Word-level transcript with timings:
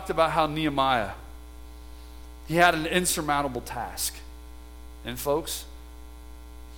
talked 0.00 0.08
about 0.08 0.30
how 0.30 0.46
Nehemiah, 0.46 1.10
he 2.48 2.54
had 2.54 2.74
an 2.74 2.86
insurmountable 2.86 3.60
task. 3.60 4.14
And 5.04 5.18
folks, 5.18 5.66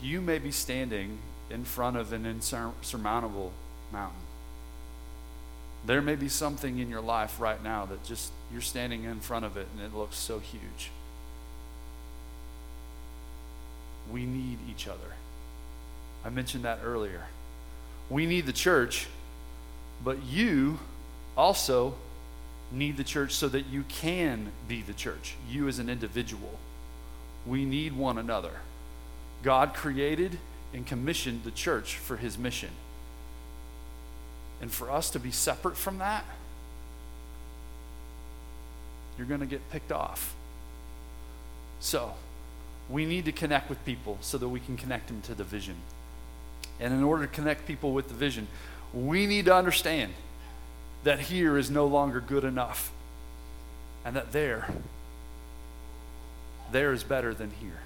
you 0.02 0.20
may 0.20 0.40
be 0.40 0.50
standing 0.50 1.18
in 1.48 1.62
front 1.62 1.96
of 1.96 2.12
an 2.12 2.26
insurmountable 2.26 3.52
mountain. 3.92 4.18
There 5.86 6.02
may 6.02 6.16
be 6.16 6.28
something 6.28 6.80
in 6.80 6.90
your 6.90 7.00
life 7.00 7.38
right 7.38 7.62
now 7.62 7.86
that 7.86 8.02
just 8.02 8.32
you're 8.50 8.60
standing 8.60 9.04
in 9.04 9.20
front 9.20 9.44
of 9.44 9.56
it 9.56 9.68
and 9.72 9.86
it 9.86 9.96
looks 9.96 10.16
so 10.16 10.40
huge. 10.40 10.90
We 14.10 14.26
need 14.26 14.58
each 14.68 14.88
other. 14.88 15.14
I 16.24 16.30
mentioned 16.30 16.64
that 16.64 16.80
earlier. 16.82 17.26
We 18.10 18.26
need 18.26 18.46
the 18.46 18.52
church, 18.52 19.06
but 20.04 20.24
you 20.24 20.80
also 21.36 21.94
need 22.72 22.96
the 22.96 23.04
church 23.04 23.32
so 23.32 23.48
that 23.48 23.66
you 23.66 23.84
can 23.88 24.50
be 24.66 24.82
the 24.82 24.92
church, 24.92 25.34
you 25.48 25.68
as 25.68 25.78
an 25.78 25.88
individual. 25.88 26.58
We 27.46 27.64
need 27.64 27.96
one 27.96 28.18
another. 28.18 28.60
God 29.42 29.74
created 29.74 30.38
and 30.72 30.86
commissioned 30.86 31.44
the 31.44 31.50
church 31.50 31.96
for 31.96 32.16
his 32.16 32.38
mission. 32.38 32.70
And 34.60 34.70
for 34.70 34.90
us 34.90 35.10
to 35.10 35.18
be 35.18 35.30
separate 35.30 35.76
from 35.76 35.98
that, 35.98 36.24
you're 39.18 39.26
going 39.26 39.40
to 39.40 39.46
get 39.46 39.68
picked 39.70 39.92
off. 39.92 40.34
So, 41.80 42.14
we 42.88 43.04
need 43.04 43.24
to 43.24 43.32
connect 43.32 43.68
with 43.68 43.84
people 43.84 44.18
so 44.20 44.38
that 44.38 44.48
we 44.48 44.60
can 44.60 44.76
connect 44.76 45.08
them 45.08 45.20
to 45.22 45.34
the 45.34 45.44
vision. 45.44 45.76
And 46.80 46.94
in 46.94 47.02
order 47.02 47.26
to 47.26 47.32
connect 47.32 47.66
people 47.66 47.92
with 47.92 48.08
the 48.08 48.14
vision, 48.14 48.46
we 48.94 49.26
need 49.26 49.46
to 49.46 49.54
understand 49.54 50.12
that 51.04 51.20
here 51.20 51.58
is 51.58 51.70
no 51.70 51.86
longer 51.86 52.20
good 52.20 52.44
enough 52.44 52.92
and 54.04 54.16
that 54.16 54.32
there, 54.32 54.68
there 56.70 56.92
is 56.92 57.02
better 57.02 57.34
than 57.34 57.50
here. 57.60 57.80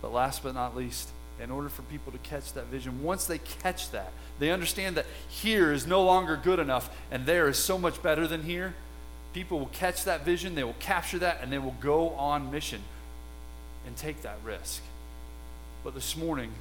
But 0.00 0.12
last 0.12 0.42
but 0.42 0.54
not 0.54 0.76
least, 0.76 1.10
in 1.40 1.50
order 1.50 1.68
for 1.68 1.82
people 1.82 2.12
to 2.12 2.18
catch 2.18 2.52
that 2.54 2.66
vision, 2.66 3.02
once 3.02 3.26
they 3.26 3.38
catch 3.38 3.90
that, 3.92 4.12
they 4.38 4.50
understand 4.50 4.96
that 4.96 5.06
here 5.28 5.72
is 5.72 5.86
no 5.86 6.02
longer 6.02 6.36
good 6.36 6.58
enough 6.58 6.90
and 7.10 7.26
there 7.26 7.48
is 7.48 7.56
so 7.56 7.78
much 7.78 8.02
better 8.02 8.26
than 8.26 8.42
here. 8.42 8.74
People 9.32 9.58
will 9.58 9.66
catch 9.66 10.04
that 10.04 10.24
vision, 10.24 10.54
they 10.54 10.64
will 10.64 10.74
capture 10.78 11.18
that, 11.20 11.38
and 11.42 11.50
they 11.50 11.58
will 11.58 11.76
go 11.80 12.10
on 12.10 12.50
mission 12.50 12.82
and 13.86 13.96
take 13.96 14.22
that 14.22 14.36
risk. 14.44 14.82
But 15.84 15.94
this 15.94 16.16
morning, 16.16 16.52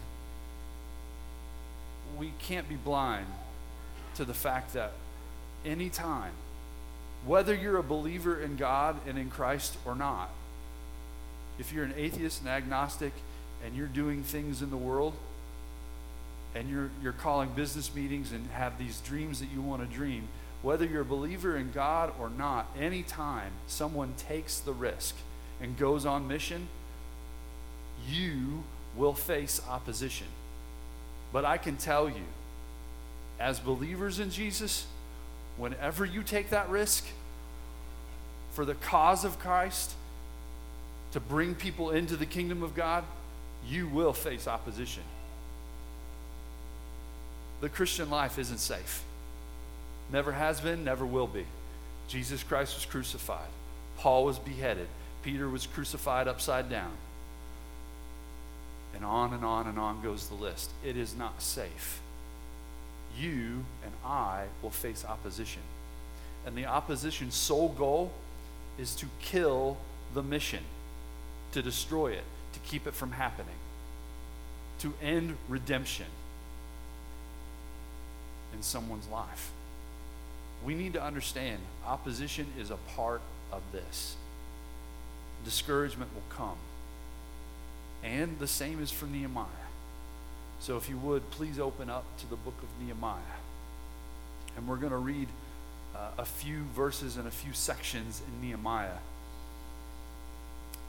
we 2.18 2.32
can't 2.40 2.70
be 2.70 2.76
blind 2.76 3.28
to 4.16 4.26
the 4.26 4.34
fact 4.34 4.74
that 4.74 4.92
anytime, 5.66 6.32
whether 7.26 7.54
you're 7.54 7.78
a 7.78 7.84
believer 7.84 8.40
in 8.40 8.56
God 8.56 8.98
and 9.08 9.18
in 9.18 9.30
Christ 9.30 9.78
or 9.86 9.96
not, 9.96 10.30
if 11.60 11.72
you're 11.72 11.86
an 11.86 11.94
atheist 11.96 12.42
and 12.42 12.50
agnostic 12.50 13.14
and 13.66 13.76
you're 13.76 13.88
doing 13.88 14.24
things 14.24 14.62
in 14.62 14.70
the 14.70 14.78
world 14.78 15.14
and 16.56 16.70
you're, 16.70 16.90
you're 17.02 17.14
calling 17.14 17.50
business 17.50 17.94
meetings 17.94 18.32
and 18.32 18.50
have 18.52 18.78
these 18.78 19.00
dreams 19.02 19.40
that 19.40 19.50
you 19.54 19.62
want 19.62 19.88
to 19.88 19.96
dream, 19.96 20.28
whether 20.62 20.86
you're 20.86 21.02
a 21.02 21.06
believer 21.06 21.56
in 21.58 21.72
God 21.72 22.14
or 22.20 22.30
not, 22.30 22.68
anytime 22.80 23.52
someone 23.68 24.14
takes 24.18 24.60
the 24.60 24.74
risk 24.74 25.16
and 25.62 25.78
goes 25.78 26.06
on 26.06 26.28
mission, 26.28 26.68
you 28.10 28.64
will 28.96 29.14
face 29.14 29.62
opposition. 29.70 30.28
But 31.32 31.46
I 31.46 31.58
can 31.58 31.78
tell 31.78 32.10
you, 32.10 32.24
as 33.42 33.60
believers 33.60 34.20
in 34.20 34.30
Jesus, 34.30 34.86
whenever 35.58 36.06
you 36.06 36.24
take 36.24 36.52
that 36.52 36.70
risk 36.70 37.06
for 38.52 38.66
the 38.66 38.76
cause 38.76 39.26
of 39.26 39.40
Christ, 39.40 39.94
to 41.14 41.20
bring 41.20 41.56
people 41.56 41.90
into 41.90 42.16
the 42.16 42.26
kingdom 42.26 42.64
of 42.64 42.76
God, 42.76 43.04
you 43.68 43.88
will 43.88 44.14
face 44.14 44.48
opposition. 44.48 45.04
The 47.60 47.70
Christian 47.70 48.10
life 48.10 48.40
isn't 48.40 48.60
safe. 48.60 49.04
Never 50.12 50.32
has 50.32 50.62
been, 50.62 50.84
never 50.84 51.06
will 51.06 51.28
be. 51.28 51.46
Jesus 52.08 52.44
Christ 52.44 52.76
was 52.76 52.86
crucified. 52.86 53.50
Paul 53.98 54.26
was 54.26 54.40
beheaded. 54.40 54.88
Peter 55.24 55.48
was 55.48 55.68
crucified 55.68 56.28
upside 56.28 56.70
down. 56.70 56.92
And 58.96 59.06
on 59.06 59.34
and 59.34 59.46
on 59.46 59.68
and 59.68 59.78
on 59.78 60.02
goes 60.02 60.28
the 60.28 60.36
list. 60.36 60.70
It 60.84 60.98
is 60.98 61.16
not 61.16 61.42
safe. 61.42 62.02
You 63.18 63.66
and 63.84 63.94
I 64.06 64.46
will 64.62 64.70
face 64.70 65.06
opposition. 65.06 65.62
And 66.46 66.56
the 66.56 66.66
opposition's 66.66 67.36
sole 67.36 67.70
goal 67.70 68.12
is 68.78 68.96
to 68.96 69.06
kill 69.22 69.78
the 70.14 70.24
mission, 70.24 70.64
to 71.52 71.62
destroy 71.62 72.12
it, 72.12 72.24
to 72.54 72.60
keep 72.60 72.88
it 72.88 72.94
from 72.94 73.12
happening, 73.12 73.56
to 74.80 74.94
end 75.02 75.38
redemption 75.48 76.08
in 78.54 78.62
someone's 78.62 79.08
life. 79.08 79.52
We 80.66 80.76
need 80.76 80.94
to 80.94 81.04
understand 81.04 81.60
opposition 81.86 82.48
is 82.60 82.70
a 82.72 82.78
part 82.96 83.22
of 83.52 83.62
this. 83.72 84.16
Discouragement 85.44 86.12
will 86.14 86.36
come. 86.36 86.58
And 88.04 88.40
the 88.40 88.48
same 88.48 88.82
is 88.82 88.92
for 88.92 89.06
Nehemiah. 89.06 89.46
So 90.62 90.78
if 90.78 90.88
you 90.88 90.98
would, 91.00 91.28
please 91.32 91.60
open 91.60 91.90
up 91.90 92.06
to 92.20 92.30
the 92.30 92.36
book 92.36 92.54
of 92.62 92.86
Nehemiah. 92.86 93.18
And 94.56 94.68
we're 94.68 94.78
going 94.78 94.92
to 94.92 94.98
read 94.98 95.28
uh, 95.96 96.12
a 96.20 96.26
few 96.26 96.60
verses 96.76 97.18
and 97.18 97.28
a 97.28 97.32
few 97.32 97.52
sections 97.52 98.22
in 98.28 98.48
Nehemiah. 98.48 99.00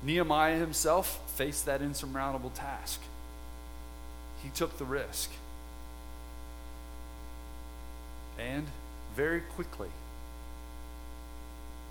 Nehemiah 0.02 0.58
himself 0.58 1.18
faced 1.36 1.64
that 1.64 1.80
insurmountable 1.80 2.50
task. 2.50 3.00
He 4.42 4.50
took 4.50 4.76
the 4.76 4.84
risk. 4.84 5.30
And 8.38 8.66
very 9.16 9.40
quickly, 9.40 9.88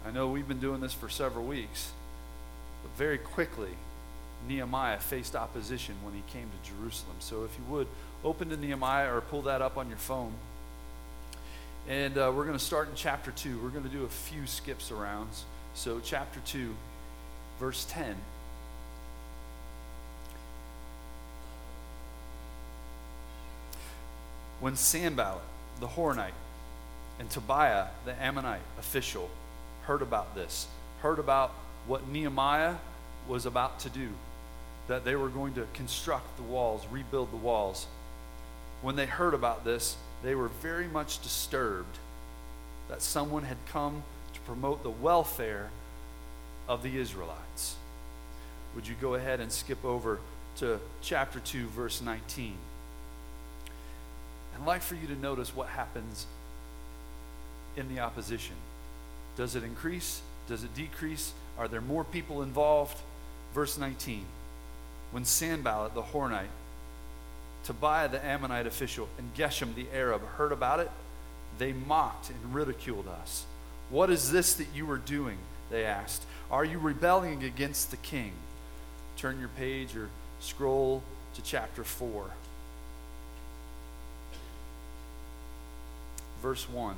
I 0.06 0.12
know 0.12 0.28
we've 0.28 0.48
been 0.48 0.60
doing 0.60 0.82
this 0.82 0.94
for 0.94 1.10
several 1.10 1.46
weeks, 1.46 1.92
but 2.84 2.96
very 2.96 3.18
quickly, 3.18 3.72
Nehemiah 4.48 5.00
faced 5.00 5.36
opposition 5.36 5.96
when 6.04 6.14
he 6.14 6.24
came 6.32 6.50
to 6.50 6.72
Jerusalem. 6.72 7.16
So 7.20 7.44
if 7.44 7.52
you 7.58 7.64
would, 7.74 7.88
open 8.24 8.50
to 8.50 8.58
Nehemiah 8.58 9.14
or 9.14 9.22
pull 9.22 9.44
that 9.44 9.62
up 9.62 9.78
on 9.78 9.88
your 9.90 9.98
phone. 9.98 10.34
And 11.88 12.18
uh, 12.18 12.32
we're 12.36 12.46
going 12.46 12.58
to 12.58 12.64
start 12.64 12.90
in 12.90 12.96
chapter 12.96 13.32
2. 13.32 13.60
We're 13.60 13.70
going 13.70 13.84
to 13.84 13.90
do 13.90 14.04
a 14.04 14.10
few 14.10 14.46
skips 14.46 14.92
around. 14.92 15.30
So, 15.74 16.00
chapter 16.04 16.40
2, 16.46 16.74
verse 17.60 17.86
10. 17.90 18.16
When 24.60 24.76
Sanballat, 24.76 25.42
the 25.80 25.88
Horonite, 25.88 26.32
and 27.20 27.30
Tobiah, 27.30 27.88
the 28.06 28.22
Ammonite 28.22 28.62
official, 28.78 29.30
heard 29.84 30.02
about 30.02 30.36
this, 30.36 30.68
heard 31.02 31.18
about 31.18 31.52
what 31.88 32.08
Nehemiah 32.08 32.76
was 33.28 33.46
about 33.46 33.80
to 33.80 33.90
do, 33.90 34.10
that 34.92 35.06
they 35.06 35.16
were 35.16 35.30
going 35.30 35.54
to 35.54 35.66
construct 35.74 36.36
the 36.36 36.44
walls, 36.44 36.86
rebuild 36.92 37.32
the 37.32 37.38
walls. 37.38 37.88
When 38.82 38.98
they 38.98 39.06
heard 39.06 39.34
about 39.34 39.64
this, 39.64 39.96
they 40.22 40.36
were 40.36 40.50
very 40.50 40.90
much 40.90 41.22
disturbed 41.22 41.98
that 42.90 43.02
someone 43.02 43.44
had 43.44 43.56
come 43.70 44.04
to 44.34 44.40
promote 44.42 44.84
the 44.84 44.90
welfare 44.90 45.70
of 46.68 46.84
the 46.84 46.98
Israelites. 46.98 47.78
Would 48.76 48.86
you 48.86 48.96
go 49.00 49.14
ahead 49.14 49.40
and 49.40 49.50
skip 49.50 49.86
over 49.86 50.20
to 50.58 50.78
chapter 51.02 51.40
2, 51.40 51.68
verse 51.68 52.02
19? 52.02 52.56
I'd 54.60 54.66
like 54.66 54.82
for 54.82 54.96
you 54.96 55.08
to 55.08 55.16
notice 55.16 55.56
what 55.56 55.70
happens 55.70 56.26
in 57.78 57.88
the 57.88 58.02
opposition. 58.02 58.56
Does 59.38 59.56
it 59.56 59.64
increase? 59.64 60.22
Does 60.50 60.66
it 60.66 60.76
decrease? 60.76 61.32
Are 61.58 61.70
there 61.70 61.80
more 61.80 62.04
people 62.04 62.42
involved? 62.42 62.98
Verse 63.54 63.78
19 63.78 64.26
when 65.12 65.26
Sanballat 65.26 65.94
the 65.94 66.02
Horonite, 66.02 66.48
Tobiah 67.64 68.10
the 68.10 68.24
Ammonite 68.26 68.66
official, 68.66 69.08
and 69.18 69.34
Geshem 69.36 69.76
the 69.76 69.86
Arab 69.94 70.26
heard 70.36 70.52
about 70.52 70.80
it, 70.80 70.90
they 71.60 71.74
mocked 71.74 72.30
and 72.30 72.56
ridiculed 72.56 73.08
us. 73.08 73.46
What 73.90 74.10
is 74.10 74.32
this 74.32 74.54
that 74.56 74.68
you 74.74 74.90
are 74.90 74.98
doing? 74.98 75.38
They 75.70 75.86
asked. 75.86 76.24
Are 76.50 76.66
you 76.66 76.80
rebelling 76.80 77.44
against 77.44 77.92
the 77.92 77.98
king? 77.98 78.32
Turn 79.18 79.40
your 79.40 79.50
page 79.50 79.96
or 79.96 80.10
scroll 80.40 81.04
to 81.36 81.42
chapter 81.42 81.84
4. 81.84 82.26
Verse 86.42 86.68
1. 86.70 86.96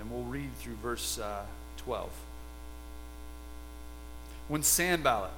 And 0.00 0.10
we'll 0.10 0.24
read 0.24 0.50
through 0.58 0.74
verse 0.82 1.18
uh, 1.18 1.44
12. 1.78 2.10
When 4.48 4.62
Sanballat, 4.62 5.30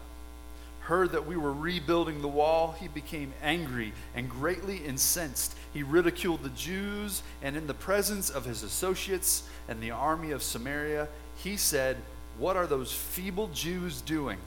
heard 0.84 1.12
that 1.12 1.26
we 1.26 1.36
were 1.36 1.52
rebuilding 1.52 2.20
the 2.20 2.28
wall, 2.28 2.76
he 2.78 2.88
became 2.88 3.32
angry 3.42 3.92
and 4.14 4.28
greatly 4.28 4.76
incensed. 4.76 5.54
He 5.72 5.82
ridiculed 5.82 6.42
the 6.42 6.50
Jews, 6.50 7.22
and 7.42 7.56
in 7.56 7.66
the 7.66 7.74
presence 7.74 8.28
of 8.28 8.44
his 8.44 8.62
associates 8.62 9.44
and 9.66 9.80
the 9.80 9.92
army 9.92 10.30
of 10.30 10.42
Samaria, 10.42 11.08
he 11.38 11.56
said, 11.56 11.96
What 12.38 12.56
are 12.56 12.66
those 12.66 12.92
feeble 12.92 13.48
Jews 13.48 14.02
doing? 14.02 14.38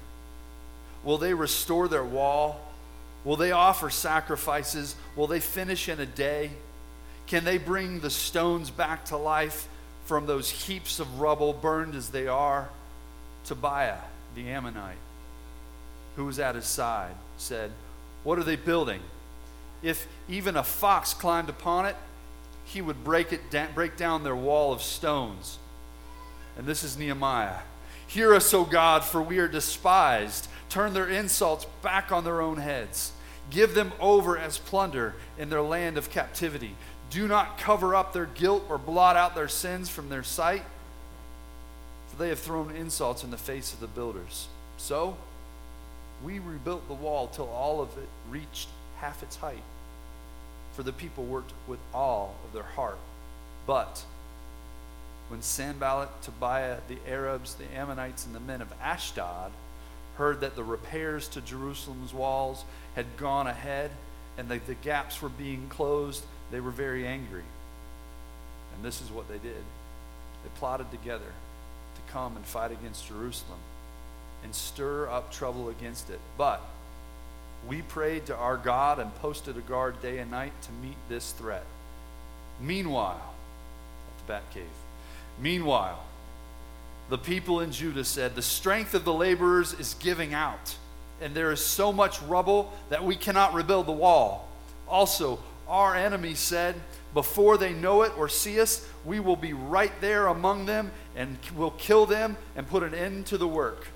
Will 1.04 1.18
they 1.18 1.34
restore 1.34 1.88
their 1.88 2.06
wall? 2.06 2.62
Will 3.24 3.36
they 3.36 3.52
offer 3.52 3.90
sacrifices? 3.90 4.96
Will 5.16 5.28
they 5.28 5.40
finish 5.40 5.90
in 5.90 6.00
a 6.00 6.06
day? 6.06 6.52
Can 7.26 7.46
they 7.46 7.58
bring 7.58 8.00
the 8.00 8.12
stones 8.12 8.70
back 8.70 9.06
to 9.06 9.18
life 9.18 9.68
from 10.06 10.28
those 10.28 10.50
heaps 10.52 11.00
of 11.00 11.20
rubble, 11.20 11.52
burned 11.52 11.96
as 11.96 12.10
they 12.10 12.28
are? 12.28 12.70
Tobiah, 13.44 13.98
the 14.36 14.50
Ammonite, 14.50 14.98
who 16.18 16.26
was 16.26 16.40
at 16.40 16.56
his 16.56 16.66
side, 16.66 17.16
said, 17.38 17.72
What 18.24 18.38
are 18.38 18.44
they 18.44 18.58
building? 18.58 19.00
If 19.82 20.08
even 20.28 20.58
a 20.58 20.64
fox 20.64 21.14
climbed 21.14 21.48
upon 21.48 21.86
it, 21.86 21.96
he 22.66 22.82
would 22.82 23.04
break, 23.04 23.32
it 23.32 23.50
da- 23.50 23.72
break 23.74 23.96
down 23.96 24.24
their 24.24 24.36
wall 24.36 24.74
of 24.74 24.82
stones. 24.82 25.60
And 26.58 26.66
this 26.66 26.84
is 26.84 26.98
Nehemiah. 26.98 27.60
Hear 28.08 28.34
us, 28.34 28.54
O 28.54 28.66
God, 28.66 29.04
for 29.04 29.22
we 29.22 29.38
are 29.38 29.48
despised. 29.48 30.48
Turn 30.70 30.94
their 30.94 31.08
insults 31.08 31.66
back 31.84 32.12
on 32.12 32.24
their 32.24 32.42
own 32.42 32.58
heads. 32.58 33.12
Give 33.52 33.76
them 33.76 33.94
over 34.00 34.38
as 34.38 34.58
plunder 34.58 35.14
in 35.38 35.50
their 35.50 35.62
land 35.62 35.98
of 35.98 36.10
captivity. 36.10 36.76
Do 37.12 37.28
not 37.28 37.60
cover 37.60 37.94
up 37.94 38.12
their 38.12 38.26
guilt 38.26 38.66
or 38.70 38.80
blot 38.80 39.16
out 39.16 39.36
their 39.36 39.48
sins 39.48 39.88
from 39.88 40.10
their 40.10 40.24
sight, 40.24 40.64
for 42.08 42.18
they 42.18 42.30
have 42.30 42.40
thrown 42.40 42.76
insults 42.76 43.24
in 43.24 43.30
the 43.30 43.38
face 43.38 43.72
of 43.72 43.80
the 43.80 43.88
builders. 43.88 44.48
So, 44.78 45.16
we 46.24 46.40
rebuilt 46.40 46.88
the 46.88 46.94
wall 46.94 47.28
till 47.28 47.50
all 47.50 47.82
of 47.82 47.90
it 47.98 48.10
reached 48.30 48.70
half 49.00 49.22
its 49.24 49.36
height. 49.36 49.64
For 50.74 50.84
the 50.84 50.94
people 50.94 51.24
worked 51.24 51.54
with 51.68 51.80
all 51.94 52.36
of 52.46 52.54
their 52.54 52.64
heart. 52.64 53.00
But 53.66 54.04
when 55.30 55.42
Sanballat, 55.42 56.10
Tobiah, 56.22 56.78
the 56.88 56.98
Arabs, 57.08 57.56
the 57.56 57.72
Ammonites, 57.76 58.26
and 58.26 58.34
the 58.34 58.40
men 58.40 58.62
of 58.62 58.72
Ashdod 58.82 59.52
heard 60.18 60.42
that 60.42 60.56
the 60.56 60.64
repairs 60.64 61.28
to 61.30 61.42
Jerusalem's 61.42 62.14
walls 62.14 62.64
had 62.96 63.06
gone 63.18 63.48
ahead 63.48 63.92
and 64.38 64.50
that 64.50 64.66
the 64.68 64.74
gaps 64.76 65.22
were 65.22 65.30
being 65.30 65.68
closed, 65.70 66.24
they 66.52 66.60
were 66.60 66.72
very 66.72 67.06
angry. 67.06 67.44
And 68.76 68.86
this 68.86 69.02
is 69.02 69.12
what 69.12 69.28
they 69.28 69.38
did 69.38 69.64
they 70.44 70.60
plotted 70.60 70.90
together 70.92 71.26
to 71.26 72.14
come 72.14 72.36
and 72.36 72.46
fight 72.46 72.72
against 72.72 73.08
Jerusalem 73.08 73.58
and 74.48 74.56
stir 74.56 75.10
up 75.10 75.30
trouble 75.30 75.68
against 75.68 76.10
it. 76.10 76.22
But 76.38 76.62
we 77.68 77.82
prayed 77.82 78.28
to 78.28 78.36
our 78.38 78.56
God 78.56 78.98
and 78.98 79.14
posted 79.16 79.58
a 79.58 79.62
guard 79.62 80.02
day 80.02 80.20
and 80.20 80.32
night 80.32 80.54
to 80.62 80.72
meet 80.82 80.96
this 81.10 81.34
threat. 81.34 81.66
Meanwhile, 82.62 83.36
at 84.10 84.26
the 84.26 84.32
Bat 84.32 84.44
Cave, 84.54 84.64
meanwhile, 85.42 86.02
the 87.10 87.18
people 87.18 87.60
in 87.60 87.74
Judah 87.74 88.06
said, 88.06 88.36
The 88.36 88.42
strength 88.42 88.94
of 88.94 89.04
the 89.04 89.14
laborers 89.14 89.74
is 89.74 89.98
giving 90.00 90.34
out, 90.34 90.78
and 91.20 91.36
there 91.36 91.52
is 91.52 91.60
so 91.60 91.92
much 91.92 92.22
rubble 92.22 92.72
that 92.88 93.04
we 93.04 93.18
cannot 93.18 93.54
rebuild 93.54 93.86
the 93.86 93.92
wall. 93.92 94.48
Also, 94.88 95.40
our 95.68 95.94
enemies 95.94 96.40
said, 96.40 96.76
Before 97.14 97.58
they 97.58 97.74
know 97.74 98.04
it 98.04 98.18
or 98.18 98.30
see 98.30 98.62
us, 98.62 98.88
we 99.04 99.20
will 99.20 99.36
be 99.36 99.52
right 99.52 99.92
there 100.00 100.28
among 100.28 100.68
them 100.68 100.90
and 101.18 101.38
will 101.54 101.72
kill 101.72 102.06
them 102.06 102.38
and 102.56 102.66
put 102.66 102.82
an 102.82 102.94
end 102.94 103.26
to 103.26 103.38
the 103.38 103.48
work. 103.48 103.88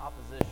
Opposition. 0.00 0.46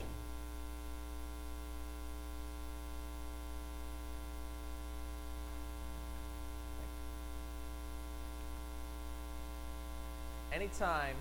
Anytime 10.79 11.15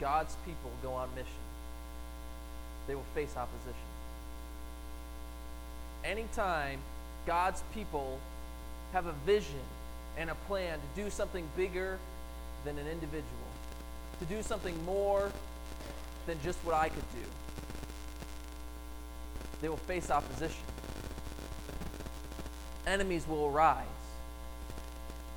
God's 0.00 0.34
people 0.44 0.72
go 0.82 0.94
on 0.94 1.08
mission, 1.14 1.30
they 2.88 2.96
will 2.96 3.04
face 3.14 3.36
opposition. 3.36 3.74
Anytime 6.04 6.80
God's 7.24 7.62
people 7.72 8.18
have 8.92 9.06
a 9.06 9.12
vision 9.24 9.62
and 10.18 10.28
a 10.28 10.34
plan 10.48 10.80
to 10.80 11.04
do 11.04 11.08
something 11.08 11.48
bigger 11.56 12.00
than 12.64 12.78
an 12.78 12.88
individual, 12.88 13.22
to 14.18 14.24
do 14.24 14.42
something 14.42 14.84
more 14.84 15.30
than 16.26 16.36
just 16.42 16.58
what 16.64 16.74
I 16.74 16.88
could 16.88 17.08
do, 17.12 17.28
they 19.62 19.68
will 19.68 19.76
face 19.76 20.10
opposition. 20.10 20.64
Enemies 22.88 23.24
will 23.28 23.46
arise. 23.46 23.99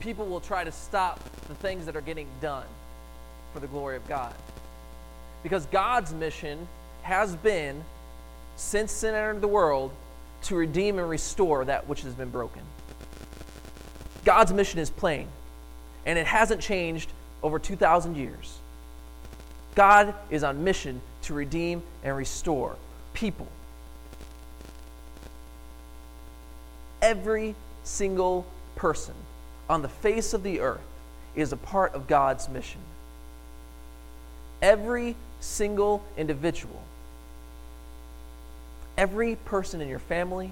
People 0.03 0.25
will 0.25 0.41
try 0.41 0.65
to 0.65 0.71
stop 0.71 1.17
the 1.47 1.55
things 1.55 1.85
that 1.85 1.95
are 1.95 2.01
getting 2.01 2.27
done 2.41 2.65
for 3.53 3.61
the 3.61 3.67
glory 3.67 3.95
of 3.95 4.05
God. 4.05 4.33
Because 5.43 5.65
God's 5.67 6.13
mission 6.13 6.67
has 7.03 7.37
been, 7.37 7.81
since 8.57 8.91
sin 8.91 9.15
entered 9.15 9.39
the 9.39 9.47
world, 9.47 9.91
to 10.43 10.55
redeem 10.57 10.99
and 10.99 11.09
restore 11.09 11.63
that 11.63 11.87
which 11.87 12.01
has 12.01 12.13
been 12.15 12.29
broken. 12.29 12.61
God's 14.25 14.51
mission 14.51 14.79
is 14.79 14.89
plain, 14.89 15.29
and 16.05 16.19
it 16.19 16.27
hasn't 16.27 16.59
changed 16.59 17.09
over 17.41 17.57
2,000 17.57 18.17
years. 18.17 18.59
God 19.73 20.13
is 20.29 20.43
on 20.43 20.65
mission 20.65 21.01
to 21.23 21.33
redeem 21.33 21.81
and 22.03 22.17
restore 22.17 22.75
people. 23.13 23.47
Every 27.01 27.55
single 27.85 28.45
person 28.75 29.13
on 29.69 29.81
the 29.81 29.89
face 29.89 30.33
of 30.33 30.43
the 30.43 30.59
earth 30.59 30.81
is 31.35 31.51
a 31.51 31.57
part 31.57 31.93
of 31.93 32.07
God's 32.07 32.49
mission. 32.49 32.81
Every 34.61 35.15
single 35.39 36.03
individual, 36.17 36.81
every 38.97 39.35
person 39.35 39.81
in 39.81 39.89
your 39.89 39.99
family, 39.99 40.51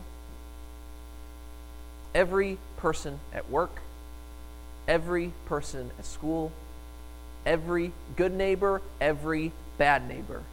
every 2.14 2.58
person 2.78 3.20
at 3.34 3.50
work, 3.50 3.72
every 4.88 5.32
person 5.46 5.92
at 5.98 6.06
school, 6.06 6.52
every 7.46 7.92
good 8.18 8.34
neighbor, 8.34 8.82
every 9.00 9.52
bad 9.78 10.08
neighbor. 10.08 10.44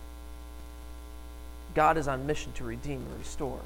God 1.75 1.97
is 1.97 2.09
on 2.09 2.27
mission 2.27 2.53
to 2.53 2.65
redeem 2.65 3.05
and 3.09 3.19
restore. 3.19 3.61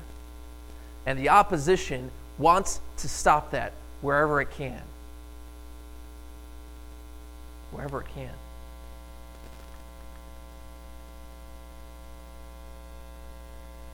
And 1.06 1.19
the 1.19 1.29
opposition 1.31 2.11
wants 2.39 2.81
to 2.99 3.09
stop 3.09 3.51
that 3.51 3.72
wherever 4.03 4.41
it 4.41 4.51
can. 4.51 4.82
Wherever 7.71 8.01
it 8.01 8.06
can. 8.15 8.31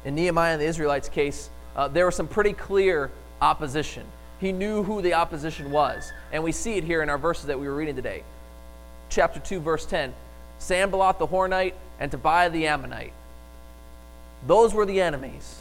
In 0.05 0.15
Nehemiah 0.15 0.55
and 0.55 0.63
the 0.63 0.67
Israelites' 0.67 1.09
case, 1.09 1.51
uh, 1.77 1.87
there 1.87 2.07
was 2.07 2.17
some 2.17 2.27
pretty 2.27 2.53
clear 2.53 3.11
opposition. 3.41 4.05
He 4.41 4.53
knew 4.53 4.83
who 4.83 5.03
the 5.03 5.15
opposition 5.15 5.71
was. 5.71 6.13
And 6.33 6.43
we 6.43 6.53
see 6.53 6.75
it 6.77 6.85
here 6.85 7.03
in 7.03 7.11
our 7.11 7.19
verses 7.19 7.47
that 7.47 7.59
we 7.59 7.69
were 7.69 7.75
reading 7.75 7.97
today. 7.97 8.23
Chapter 9.11 9.41
2, 9.41 9.61
verse 9.61 9.87
10 9.87 10.13
Sanballat 10.59 11.19
the 11.19 11.27
Horonite 11.27 11.75
and 12.01 12.11
Tobiah 12.11 12.51
the 12.51 12.67
Ammonite. 12.67 13.13
Those 14.47 14.75
were 14.75 14.87
the 14.87 15.01
enemies. 15.01 15.61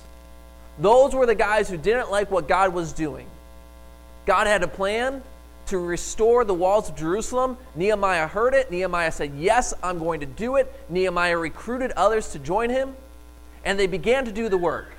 Those 0.80 1.14
were 1.14 1.26
the 1.26 1.36
guys 1.36 1.70
who 1.70 1.78
didn't 1.78 2.12
like 2.12 2.30
what 2.30 2.48
God 2.48 2.74
was 2.74 2.94
doing. 2.94 3.28
God 4.28 4.46
had 4.46 4.62
a 4.62 4.68
plan 4.68 5.24
to 5.68 5.78
restore 5.78 6.44
the 6.44 6.54
walls 6.54 6.90
of 6.90 6.98
Jerusalem. 6.98 7.58
Nehemiah 7.76 8.28
heard 8.28 8.54
it. 8.54 8.70
Nehemiah 8.70 9.12
said, 9.12 9.34
Yes, 9.38 9.74
I'm 9.82 10.00
going 10.00 10.20
to 10.20 10.26
do 10.26 10.58
it. 10.58 10.72
Nehemiah 10.90 11.38
recruited 11.38 11.92
others 11.92 12.34
to 12.34 12.40
join 12.40 12.70
him, 12.70 12.94
and 13.64 13.80
they 13.80 13.88
began 13.88 14.26
to 14.26 14.32
do 14.34 14.50
the 14.50 14.58
work. 14.58 14.92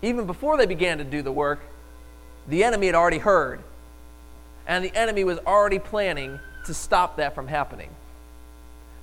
Even 0.00 0.26
before 0.26 0.56
they 0.56 0.66
began 0.66 0.96
to 0.98 1.04
do 1.04 1.20
the 1.20 1.32
work, 1.32 1.60
the 2.48 2.64
enemy 2.64 2.86
had 2.86 2.94
already 2.94 3.18
heard, 3.18 3.60
and 4.66 4.82
the 4.82 4.94
enemy 4.96 5.22
was 5.22 5.38
already 5.40 5.78
planning 5.78 6.40
to 6.64 6.72
stop 6.72 7.16
that 7.16 7.34
from 7.34 7.46
happening. 7.46 7.90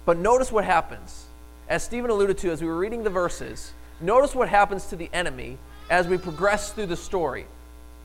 But 0.05 0.17
notice 0.17 0.51
what 0.51 0.65
happens. 0.65 1.25
As 1.69 1.83
Stephen 1.83 2.09
alluded 2.09 2.39
to 2.39 2.51
as 2.51 2.61
we 2.61 2.67
were 2.67 2.77
reading 2.77 3.03
the 3.03 3.09
verses, 3.09 3.71
notice 4.01 4.33
what 4.33 4.49
happens 4.49 4.87
to 4.87 4.95
the 4.95 5.09
enemy 5.13 5.57
as 5.89 6.07
we 6.07 6.17
progress 6.17 6.71
through 6.71 6.87
the 6.87 6.97
story. 6.97 7.45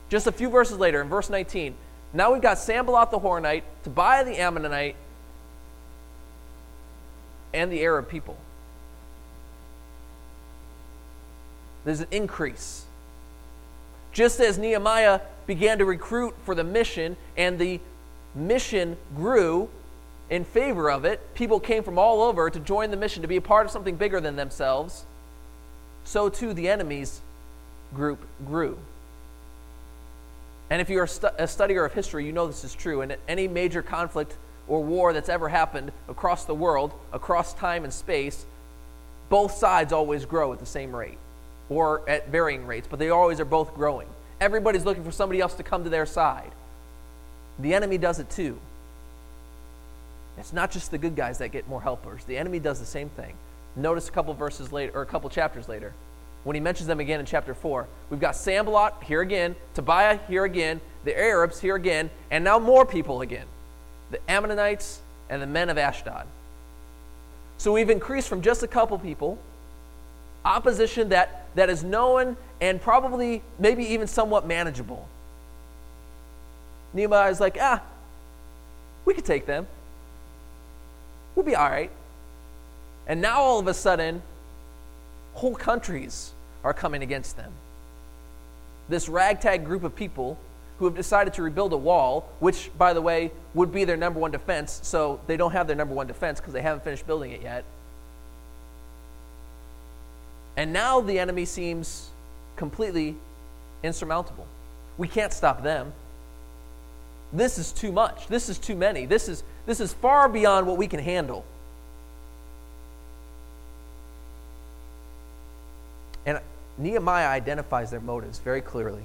Just 0.09 0.25
a 0.27 0.31
few 0.31 0.49
verses 0.49 0.77
later, 0.77 1.01
in 1.01 1.07
verse 1.07 1.29
19, 1.29 1.75
now 2.13 2.33
we've 2.33 2.41
got 2.41 2.57
Sanballat 2.57 3.11
the 3.11 3.19
Horonite, 3.19 3.61
Tobiah 3.83 4.25
the 4.25 4.37
Ammonite, 4.37 4.95
and 7.53 7.71
the 7.71 7.81
Arab 7.83 8.09
people. 8.09 8.37
There's 11.85 12.01
an 12.01 12.07
increase. 12.11 12.85
Just 14.11 14.39
as 14.39 14.57
Nehemiah 14.57 15.21
began 15.45 15.77
to 15.77 15.85
recruit 15.85 16.35
for 16.43 16.55
the 16.55 16.63
mission 16.63 17.15
and 17.37 17.57
the 17.57 17.79
mission 18.35 18.97
grew 19.15 19.69
in 20.29 20.43
favor 20.43 20.91
of 20.91 21.05
it, 21.05 21.33
people 21.33 21.59
came 21.59 21.83
from 21.83 21.97
all 21.97 22.21
over 22.21 22.49
to 22.49 22.59
join 22.59 22.91
the 22.91 22.97
mission, 22.97 23.21
to 23.21 23.27
be 23.27 23.37
a 23.37 23.41
part 23.41 23.65
of 23.65 23.71
something 23.71 23.95
bigger 23.95 24.19
than 24.19 24.35
themselves, 24.35 25.05
so 26.03 26.29
too 26.29 26.53
the 26.53 26.69
enemy's 26.69 27.21
group 27.93 28.19
grew. 28.45 28.77
And 30.69 30.81
if 30.81 30.89
you're 30.89 31.05
a, 31.05 31.07
stu- 31.07 31.27
a 31.27 31.43
studier 31.43 31.85
of 31.85 31.93
history, 31.93 32.25
you 32.25 32.31
know 32.31 32.47
this 32.47 32.63
is 32.63 32.75
true. 32.75 33.01
And 33.01 33.15
any 33.27 33.47
major 33.47 33.81
conflict 33.81 34.35
or 34.67 34.83
war 34.83 35.13
that's 35.13 35.29
ever 35.29 35.49
happened 35.49 35.91
across 36.07 36.45
the 36.45 36.53
world, 36.53 36.93
across 37.11 37.53
time 37.53 37.83
and 37.83 37.93
space, 37.93 38.45
both 39.29 39.53
sides 39.53 39.93
always 39.93 40.25
grow 40.25 40.53
at 40.53 40.59
the 40.59 40.65
same 40.65 40.95
rate 40.95 41.17
or 41.69 42.07
at 42.09 42.29
varying 42.29 42.65
rates, 42.65 42.87
but 42.89 42.99
they 42.99 43.09
always 43.09 43.39
are 43.39 43.45
both 43.45 43.73
growing. 43.75 44.07
Everybody's 44.41 44.85
looking 44.85 45.03
for 45.03 45.11
somebody 45.11 45.39
else 45.39 45.53
to 45.55 45.63
come 45.63 45.83
to 45.83 45.89
their 45.89 46.05
side. 46.05 46.51
The 47.59 47.73
enemy 47.73 47.97
does 47.97 48.19
it 48.19 48.29
too. 48.29 48.59
It's 50.37 50.53
not 50.53 50.71
just 50.71 50.91
the 50.91 50.97
good 50.97 51.15
guys 51.15 51.39
that 51.39 51.49
get 51.49 51.67
more 51.67 51.81
helpers. 51.81 52.23
The 52.23 52.37
enemy 52.37 52.59
does 52.59 52.79
the 52.79 52.85
same 52.85 53.09
thing. 53.09 53.35
Notice 53.75 54.07
a 54.07 54.11
couple 54.11 54.33
verses 54.33 54.71
later, 54.71 54.93
or 54.95 55.01
a 55.01 55.05
couple 55.05 55.29
chapters 55.29 55.67
later, 55.67 55.93
when 56.43 56.55
he 56.55 56.59
mentions 56.59 56.87
them 56.87 56.99
again 56.99 57.19
in 57.19 57.25
chapter 57.25 57.53
4. 57.53 57.87
We've 58.09 58.19
got 58.19 58.35
Sanballat 58.35 58.95
here 59.03 59.21
again, 59.21 59.55
Tobiah 59.73 60.19
here 60.27 60.45
again, 60.45 60.81
the 61.03 61.17
Arabs 61.17 61.59
here 61.59 61.75
again, 61.75 62.09
and 62.31 62.43
now 62.43 62.59
more 62.59 62.85
people 62.85 63.21
again 63.21 63.45
the 64.11 64.19
Ammonites 64.27 65.01
and 65.29 65.39
the 65.41 65.45
men 65.45 65.69
of 65.69 65.77
Ashdod. 65.77 66.25
So 67.59 67.73
we've 67.73 67.89
increased 67.89 68.27
from 68.27 68.41
just 68.41 68.63
a 68.63 68.67
couple 68.67 68.97
people, 68.97 69.37
opposition 70.43 71.09
that, 71.09 71.47
that 71.55 71.69
is 71.69 71.83
known 71.83 72.37
and 72.61 72.81
probably 72.81 73.43
maybe 73.59 73.83
even 73.83 74.07
somewhat 74.07 74.47
manageable. 74.47 75.07
Nehemiah 76.93 77.29
is 77.29 77.39
like, 77.39 77.57
ah, 77.61 77.83
we 79.05 79.13
could 79.13 79.25
take 79.25 79.45
them. 79.45 79.67
We'll 81.35 81.45
be 81.45 81.55
all 81.55 81.69
right. 81.69 81.91
And 83.07 83.21
now 83.21 83.41
all 83.41 83.59
of 83.59 83.67
a 83.67 83.73
sudden, 83.73 84.21
whole 85.39 85.55
countries 85.55 86.33
are 86.65 86.73
coming 86.73 87.01
against 87.01 87.37
them. 87.37 87.51
This 88.89 89.07
ragtag 89.07 89.65
group 89.65 89.83
of 89.85 89.95
people 89.95 90.37
who 90.79 90.85
have 90.85 90.95
decided 90.95 91.33
to 91.35 91.43
rebuild 91.43 91.71
a 91.71 91.77
wall, 91.77 92.29
which, 92.39 92.69
by 92.77 92.93
the 92.93 93.01
way, 93.01 93.31
would 93.53 93.71
be 93.71 93.85
their 93.85 93.95
number 93.95 94.19
one 94.19 94.31
defense, 94.31 94.79
so 94.83 95.19
they 95.27 95.37
don't 95.37 95.51
have 95.51 95.65
their 95.67 95.75
number 95.75 95.93
one 95.93 96.07
defense 96.07 96.39
because 96.39 96.53
they 96.53 96.61
haven't 96.61 96.83
finished 96.83 97.07
building 97.07 97.31
it 97.31 97.41
yet. 97.41 97.63
And 100.57 100.73
now 100.73 100.99
the 100.99 101.19
enemy 101.19 101.45
seems 101.45 102.09
completely 102.57 103.15
insurmountable. 103.81 104.45
We 104.97 105.07
can't 105.07 105.31
stop 105.31 105.63
them. 105.63 105.93
This 107.31 107.57
is 107.57 107.71
too 107.71 107.93
much. 107.93 108.27
This 108.27 108.49
is 108.49 108.57
too 108.57 108.75
many. 108.75 109.05
This 109.05 109.29
is, 109.29 109.43
this 109.65 109.79
is 109.79 109.93
far 109.93 110.27
beyond 110.27 110.67
what 110.67 110.77
we 110.77 110.87
can 110.87 110.99
handle. 110.99 111.45
And 116.25 116.39
Nehemiah 116.79 117.27
identifies 117.27 117.91
their 117.91 117.99
motives 117.99 118.39
very 118.39 118.61
clearly 118.61 119.03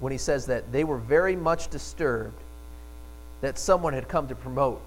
when 0.00 0.12
he 0.12 0.18
says 0.18 0.46
that 0.46 0.70
they 0.70 0.84
were 0.84 0.98
very 0.98 1.34
much 1.34 1.68
disturbed 1.68 2.38
that 3.40 3.58
someone 3.58 3.94
had 3.94 4.06
come 4.06 4.28
to 4.28 4.34
promote 4.34 4.80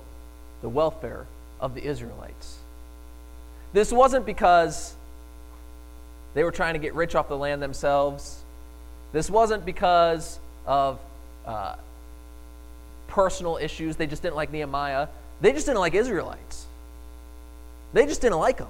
the 0.62 0.70
welfare 0.70 1.26
of 1.60 1.74
the 1.74 1.84
Israelites. 1.84 2.60
This 3.74 3.92
wasn't 3.92 4.26
because 4.26 4.94
they 6.36 6.44
were 6.44 6.52
trying 6.52 6.74
to 6.74 6.80
get 6.80 6.94
rich 6.94 7.16
off 7.16 7.28
the 7.28 7.38
land 7.38 7.62
themselves. 7.62 8.44
This 9.12 9.30
wasn't 9.30 9.66
because 9.66 10.40
of 10.68 11.00
uh, 11.46 11.76
personal 13.08 13.58
issues. 13.58 13.96
They 13.96 14.08
just 14.08 14.22
didn't 14.22 14.36
like 14.36 14.52
Nehemiah. 14.52 15.08
They 15.42 15.52
just 15.52 15.66
didn't 15.66 15.80
like 15.80 15.96
Israelites. 15.96 16.68
They 17.94 18.06
just 18.06 18.22
didn't 18.22 18.38
like 18.38 18.58
them. 18.58 18.68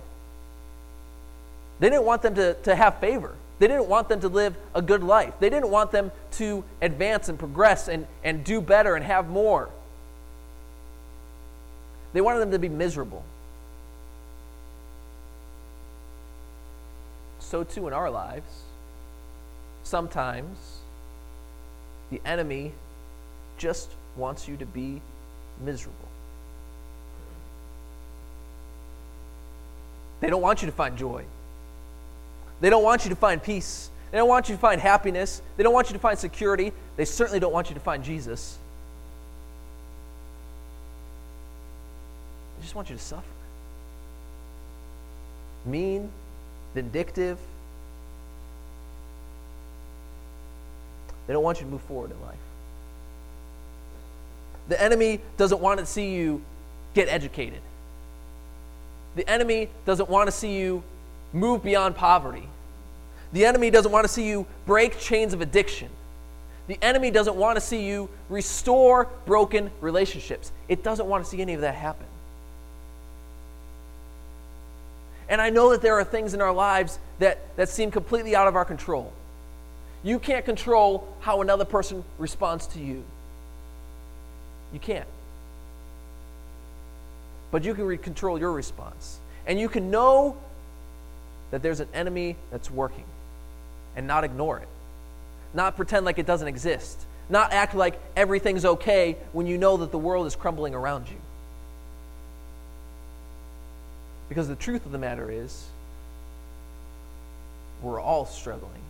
They 1.79 1.89
didn't 1.89 2.05
want 2.05 2.21
them 2.21 2.35
to, 2.35 2.53
to 2.55 2.75
have 2.75 2.99
favor. 2.99 3.35
They 3.59 3.67
didn't 3.67 3.87
want 3.87 4.09
them 4.09 4.21
to 4.21 4.29
live 4.29 4.55
a 4.73 4.81
good 4.81 5.03
life. 5.03 5.33
They 5.39 5.49
didn't 5.49 5.69
want 5.69 5.91
them 5.91 6.11
to 6.33 6.63
advance 6.81 7.29
and 7.29 7.37
progress 7.37 7.87
and, 7.87 8.07
and 8.23 8.43
do 8.43 8.61
better 8.61 8.95
and 8.95 9.03
have 9.03 9.29
more. 9.29 9.69
They 12.13 12.21
wanted 12.21 12.39
them 12.39 12.51
to 12.51 12.59
be 12.59 12.69
miserable. 12.69 13.23
So, 17.39 17.63
too, 17.63 17.87
in 17.87 17.93
our 17.93 18.09
lives, 18.09 18.63
sometimes 19.83 20.57
the 22.11 22.21
enemy 22.25 22.73
just 23.57 23.89
wants 24.15 24.47
you 24.47 24.55
to 24.57 24.65
be 24.65 25.01
miserable. 25.63 25.95
They 30.21 30.29
don't 30.29 30.41
want 30.41 30.61
you 30.61 30.65
to 30.67 30.71
find 30.71 30.97
joy. 30.97 31.25
They 32.61 32.69
don't 32.69 32.83
want 32.83 33.05
you 33.05 33.09
to 33.09 33.15
find 33.15 33.41
peace. 33.41 33.89
They 34.11 34.17
don't 34.17 34.27
want 34.27 34.49
you 34.49 34.55
to 34.55 34.61
find 34.61 34.81
happiness. 34.81 35.41
They 35.55 35.63
don't 35.63 35.73
want 35.73 35.89
you 35.89 35.93
to 35.93 35.99
find 35.99 36.17
security. 36.17 36.73
They 36.97 37.05
certainly 37.05 37.39
don't 37.39 37.53
want 37.53 37.69
you 37.69 37.75
to 37.75 37.79
find 37.79 38.03
Jesus. 38.03 38.57
They 42.57 42.63
just 42.63 42.75
want 42.75 42.89
you 42.89 42.95
to 42.95 43.01
suffer. 43.01 43.23
Mean, 45.65 46.11
vindictive. 46.73 47.37
They 51.27 51.33
don't 51.33 51.43
want 51.43 51.59
you 51.59 51.65
to 51.65 51.71
move 51.71 51.81
forward 51.81 52.11
in 52.11 52.21
life. 52.21 52.35
The 54.67 54.81
enemy 54.81 55.19
doesn't 55.37 55.61
want 55.61 55.79
to 55.79 55.85
see 55.85 56.15
you 56.15 56.41
get 56.93 57.07
educated. 57.07 57.61
The 59.15 59.29
enemy 59.29 59.69
doesn't 59.85 60.09
want 60.09 60.27
to 60.27 60.31
see 60.31 60.57
you 60.57 60.83
move 61.33 61.63
beyond 61.63 61.95
poverty. 61.95 62.47
The 63.33 63.45
enemy 63.45 63.69
doesn't 63.69 63.91
want 63.91 64.05
to 64.05 64.11
see 64.11 64.27
you 64.27 64.45
break 64.65 64.99
chains 64.99 65.33
of 65.33 65.41
addiction. 65.41 65.89
The 66.67 66.77
enemy 66.83 67.11
doesn't 67.11 67.35
want 67.35 67.57
to 67.57 67.61
see 67.61 67.87
you 67.87 68.09
restore 68.29 69.07
broken 69.25 69.71
relationships. 69.81 70.51
It 70.67 70.83
doesn't 70.83 71.07
want 71.07 71.23
to 71.23 71.29
see 71.29 71.41
any 71.41 71.53
of 71.53 71.61
that 71.61 71.75
happen. 71.75 72.05
And 75.27 75.39
I 75.39 75.51
know 75.51 75.71
that 75.71 75.81
there 75.81 75.95
are 75.99 76.03
things 76.03 76.33
in 76.33 76.41
our 76.41 76.53
lives 76.53 76.97
that, 77.19 77.55
that 77.55 77.69
seem 77.69 77.91
completely 77.91 78.35
out 78.35 78.47
of 78.47 78.55
our 78.55 78.65
control. 78.65 79.13
You 80.03 80.17
can't 80.17 80.43
control 80.43 81.07
how 81.19 81.41
another 81.41 81.65
person 81.65 82.03
responds 82.17 82.65
to 82.67 82.79
you. 82.79 83.03
You 84.73 84.79
can't. 84.79 85.07
But 87.51 87.63
you 87.63 87.73
can 87.73 87.97
control 87.97 88.39
your 88.39 88.51
response. 88.51 89.19
And 89.45 89.59
you 89.59 89.69
can 89.69 89.91
know 89.91 90.37
that 91.51 91.61
there's 91.61 91.79
an 91.79 91.87
enemy 91.93 92.35
that's 92.51 92.69
working 92.69 93.05
and 93.95 94.07
not 94.07 94.23
ignore 94.23 94.59
it. 94.59 94.67
Not 95.53 95.75
pretend 95.75 96.05
like 96.05 96.19
it 96.19 96.25
doesn't 96.25 96.47
exist. 96.47 96.99
Not 97.29 97.53
act 97.53 97.75
like 97.75 97.99
everything's 98.15 98.65
okay 98.65 99.17
when 99.33 99.47
you 99.47 99.57
know 99.57 99.77
that 99.77 99.91
the 99.91 99.97
world 99.97 100.27
is 100.27 100.35
crumbling 100.35 100.73
around 100.73 101.07
you. 101.07 101.17
Because 104.29 104.47
the 104.47 104.55
truth 104.55 104.85
of 104.85 104.91
the 104.91 104.97
matter 104.97 105.29
is, 105.31 105.65
we're 107.81 107.99
all 107.99 108.25
struggling. 108.25 108.81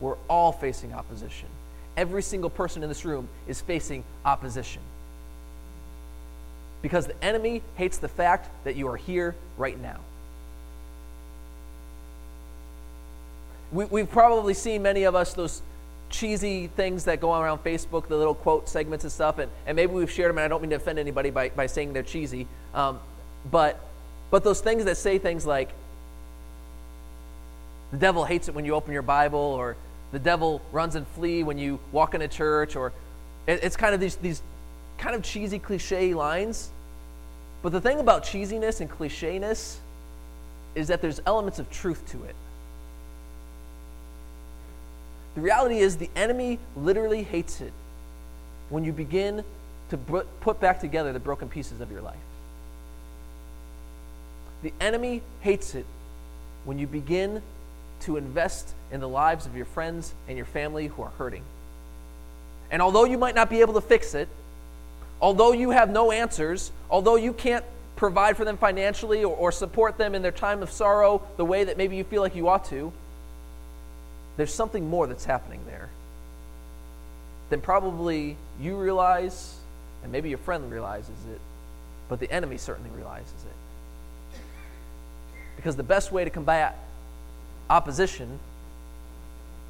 We're 0.00 0.16
all 0.28 0.52
facing 0.52 0.92
opposition. 0.94 1.48
Every 1.96 2.22
single 2.22 2.50
person 2.50 2.82
in 2.82 2.88
this 2.88 3.04
room 3.04 3.28
is 3.48 3.60
facing 3.60 4.04
opposition. 4.24 4.82
Because 6.82 7.06
the 7.06 7.24
enemy 7.24 7.62
hates 7.76 7.98
the 7.98 8.08
fact 8.08 8.48
that 8.64 8.76
you 8.76 8.88
are 8.88 8.96
here 8.96 9.34
right 9.58 9.78
now. 9.80 9.98
We, 13.72 14.00
have 14.00 14.10
probably 14.10 14.54
seen 14.54 14.82
many 14.82 15.04
of 15.04 15.14
us 15.14 15.32
those 15.32 15.62
cheesy 16.10 16.66
things 16.66 17.04
that 17.04 17.20
go 17.20 17.30
on 17.30 17.42
around 17.42 17.62
Facebook, 17.62 18.08
the 18.08 18.16
little 18.16 18.34
quote 18.34 18.68
segments 18.68 19.04
and 19.04 19.12
stuff, 19.12 19.38
and, 19.38 19.50
and 19.66 19.76
maybe 19.76 19.92
we've 19.92 20.10
shared 20.10 20.30
them, 20.30 20.38
and 20.38 20.44
I 20.44 20.48
don't 20.48 20.60
mean 20.60 20.70
to 20.70 20.76
offend 20.76 20.98
anybody 20.98 21.30
by, 21.30 21.50
by 21.50 21.66
saying 21.66 21.92
they're 21.92 22.02
cheesy, 22.02 22.46
um, 22.74 22.98
but, 23.50 23.80
but 24.30 24.42
those 24.42 24.60
things 24.60 24.84
that 24.84 24.96
say 24.96 25.18
things 25.18 25.46
like, 25.46 25.70
the 27.92 27.98
devil 27.98 28.24
hates 28.24 28.48
it 28.48 28.54
when 28.54 28.64
you 28.64 28.74
open 28.74 28.92
your 28.92 29.02
Bible, 29.02 29.38
or 29.38 29.76
the 30.12 30.18
devil 30.18 30.60
runs 30.72 30.96
and 30.96 31.06
flee 31.08 31.42
when 31.42 31.58
you 31.58 31.78
walk 31.92 32.14
in 32.14 32.22
a 32.22 32.28
church, 32.28 32.76
or 32.76 32.92
it, 33.46 33.60
it's 33.62 33.76
kind 33.76 33.94
of 33.94 34.00
these, 34.00 34.16
these 34.16 34.42
kind 34.98 35.14
of 35.14 35.22
cheesy 35.22 35.58
cliche 35.58 36.14
lines. 36.14 36.70
But 37.62 37.72
the 37.72 37.80
thing 37.80 38.00
about 38.00 38.24
cheesiness 38.24 38.80
and 38.80 38.90
clichéness 38.90 39.76
is 40.74 40.88
that 40.88 41.02
there's 41.02 41.20
elements 41.26 41.58
of 41.58 41.70
truth 41.70 42.04
to 42.12 42.24
it. 42.24 42.34
The 45.34 45.40
reality 45.40 45.78
is, 45.78 45.96
the 45.96 46.10
enemy 46.16 46.58
literally 46.76 47.22
hates 47.22 47.60
it 47.60 47.72
when 48.68 48.84
you 48.84 48.92
begin 48.92 49.44
to 49.90 49.96
put 49.96 50.60
back 50.60 50.80
together 50.80 51.12
the 51.12 51.20
broken 51.20 51.48
pieces 51.48 51.80
of 51.80 51.90
your 51.90 52.00
life. 52.00 52.16
The 54.62 54.72
enemy 54.80 55.22
hates 55.40 55.74
it 55.74 55.86
when 56.64 56.78
you 56.78 56.86
begin 56.86 57.42
to 58.00 58.16
invest 58.16 58.74
in 58.92 59.00
the 59.00 59.08
lives 59.08 59.46
of 59.46 59.56
your 59.56 59.66
friends 59.66 60.14
and 60.28 60.36
your 60.36 60.46
family 60.46 60.88
who 60.88 61.02
are 61.02 61.12
hurting. 61.18 61.42
And 62.70 62.80
although 62.80 63.04
you 63.04 63.18
might 63.18 63.34
not 63.34 63.50
be 63.50 63.60
able 63.60 63.74
to 63.74 63.80
fix 63.80 64.14
it, 64.14 64.28
although 65.20 65.52
you 65.52 65.70
have 65.70 65.90
no 65.90 66.12
answers, 66.12 66.70
although 66.90 67.16
you 67.16 67.32
can't 67.32 67.64
provide 67.96 68.36
for 68.36 68.44
them 68.44 68.56
financially 68.56 69.24
or, 69.24 69.36
or 69.36 69.52
support 69.52 69.98
them 69.98 70.14
in 70.14 70.22
their 70.22 70.32
time 70.32 70.62
of 70.62 70.70
sorrow 70.70 71.22
the 71.36 71.44
way 71.44 71.64
that 71.64 71.76
maybe 71.76 71.96
you 71.96 72.04
feel 72.04 72.22
like 72.22 72.34
you 72.34 72.48
ought 72.48 72.64
to, 72.66 72.92
there's 74.40 74.54
something 74.54 74.88
more 74.88 75.06
that's 75.06 75.26
happening 75.26 75.60
there 75.66 75.90
than 77.50 77.60
probably 77.60 78.38
you 78.58 78.74
realize, 78.74 79.58
and 80.02 80.10
maybe 80.10 80.30
your 80.30 80.38
friend 80.38 80.72
realizes 80.72 81.10
it, 81.30 81.38
but 82.08 82.20
the 82.20 82.32
enemy 82.32 82.56
certainly 82.56 82.88
realizes 82.96 83.34
it. 83.44 84.40
Because 85.56 85.76
the 85.76 85.82
best 85.82 86.10
way 86.10 86.24
to 86.24 86.30
combat 86.30 86.78
opposition 87.68 88.38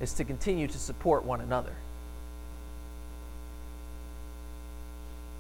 is 0.00 0.12
to 0.14 0.24
continue 0.24 0.68
to 0.68 0.78
support 0.78 1.24
one 1.24 1.40
another. 1.40 1.72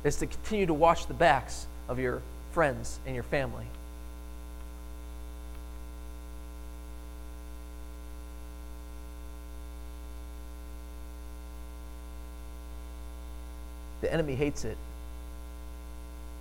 Is 0.02 0.16
to 0.16 0.26
continue 0.26 0.66
to 0.66 0.74
watch 0.74 1.06
the 1.06 1.14
backs 1.14 1.68
of 1.88 2.00
your 2.00 2.20
friends 2.50 2.98
and 3.06 3.14
your 3.14 3.22
family. 3.22 3.66
The 14.00 14.12
enemy 14.12 14.34
hates 14.34 14.64
it 14.64 14.76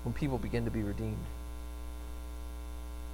when 0.03 0.13
people 0.13 0.37
begin 0.37 0.65
to 0.65 0.71
be 0.71 0.81
redeemed. 0.81 1.17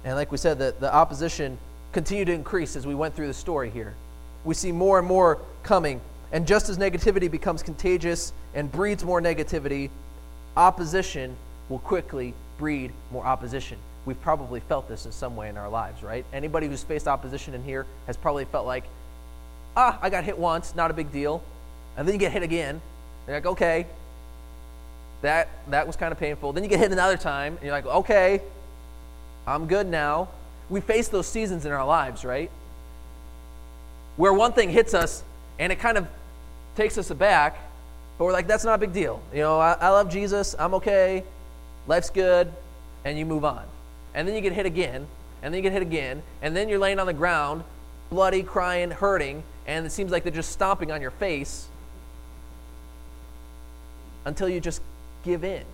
And 0.04 0.14
like 0.14 0.30
we 0.30 0.38
said, 0.38 0.58
the, 0.58 0.74
the 0.78 0.92
opposition 0.94 1.58
continued 1.92 2.26
to 2.26 2.32
increase 2.32 2.76
as 2.76 2.86
we 2.86 2.94
went 2.94 3.16
through 3.16 3.26
the 3.26 3.34
story 3.34 3.70
here. 3.70 3.94
We 4.44 4.54
see 4.54 4.70
more 4.70 4.98
and 4.98 5.08
more 5.08 5.40
coming. 5.62 6.00
And 6.30 6.46
just 6.46 6.68
as 6.68 6.78
negativity 6.78 7.30
becomes 7.30 7.62
contagious 7.62 8.32
and 8.54 8.70
breeds 8.70 9.04
more 9.04 9.20
negativity, 9.20 9.90
opposition 10.56 11.36
will 11.68 11.80
quickly 11.80 12.34
breed 12.58 12.92
more 13.10 13.24
opposition. 13.24 13.78
We've 14.04 14.20
probably 14.20 14.60
felt 14.60 14.88
this 14.88 15.06
in 15.06 15.12
some 15.12 15.34
way 15.34 15.48
in 15.48 15.56
our 15.56 15.68
lives, 15.68 16.02
right? 16.02 16.24
Anybody 16.32 16.68
who's 16.68 16.84
faced 16.84 17.08
opposition 17.08 17.54
in 17.54 17.64
here 17.64 17.86
has 18.06 18.16
probably 18.16 18.44
felt 18.44 18.66
like, 18.66 18.84
ah, 19.76 19.98
I 20.00 20.10
got 20.10 20.22
hit 20.22 20.38
once, 20.38 20.76
not 20.76 20.90
a 20.92 20.94
big 20.94 21.10
deal. 21.10 21.42
And 21.96 22.06
then 22.06 22.14
you 22.14 22.20
get 22.20 22.30
hit 22.30 22.44
again. 22.44 22.80
You're 23.26 23.36
like, 23.36 23.46
okay, 23.46 23.86
that, 25.22 25.48
that 25.70 25.86
was 25.86 25.96
kind 25.96 26.12
of 26.12 26.18
painful. 26.18 26.52
Then 26.52 26.62
you 26.62 26.68
get 26.68 26.78
hit 26.78 26.92
another 26.92 27.16
time, 27.16 27.54
and 27.54 27.62
you're 27.62 27.72
like, 27.72 27.86
okay, 27.86 28.42
I'm 29.46 29.66
good 29.66 29.86
now. 29.86 30.28
We 30.68 30.80
face 30.80 31.08
those 31.08 31.26
seasons 31.26 31.64
in 31.64 31.72
our 31.72 31.86
lives, 31.86 32.24
right? 32.24 32.50
Where 34.16 34.32
one 34.32 34.52
thing 34.52 34.70
hits 34.70 34.94
us 34.94 35.22
and 35.58 35.72
it 35.72 35.78
kind 35.78 35.96
of 35.96 36.08
takes 36.74 36.98
us 36.98 37.10
aback, 37.10 37.58
but 38.18 38.24
we're 38.24 38.32
like, 38.32 38.46
that's 38.46 38.64
not 38.64 38.74
a 38.74 38.78
big 38.78 38.92
deal. 38.92 39.22
You 39.32 39.40
know, 39.40 39.60
I, 39.60 39.72
I 39.74 39.88
love 39.90 40.10
Jesus, 40.10 40.56
I'm 40.58 40.74
okay, 40.74 41.22
life's 41.86 42.10
good, 42.10 42.52
and 43.04 43.18
you 43.18 43.24
move 43.24 43.44
on. 43.44 43.64
And 44.14 44.26
then 44.26 44.34
you 44.34 44.40
get 44.40 44.52
hit 44.52 44.66
again, 44.66 45.06
and 45.42 45.54
then 45.54 45.58
you 45.58 45.62
get 45.62 45.72
hit 45.72 45.82
again, 45.82 46.22
and 46.42 46.56
then 46.56 46.68
you're 46.68 46.78
laying 46.78 46.98
on 46.98 47.06
the 47.06 47.12
ground, 47.12 47.62
bloody, 48.10 48.42
crying, 48.42 48.90
hurting, 48.90 49.42
and 49.66 49.86
it 49.86 49.90
seems 49.90 50.10
like 50.10 50.22
they're 50.22 50.32
just 50.32 50.52
stomping 50.52 50.90
on 50.90 51.00
your 51.00 51.10
face 51.10 51.68
until 54.24 54.48
you 54.48 54.60
just 54.60 54.80
give 55.26 55.44
in. 55.44 55.64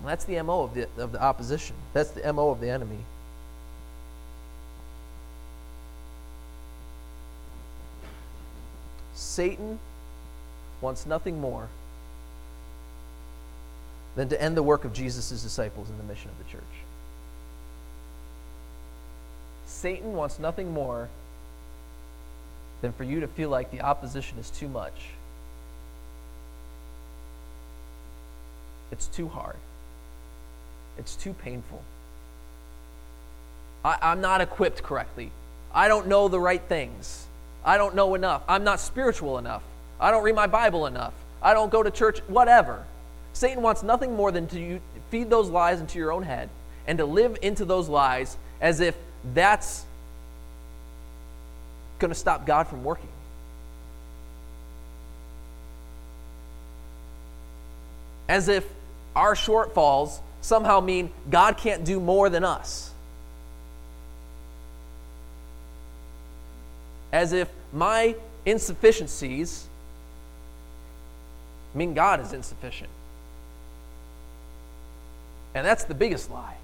Well, 0.00 0.08
that's 0.08 0.24
the 0.24 0.42
MO 0.42 0.64
of 0.64 0.74
the, 0.74 0.88
of 0.98 1.12
the 1.12 1.22
opposition. 1.22 1.76
That's 1.94 2.10
the 2.10 2.32
MO 2.32 2.50
of 2.50 2.60
the 2.60 2.68
enemy. 2.68 2.98
Satan 9.14 9.78
wants 10.80 11.06
nothing 11.06 11.40
more 11.40 11.68
than 14.16 14.28
to 14.28 14.42
end 14.42 14.56
the 14.56 14.62
work 14.62 14.84
of 14.84 14.92
Jesus' 14.92 15.42
disciples 15.42 15.88
in 15.88 15.96
the 15.96 16.04
mission 16.04 16.28
of 16.28 16.44
the 16.44 16.50
church. 16.50 16.62
Satan 19.66 20.14
wants 20.14 20.38
nothing 20.40 20.72
more 20.72 21.08
than 22.82 22.92
for 22.92 23.04
you 23.04 23.20
to 23.20 23.28
feel 23.28 23.48
like 23.48 23.70
the 23.70 23.80
opposition 23.80 24.38
is 24.38 24.50
too 24.50 24.68
much 24.68 24.92
It's 28.92 29.06
too 29.06 29.26
hard. 29.26 29.56
It's 30.98 31.16
too 31.16 31.32
painful. 31.32 31.82
I, 33.84 34.12
am 34.12 34.20
not 34.20 34.40
equipped 34.40 34.82
correctly. 34.82 35.32
I 35.74 35.88
don't 35.88 36.06
know 36.06 36.28
the 36.28 36.38
right 36.38 36.62
things. 36.62 37.26
I 37.64 37.78
don't 37.78 37.94
know 37.94 38.14
enough. 38.14 38.42
I'm 38.46 38.62
not 38.62 38.78
spiritual 38.78 39.38
enough. 39.38 39.62
I 39.98 40.10
don't 40.10 40.22
read 40.22 40.34
my 40.34 40.46
Bible 40.46 40.86
enough. 40.86 41.14
I 41.40 41.54
don't 41.54 41.72
go 41.72 41.82
to 41.82 41.90
church, 41.90 42.20
whatever. 42.28 42.84
Satan 43.32 43.62
wants 43.62 43.82
nothing 43.82 44.14
more 44.14 44.30
than 44.30 44.46
to 44.48 44.78
feed 45.10 45.30
those 45.30 45.48
lies 45.48 45.80
into 45.80 45.98
your 45.98 46.12
own 46.12 46.22
head 46.22 46.50
and 46.86 46.98
to 46.98 47.06
live 47.06 47.38
into 47.40 47.64
those 47.64 47.88
lies 47.88 48.36
as 48.60 48.80
if 48.80 48.94
that's 49.32 49.84
going 51.98 52.10
to 52.10 52.18
stop 52.18 52.46
God 52.46 52.68
from 52.68 52.84
working. 52.84 53.08
As 58.28 58.48
if 58.48 58.66
our 59.14 59.34
shortfalls 59.34 60.20
somehow 60.40 60.80
mean 60.80 61.10
God 61.30 61.56
can't 61.56 61.84
do 61.84 62.00
more 62.00 62.28
than 62.28 62.44
us. 62.44 62.90
As 67.12 67.32
if 67.32 67.48
my 67.72 68.16
insufficiencies 68.46 69.66
mean 71.74 71.94
God 71.94 72.20
is 72.20 72.32
insufficient. 72.32 72.90
And 75.54 75.66
that's 75.66 75.84
the 75.84 75.94
biggest 75.94 76.30
lie. 76.30 76.56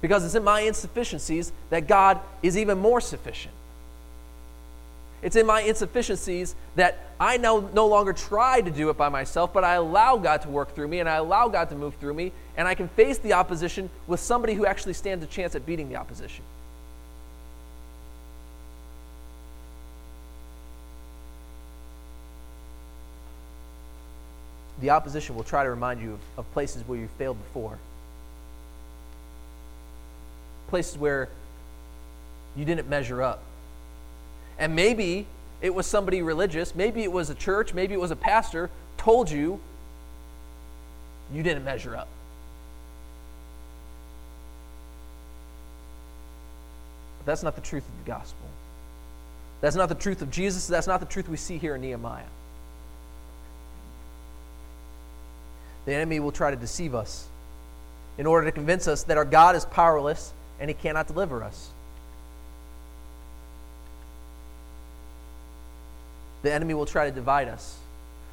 Because 0.00 0.24
it's 0.24 0.34
in 0.34 0.44
my 0.44 0.60
insufficiencies 0.60 1.52
that 1.70 1.86
God 1.86 2.20
is 2.42 2.56
even 2.56 2.78
more 2.78 3.00
sufficient. 3.00 3.54
It's 5.22 5.36
in 5.36 5.46
my 5.46 5.62
insufficiencies 5.62 6.56
that 6.74 6.98
I 7.20 7.36
now 7.36 7.70
no 7.72 7.86
longer 7.86 8.12
try 8.12 8.60
to 8.60 8.70
do 8.70 8.90
it 8.90 8.96
by 8.96 9.08
myself, 9.08 9.52
but 9.52 9.62
I 9.62 9.74
allow 9.74 10.16
God 10.16 10.42
to 10.42 10.48
work 10.48 10.74
through 10.74 10.88
me 10.88 10.98
and 10.98 11.08
I 11.08 11.16
allow 11.16 11.48
God 11.48 11.68
to 11.68 11.76
move 11.76 11.94
through 11.94 12.14
me, 12.14 12.32
and 12.56 12.66
I 12.66 12.74
can 12.74 12.88
face 12.88 13.18
the 13.18 13.32
opposition 13.34 13.88
with 14.08 14.18
somebody 14.18 14.54
who 14.54 14.66
actually 14.66 14.94
stands 14.94 15.24
a 15.24 15.28
chance 15.28 15.54
at 15.54 15.64
beating 15.64 15.88
the 15.88 15.96
opposition. 15.96 16.44
The 24.80 24.90
opposition 24.90 25.36
will 25.36 25.44
try 25.44 25.62
to 25.62 25.70
remind 25.70 26.02
you 26.02 26.14
of, 26.14 26.20
of 26.38 26.52
places 26.52 26.82
where 26.88 26.98
you 26.98 27.08
failed 27.16 27.38
before, 27.44 27.78
places 30.66 30.98
where 30.98 31.28
you 32.56 32.64
didn't 32.64 32.88
measure 32.88 33.22
up 33.22 33.40
and 34.62 34.76
maybe 34.76 35.26
it 35.60 35.74
was 35.74 35.88
somebody 35.88 36.22
religious, 36.22 36.72
maybe 36.72 37.02
it 37.02 37.10
was 37.10 37.30
a 37.30 37.34
church, 37.34 37.74
maybe 37.74 37.94
it 37.94 38.00
was 38.00 38.12
a 38.12 38.16
pastor 38.16 38.70
told 38.96 39.28
you 39.28 39.58
you 41.34 41.42
didn't 41.42 41.64
measure 41.64 41.96
up. 41.96 42.06
But 47.18 47.26
that's 47.26 47.42
not 47.42 47.56
the 47.56 47.60
truth 47.60 47.82
of 47.82 48.04
the 48.04 48.08
gospel. 48.08 48.46
That's 49.60 49.74
not 49.74 49.88
the 49.88 49.96
truth 49.96 50.22
of 50.22 50.30
Jesus. 50.30 50.68
That's 50.68 50.86
not 50.86 51.00
the 51.00 51.06
truth 51.06 51.28
we 51.28 51.36
see 51.36 51.58
here 51.58 51.74
in 51.74 51.80
Nehemiah. 51.80 52.22
The 55.86 55.94
enemy 55.94 56.20
will 56.20 56.30
try 56.30 56.52
to 56.52 56.56
deceive 56.56 56.94
us 56.94 57.26
in 58.16 58.26
order 58.26 58.46
to 58.46 58.52
convince 58.52 58.86
us 58.86 59.02
that 59.04 59.16
our 59.16 59.24
God 59.24 59.56
is 59.56 59.64
powerless 59.64 60.32
and 60.60 60.70
he 60.70 60.74
cannot 60.74 61.08
deliver 61.08 61.42
us. 61.42 61.70
The 66.42 66.52
enemy 66.52 66.74
will 66.74 66.86
try 66.86 67.06
to 67.06 67.14
divide 67.14 67.48
us. 67.48 67.78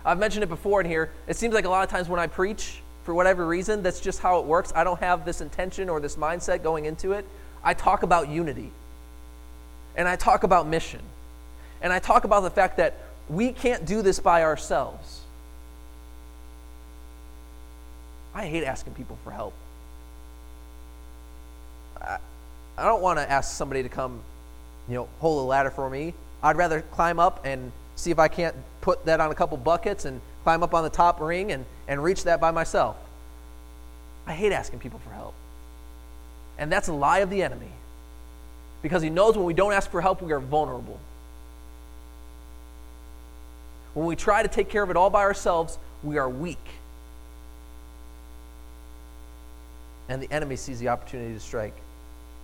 I've 0.05 0.19
mentioned 0.19 0.43
it 0.43 0.49
before 0.49 0.81
in 0.81 0.87
here. 0.87 1.11
It 1.27 1.35
seems 1.35 1.53
like 1.53 1.65
a 1.65 1.69
lot 1.69 1.83
of 1.83 1.89
times 1.89 2.09
when 2.09 2.19
I 2.19 2.27
preach, 2.27 2.81
for 3.03 3.13
whatever 3.13 3.45
reason, 3.45 3.83
that's 3.83 3.99
just 3.99 4.19
how 4.19 4.39
it 4.39 4.45
works. 4.45 4.71
I 4.75 4.83
don't 4.83 4.99
have 4.99 5.25
this 5.25 5.41
intention 5.41 5.89
or 5.89 5.99
this 5.99 6.15
mindset 6.15 6.63
going 6.63 6.85
into 6.85 7.11
it. 7.13 7.25
I 7.63 7.73
talk 7.73 8.03
about 8.03 8.29
unity. 8.29 8.71
And 9.95 10.07
I 10.07 10.15
talk 10.15 10.43
about 10.43 10.67
mission. 10.67 11.01
And 11.81 11.91
I 11.91 11.99
talk 11.99 12.23
about 12.23 12.41
the 12.41 12.49
fact 12.49 12.77
that 12.77 12.95
we 13.27 13.51
can't 13.51 13.85
do 13.85 14.01
this 14.01 14.19
by 14.19 14.43
ourselves. 14.43 15.21
I 18.33 18.45
hate 18.45 18.63
asking 18.63 18.93
people 18.93 19.17
for 19.23 19.31
help. 19.31 19.53
I, 22.01 22.17
I 22.77 22.85
don't 22.85 23.01
want 23.01 23.19
to 23.19 23.29
ask 23.29 23.55
somebody 23.55 23.83
to 23.83 23.89
come, 23.89 24.21
you 24.87 24.95
know, 24.95 25.09
hold 25.19 25.43
a 25.43 25.47
ladder 25.47 25.71
for 25.71 25.89
me. 25.89 26.13
I'd 26.41 26.55
rather 26.55 26.81
climb 26.81 27.19
up 27.19 27.45
and 27.45 27.71
see 27.99 28.11
if 28.11 28.19
I 28.19 28.27
can't 28.27 28.55
put 28.81 29.05
that 29.05 29.19
on 29.19 29.31
a 29.31 29.35
couple 29.35 29.57
buckets 29.57 30.05
and 30.05 30.21
climb 30.43 30.63
up 30.63 30.73
on 30.73 30.83
the 30.83 30.89
top 30.89 31.19
ring 31.19 31.51
and, 31.51 31.65
and 31.87 32.01
reach 32.01 32.23
that 32.23 32.39
by 32.39 32.51
myself. 32.51 32.95
I 34.25 34.33
hate 34.33 34.51
asking 34.51 34.79
people 34.79 34.99
for 34.99 35.11
help. 35.11 35.33
And 36.57 36.71
that's 36.71 36.87
a 36.87 36.93
lie 36.93 37.19
of 37.19 37.29
the 37.29 37.43
enemy. 37.43 37.71
Because 38.81 39.01
he 39.01 39.09
knows 39.09 39.35
when 39.35 39.45
we 39.45 39.53
don't 39.53 39.73
ask 39.73 39.91
for 39.91 40.01
help, 40.01 40.21
we 40.21 40.31
are 40.31 40.39
vulnerable. 40.39 40.99
when 43.93 44.05
we 44.05 44.15
try 44.15 44.41
to 44.41 44.47
take 44.47 44.69
care 44.69 44.83
of 44.83 44.89
it 44.89 44.95
all 44.95 45.09
by 45.09 45.21
ourselves, 45.21 45.77
we 46.03 46.17
are 46.17 46.29
weak. 46.29 46.57
And 50.07 50.21
the 50.21 50.31
enemy 50.31 50.55
sees 50.55 50.79
the 50.79 50.87
opportunity 50.87 51.33
to 51.33 51.39
strike. 51.39 51.73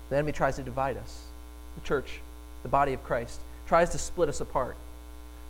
The 0.09 0.17
enemy 0.17 0.33
tries 0.33 0.57
to 0.57 0.63
divide 0.63 0.97
us, 0.97 1.23
the 1.75 1.87
church, 1.87 2.19
the 2.63 2.69
body 2.69 2.93
of 2.93 3.03
Christ, 3.03 3.39
tries 3.67 3.89
to 3.91 3.97
split 3.97 4.27
us 4.27 4.41
apart, 4.41 4.75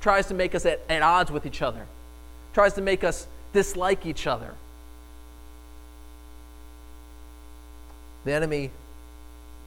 tries 0.06 0.28
to 0.28 0.36
make 0.36 0.54
us 0.54 0.68
at, 0.68 0.80
at 0.88 1.02
odds 1.02 1.32
with 1.32 1.48
each 1.48 1.64
other, 1.64 1.84
tries 2.54 2.74
to 2.74 2.82
make 2.82 3.04
us 3.04 3.26
dislike 3.54 4.06
each 4.06 4.28
other. 4.28 4.54
The 8.24 8.32
enemy 8.32 8.70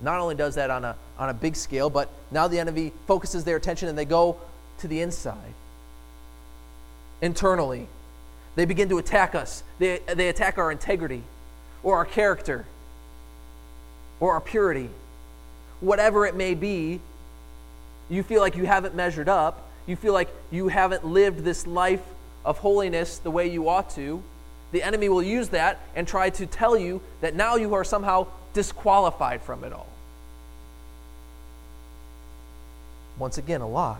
not 0.01 0.21
only 0.21 0.37
does 0.37 0.55
that 0.55 0.71
on 0.71 0.85
a, 0.85 0.95
on 1.19 1.29
a 1.29 1.35
big 1.35 1.57
scale, 1.57 1.91
but 1.91 2.09
now 2.31 2.47
the 2.47 2.61
enemy 2.61 2.93
focuses 3.09 3.43
their 3.43 3.57
attention 3.57 3.89
and 3.89 3.99
they 3.99 4.05
go 4.05 4.37
to 4.79 4.87
the 4.87 5.01
inside. 5.01 5.55
Internally, 7.21 7.89
they 8.55 8.65
begin 8.65 8.89
to 8.91 8.99
attack 8.99 9.35
us. 9.35 9.65
They, 9.81 9.99
they 10.07 10.29
attack 10.29 10.57
our 10.57 10.71
integrity 10.71 11.25
or 11.83 11.97
our 11.97 12.05
character 12.05 12.65
or 14.21 14.35
our 14.35 14.41
purity. 14.41 14.89
Whatever 15.81 16.27
it 16.27 16.37
may 16.37 16.55
be, 16.55 17.01
you 18.09 18.23
feel 18.23 18.41
like 18.41 18.55
you 18.55 18.67
haven't 18.67 18.95
measured 18.95 19.29
up. 19.29 19.65
You 19.89 19.97
feel 19.97 20.13
like 20.13 20.29
you 20.51 20.69
haven't 20.69 21.05
lived 21.05 21.41
this 21.41 21.67
life 21.67 22.03
of 22.45 22.59
holiness 22.59 23.19
the 23.19 23.31
way 23.31 23.49
you 23.51 23.71
ought 23.71 23.89
to. 23.91 24.23
The 24.71 24.83
enemy 24.83 25.09
will 25.09 25.23
use 25.23 25.49
that 25.49 25.81
and 25.97 26.07
try 26.07 26.29
to 26.29 26.47
tell 26.47 26.77
you 26.77 27.01
that 27.23 27.35
now 27.35 27.57
you 27.57 27.73
are 27.73 27.85
somehow 27.85 28.27
disqualified 28.53 29.41
from 29.41 29.65
it 29.65 29.73
all. 29.73 29.89
Once 33.19 33.39
again, 33.39 33.63
a 33.63 33.67
lie. 33.67 33.97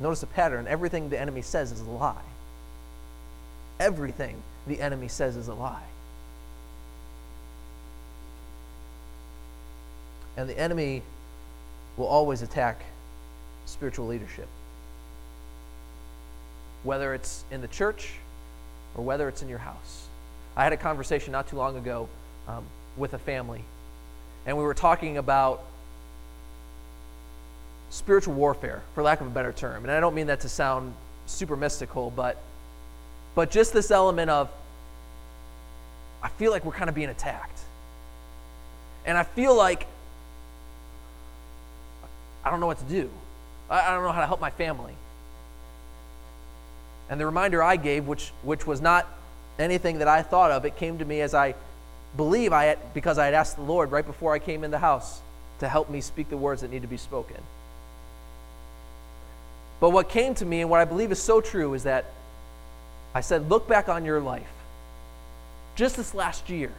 Notice 0.00 0.24
a 0.24 0.26
pattern. 0.26 0.66
Everything 0.66 1.10
the 1.10 1.18
enemy 1.18 1.42
says 1.42 1.70
is 1.70 1.80
a 1.80 1.90
lie. 1.90 2.16
Everything 3.78 4.42
the 4.66 4.80
enemy 4.80 5.06
says 5.06 5.36
is 5.36 5.46
a 5.46 5.54
lie. 5.54 5.84
And 10.36 10.48
the 10.48 10.58
enemy 10.58 11.02
will 11.96 12.06
always 12.06 12.42
attack 12.42 12.82
spiritual 13.70 14.06
leadership. 14.06 14.48
Whether 16.82 17.14
it's 17.14 17.44
in 17.50 17.60
the 17.60 17.68
church 17.68 18.12
or 18.94 19.04
whether 19.04 19.28
it's 19.28 19.42
in 19.42 19.48
your 19.48 19.58
house. 19.58 20.08
I 20.56 20.64
had 20.64 20.72
a 20.72 20.76
conversation 20.76 21.32
not 21.32 21.48
too 21.48 21.56
long 21.56 21.76
ago 21.76 22.08
um, 22.48 22.64
with 22.96 23.14
a 23.14 23.18
family, 23.18 23.62
and 24.46 24.56
we 24.56 24.64
were 24.64 24.74
talking 24.74 25.16
about 25.16 25.62
spiritual 27.90 28.34
warfare, 28.34 28.82
for 28.94 29.02
lack 29.02 29.20
of 29.20 29.26
a 29.26 29.30
better 29.30 29.52
term. 29.52 29.84
And 29.84 29.92
I 29.92 30.00
don't 30.00 30.14
mean 30.14 30.28
that 30.28 30.40
to 30.40 30.48
sound 30.48 30.94
super 31.26 31.56
mystical, 31.56 32.10
but 32.10 32.36
but 33.34 33.50
just 33.50 33.72
this 33.72 33.90
element 33.90 34.30
of 34.30 34.50
I 36.22 36.28
feel 36.28 36.50
like 36.50 36.64
we're 36.64 36.72
kind 36.72 36.88
of 36.88 36.94
being 36.94 37.08
attacked. 37.08 37.58
And 39.06 39.16
I 39.16 39.22
feel 39.22 39.54
like 39.54 39.86
I 42.44 42.50
don't 42.50 42.60
know 42.60 42.66
what 42.66 42.78
to 42.78 42.84
do. 42.84 43.10
I, 43.70 43.94
don't 43.94 44.02
know 44.02 44.12
how 44.12 44.20
to 44.20 44.26
help 44.26 44.40
my 44.40 44.50
family. 44.50 44.94
And 47.08 47.20
the 47.20 47.26
reminder 47.26 47.62
I 47.62 47.76
gave, 47.76 48.06
which, 48.06 48.30
which 48.42 48.66
was 48.66 48.80
not 48.80 49.06
anything 49.58 49.98
that 49.98 50.08
I 50.08 50.22
thought 50.22 50.50
of, 50.50 50.64
it 50.64 50.76
came 50.76 50.98
to 50.98 51.04
me 51.04 51.20
as 51.20 51.34
I 51.34 51.54
believe 52.16 52.52
I 52.52 52.64
had, 52.64 52.94
because 52.94 53.18
I 53.18 53.26
had 53.26 53.34
asked 53.34 53.56
the 53.56 53.62
Lord 53.62 53.92
right 53.92 54.06
before 54.06 54.34
I 54.34 54.38
came 54.40 54.64
in 54.64 54.70
the 54.70 54.78
house 54.78 55.20
to 55.60 55.68
help 55.68 55.88
me 55.88 56.00
speak 56.00 56.28
the 56.30 56.36
words 56.36 56.62
that 56.62 56.70
need 56.70 56.82
to 56.82 56.88
be 56.88 56.96
spoken. 56.96 57.36
But 59.78 59.90
what 59.90 60.08
came 60.08 60.34
to 60.36 60.44
me 60.44 60.60
and 60.60 60.68
what 60.70 60.80
I 60.80 60.84
believe 60.84 61.12
is 61.12 61.22
so 61.22 61.40
true 61.40 61.74
is 61.74 61.84
that 61.84 62.06
I 63.14 63.20
said, 63.20 63.48
look 63.48 63.68
back 63.68 63.88
on 63.88 64.04
your 64.04 64.20
life. 64.20 64.46
Just 65.76 65.96
this 65.96 66.14
last 66.14 66.50
year. 66.50 66.72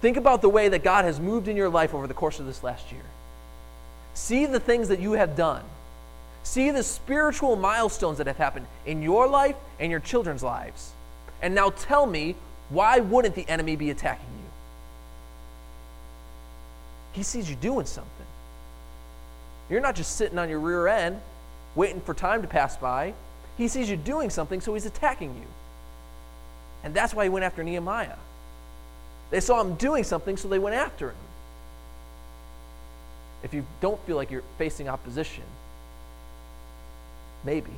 Think 0.00 0.16
about 0.16 0.42
the 0.42 0.48
way 0.48 0.68
that 0.68 0.84
God 0.84 1.04
has 1.04 1.18
moved 1.18 1.48
in 1.48 1.56
your 1.56 1.68
life 1.68 1.94
over 1.94 2.06
the 2.06 2.14
course 2.14 2.38
of 2.38 2.46
this 2.46 2.62
last 2.62 2.92
year. 2.92 3.02
See 4.14 4.46
the 4.46 4.60
things 4.60 4.88
that 4.88 5.00
you 5.00 5.12
have 5.12 5.36
done. 5.36 5.62
See 6.44 6.70
the 6.70 6.82
spiritual 6.82 7.56
milestones 7.56 8.18
that 8.18 8.26
have 8.26 8.36
happened 8.36 8.66
in 8.86 9.02
your 9.02 9.26
life 9.26 9.56
and 9.80 9.90
your 9.90 10.00
children's 10.00 10.42
lives. 10.42 10.92
And 11.42 11.54
now 11.54 11.70
tell 11.70 12.06
me, 12.06 12.36
why 12.70 13.00
wouldn't 13.00 13.34
the 13.34 13.48
enemy 13.48 13.76
be 13.76 13.90
attacking 13.90 14.26
you? 14.26 14.50
He 17.12 17.22
sees 17.22 17.50
you 17.50 17.56
doing 17.56 17.86
something. 17.86 18.10
You're 19.68 19.80
not 19.80 19.96
just 19.96 20.16
sitting 20.16 20.38
on 20.38 20.48
your 20.48 20.60
rear 20.60 20.86
end 20.86 21.20
waiting 21.74 22.00
for 22.00 22.14
time 22.14 22.42
to 22.42 22.48
pass 22.48 22.76
by. 22.76 23.14
He 23.56 23.68
sees 23.68 23.88
you 23.90 23.96
doing 23.96 24.30
something, 24.30 24.60
so 24.60 24.74
he's 24.74 24.86
attacking 24.86 25.34
you. 25.34 25.46
And 26.84 26.94
that's 26.94 27.14
why 27.14 27.24
he 27.24 27.30
went 27.30 27.44
after 27.44 27.64
Nehemiah. 27.64 28.16
They 29.30 29.40
saw 29.40 29.60
him 29.60 29.74
doing 29.74 30.04
something, 30.04 30.36
so 30.36 30.48
they 30.48 30.58
went 30.58 30.76
after 30.76 31.10
him 31.10 31.16
if 33.44 33.52
you 33.52 33.64
don't 33.80 34.00
feel 34.06 34.16
like 34.16 34.30
you're 34.30 34.42
facing 34.56 34.88
opposition, 34.88 35.44
maybe 37.44 37.70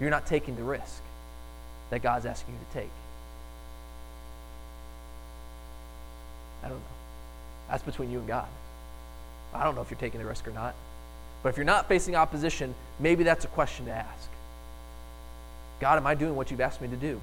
you're 0.00 0.10
not 0.10 0.26
taking 0.26 0.54
the 0.56 0.62
risk 0.62 1.02
that 1.90 2.00
God's 2.00 2.24
asking 2.24 2.54
you 2.54 2.60
to 2.60 2.80
take. 2.80 2.90
I 6.62 6.68
don't 6.68 6.78
know. 6.78 6.84
That's 7.68 7.82
between 7.82 8.10
you 8.12 8.20
and 8.20 8.28
God. 8.28 8.46
I 9.52 9.64
don't 9.64 9.74
know 9.74 9.82
if 9.82 9.90
you're 9.90 9.98
taking 9.98 10.20
the 10.20 10.26
risk 10.26 10.46
or 10.46 10.52
not. 10.52 10.74
But 11.42 11.48
if 11.48 11.56
you're 11.56 11.64
not 11.64 11.88
facing 11.88 12.14
opposition, 12.14 12.74
maybe 13.00 13.24
that's 13.24 13.44
a 13.44 13.48
question 13.48 13.86
to 13.86 13.92
ask. 13.92 14.28
God, 15.80 15.96
am 15.96 16.06
I 16.06 16.14
doing 16.14 16.36
what 16.36 16.50
you've 16.50 16.60
asked 16.60 16.80
me 16.80 16.88
to 16.88 16.96
do? 16.96 17.20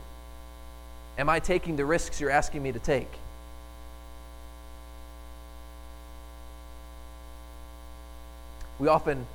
Am 1.17 1.30
I 1.30 1.39
taking 1.39 1.75
the 1.77 1.86
risks 1.86 2.19
you're 2.19 2.32
asking 2.32 2.62
me 2.62 2.71
to 2.71 2.80
take? 2.80 3.10
We 8.80 8.88
often, 8.88 9.26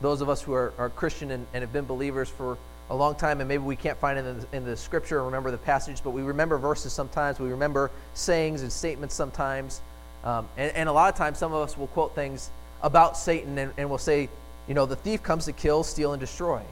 those 0.00 0.20
of 0.20 0.28
us 0.28 0.42
who 0.42 0.54
are, 0.54 0.72
are 0.78 0.88
Christian 0.90 1.30
and, 1.30 1.46
and 1.52 1.62
have 1.62 1.72
been 1.72 1.84
believers 1.84 2.28
for 2.28 2.56
a 2.90 2.96
long 2.96 3.14
time, 3.14 3.40
and 3.40 3.48
maybe 3.48 3.62
we 3.62 3.76
can't 3.76 3.98
find 3.98 4.18
it 4.18 4.26
in 4.26 4.40
the, 4.40 4.56
in 4.56 4.64
the 4.64 4.76
scripture 4.76 5.20
or 5.20 5.24
remember 5.24 5.50
the 5.50 5.58
passage, 5.58 6.02
but 6.02 6.10
we 6.10 6.22
remember 6.22 6.58
verses 6.58 6.92
sometimes. 6.92 7.38
We 7.38 7.50
remember 7.50 7.90
sayings 8.14 8.62
and 8.62 8.72
statements 8.72 9.14
sometimes. 9.14 9.80
Um, 10.24 10.48
and, 10.56 10.74
and, 10.76 10.88
a 10.88 10.92
lot 10.92 11.12
of 11.12 11.18
times, 11.18 11.38
some 11.38 11.52
of 11.52 11.62
us 11.62 11.76
will 11.76 11.88
quote 11.88 12.14
things 12.14 12.50
about 12.82 13.16
Satan 13.16 13.58
and, 13.58 13.72
and 13.76 13.90
will 13.90 13.98
say, 13.98 14.28
you 14.68 14.74
know, 14.74 14.86
the 14.86 14.96
thief 14.96 15.22
comes 15.22 15.46
to 15.46 15.52
kill, 15.52 15.82
steal, 15.82 16.12
and 16.12 16.20
destroy. 16.20 16.62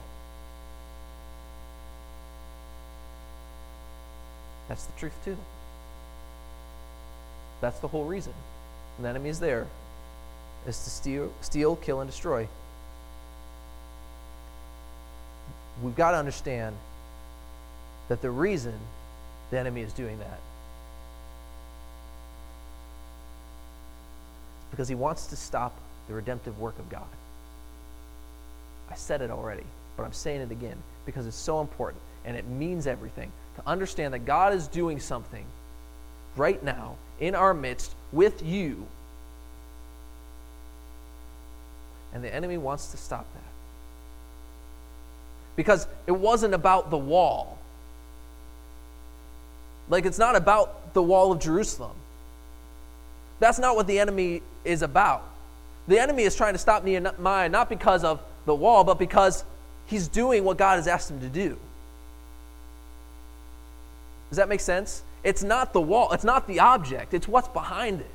That's 4.69 4.85
the 4.85 4.99
truth, 4.99 5.13
too. 5.25 5.37
That's 7.59 7.79
the 7.79 7.87
whole 7.87 8.05
reason. 8.05 8.33
The 8.99 9.09
enemy 9.09 9.29
is 9.29 9.39
there 9.39 9.67
is 10.67 10.83
to 10.83 10.89
steal, 10.89 11.33
steal, 11.41 11.75
kill, 11.75 12.01
and 12.01 12.09
destroy. 12.09 12.47
We've 15.81 15.95
got 15.95 16.11
to 16.11 16.17
understand 16.17 16.75
that 18.09 18.21
the 18.21 18.29
reason 18.29 18.73
the 19.49 19.59
enemy 19.59 19.81
is 19.81 19.93
doing 19.93 20.19
that 20.19 20.39
is 24.59 24.65
because 24.69 24.87
he 24.87 24.95
wants 24.95 25.27
to 25.27 25.35
stop 25.35 25.73
the 26.07 26.13
redemptive 26.13 26.59
work 26.59 26.77
of 26.77 26.89
God. 26.89 27.07
I 28.89 28.95
said 28.95 29.21
it 29.21 29.31
already, 29.31 29.63
but 29.97 30.03
I'm 30.03 30.13
saying 30.13 30.41
it 30.41 30.51
again 30.51 30.77
because 31.05 31.25
it's 31.25 31.37
so 31.37 31.61
important 31.61 32.01
and 32.25 32.37
it 32.37 32.45
means 32.47 32.85
everything 32.85 33.31
to 33.55 33.67
understand 33.67 34.13
that 34.13 34.25
God 34.25 34.53
is 34.53 34.67
doing 34.67 34.99
something 34.99 35.45
right 36.35 36.63
now 36.63 36.95
in 37.19 37.35
our 37.35 37.53
midst 37.53 37.95
with 38.11 38.43
you 38.43 38.85
And 42.13 42.23
the 42.23 42.33
enemy 42.33 42.57
wants 42.57 42.91
to 42.91 42.97
stop 42.97 43.25
that. 43.33 43.41
Because 45.55 45.87
it 46.07 46.11
wasn't 46.11 46.53
about 46.53 46.89
the 46.89 46.97
wall. 46.97 47.57
Like, 49.89 50.05
it's 50.05 50.19
not 50.19 50.35
about 50.35 50.93
the 50.93 51.01
wall 51.01 51.31
of 51.31 51.39
Jerusalem. 51.39 51.95
That's 53.39 53.59
not 53.59 53.75
what 53.75 53.87
the 53.87 53.99
enemy 53.99 54.41
is 54.63 54.81
about. 54.81 55.23
The 55.87 55.99
enemy 55.99 56.23
is 56.23 56.35
trying 56.35 56.53
to 56.53 56.59
stop 56.59 56.83
Nehemiah 56.83 57.49
not 57.49 57.69
because 57.69 58.03
of 58.03 58.21
the 58.45 58.55
wall, 58.55 58.83
but 58.83 58.99
because 58.99 59.43
he's 59.87 60.07
doing 60.07 60.43
what 60.43 60.57
God 60.57 60.75
has 60.75 60.87
asked 60.87 61.09
him 61.11 61.19
to 61.21 61.27
do. 61.27 61.57
Does 64.29 64.37
that 64.37 64.47
make 64.47 64.61
sense? 64.61 65.03
It's 65.23 65.43
not 65.43 65.73
the 65.73 65.81
wall, 65.81 66.13
it's 66.13 66.23
not 66.23 66.47
the 66.47 66.59
object, 66.59 67.13
it's 67.13 67.27
what's 67.27 67.49
behind 67.49 67.99
it. 68.01 68.11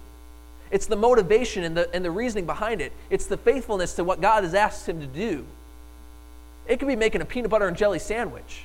It's 0.70 0.86
the 0.86 0.96
motivation 0.96 1.64
and 1.64 1.76
the, 1.76 1.94
and 1.94 2.04
the 2.04 2.10
reasoning 2.10 2.46
behind 2.46 2.80
it. 2.80 2.92
It's 3.10 3.26
the 3.26 3.36
faithfulness 3.36 3.94
to 3.94 4.04
what 4.04 4.20
God 4.20 4.44
has 4.44 4.54
asked 4.54 4.88
him 4.88 5.00
to 5.00 5.06
do. 5.06 5.44
It 6.66 6.78
could 6.78 6.88
be 6.88 6.96
making 6.96 7.20
a 7.20 7.24
peanut 7.24 7.50
butter 7.50 7.68
and 7.68 7.76
jelly 7.76 7.98
sandwich. 7.98 8.62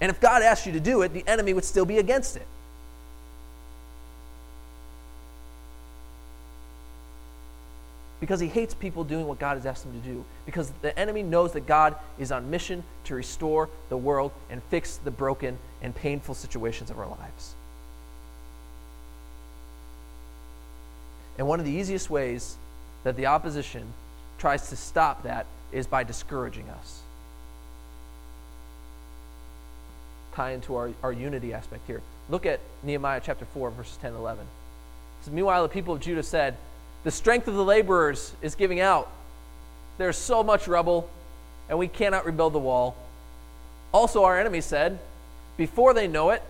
And 0.00 0.10
if 0.10 0.20
God 0.20 0.42
asked 0.42 0.66
you 0.66 0.72
to 0.72 0.80
do 0.80 1.02
it, 1.02 1.12
the 1.12 1.24
enemy 1.26 1.52
would 1.52 1.64
still 1.64 1.84
be 1.84 1.98
against 1.98 2.36
it. 2.36 2.46
because 8.20 8.38
he 8.38 8.46
hates 8.46 8.74
people 8.74 9.02
doing 9.02 9.26
what 9.26 9.38
God 9.38 9.56
has 9.56 9.66
asked 9.66 9.82
them 9.82 10.00
to 10.00 10.08
do. 10.08 10.24
Because 10.46 10.70
the 10.82 10.96
enemy 10.98 11.22
knows 11.22 11.52
that 11.52 11.66
God 11.66 11.96
is 12.18 12.30
on 12.30 12.50
mission 12.50 12.84
to 13.04 13.14
restore 13.14 13.68
the 13.88 13.96
world 13.96 14.30
and 14.50 14.62
fix 14.64 14.98
the 14.98 15.10
broken 15.10 15.58
and 15.82 15.94
painful 15.94 16.34
situations 16.34 16.90
of 16.90 16.98
our 16.98 17.08
lives. 17.08 17.54
And 21.40 21.48
one 21.48 21.58
of 21.58 21.64
the 21.64 21.72
easiest 21.72 22.10
ways 22.10 22.54
that 23.02 23.16
the 23.16 23.24
opposition 23.24 23.94
tries 24.36 24.68
to 24.68 24.76
stop 24.76 25.22
that 25.22 25.46
is 25.72 25.86
by 25.86 26.04
discouraging 26.04 26.68
us. 26.68 27.00
Tie 30.34 30.50
into 30.50 30.76
our, 30.76 30.90
our 31.02 31.14
unity 31.14 31.54
aspect 31.54 31.86
here. 31.86 32.02
Look 32.28 32.44
at 32.44 32.60
Nehemiah 32.82 33.22
chapter 33.24 33.46
4, 33.46 33.70
verses 33.70 33.96
10 34.02 34.10
and 34.10 34.18
11. 34.18 34.44
Says, 35.22 35.32
Meanwhile, 35.32 35.62
the 35.62 35.70
people 35.70 35.94
of 35.94 36.00
Judah 36.00 36.22
said, 36.22 36.58
The 37.04 37.10
strength 37.10 37.48
of 37.48 37.54
the 37.54 37.64
laborers 37.64 38.34
is 38.42 38.54
giving 38.54 38.80
out. 38.80 39.10
There's 39.96 40.18
so 40.18 40.42
much 40.42 40.68
rubble, 40.68 41.08
and 41.70 41.78
we 41.78 41.88
cannot 41.88 42.26
rebuild 42.26 42.52
the 42.52 42.58
wall. 42.58 42.94
Also, 43.94 44.24
our 44.24 44.38
enemies 44.38 44.66
said, 44.66 44.98
Before 45.56 45.94
they 45.94 46.06
know 46.06 46.32
it 46.32 46.42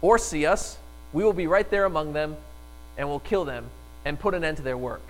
or 0.00 0.16
see 0.16 0.46
us, 0.46 0.78
we 1.12 1.24
will 1.24 1.32
be 1.32 1.48
right 1.48 1.68
there 1.68 1.86
among 1.86 2.12
them 2.12 2.36
and 2.96 3.08
will 3.08 3.18
kill 3.18 3.44
them 3.44 3.64
and 4.04 4.18
put 4.18 4.34
an 4.34 4.44
end 4.44 4.56
to 4.58 4.62
their 4.62 4.76
work. 4.76 5.02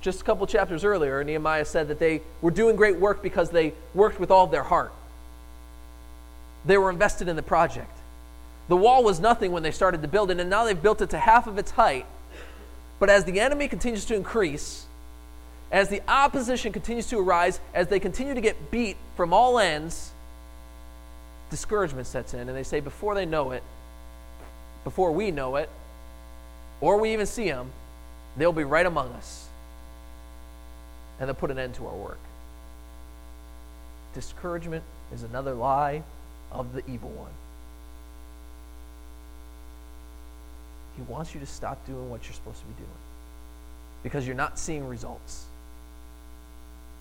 Just 0.00 0.20
a 0.20 0.24
couple 0.24 0.46
chapters 0.46 0.84
earlier, 0.84 1.24
Nehemiah 1.24 1.64
said 1.64 1.88
that 1.88 1.98
they 1.98 2.20
were 2.42 2.50
doing 2.50 2.76
great 2.76 2.96
work 2.96 3.22
because 3.22 3.50
they 3.50 3.72
worked 3.94 4.20
with 4.20 4.30
all 4.30 4.46
their 4.46 4.62
heart. 4.62 4.92
They 6.66 6.76
were 6.76 6.90
invested 6.90 7.28
in 7.28 7.36
the 7.36 7.42
project. 7.42 7.90
The 8.68 8.76
wall 8.76 9.02
was 9.02 9.20
nothing 9.20 9.52
when 9.52 9.62
they 9.62 9.70
started 9.70 10.02
to 10.02 10.08
build 10.08 10.30
it, 10.30 10.40
and 10.40 10.48
now 10.48 10.64
they've 10.64 10.80
built 10.80 11.00
it 11.02 11.10
to 11.10 11.18
half 11.18 11.46
of 11.46 11.58
its 11.58 11.70
height. 11.70 12.06
But 12.98 13.10
as 13.10 13.24
the 13.24 13.40
enemy 13.40 13.68
continues 13.68 14.04
to 14.06 14.14
increase, 14.14 14.86
as 15.72 15.88
the 15.88 16.02
opposition 16.06 16.72
continues 16.72 17.06
to 17.08 17.18
arise, 17.18 17.60
as 17.74 17.88
they 17.88 17.98
continue 17.98 18.34
to 18.34 18.40
get 18.40 18.70
beat 18.70 18.96
from 19.16 19.32
all 19.32 19.58
ends, 19.58 20.12
discouragement 21.50 22.06
sets 22.06 22.34
in, 22.34 22.48
and 22.48 22.56
they 22.56 22.62
say, 22.62 22.80
before 22.80 23.14
they 23.14 23.26
know 23.26 23.50
it, 23.52 23.62
before 24.84 25.12
we 25.12 25.30
know 25.30 25.56
it, 25.56 25.68
or 26.80 26.98
we 26.98 27.12
even 27.12 27.26
see 27.26 27.48
them, 27.48 27.70
they'll 28.36 28.52
be 28.52 28.64
right 28.64 28.86
among 28.86 29.08
us 29.12 29.48
and 31.18 31.28
they'll 31.28 31.34
put 31.34 31.50
an 31.50 31.58
end 31.58 31.74
to 31.74 31.86
our 31.86 31.94
work. 31.94 32.18
Discouragement 34.14 34.84
is 35.12 35.22
another 35.22 35.54
lie 35.54 36.02
of 36.52 36.72
the 36.72 36.82
evil 36.90 37.10
one. 37.10 37.30
He 40.96 41.02
wants 41.02 41.34
you 41.34 41.40
to 41.40 41.46
stop 41.46 41.84
doing 41.86 42.10
what 42.10 42.24
you're 42.24 42.34
supposed 42.34 42.60
to 42.60 42.66
be 42.66 42.74
doing 42.74 42.88
because 44.02 44.26
you're 44.26 44.36
not 44.36 44.58
seeing 44.58 44.86
results, 44.86 45.44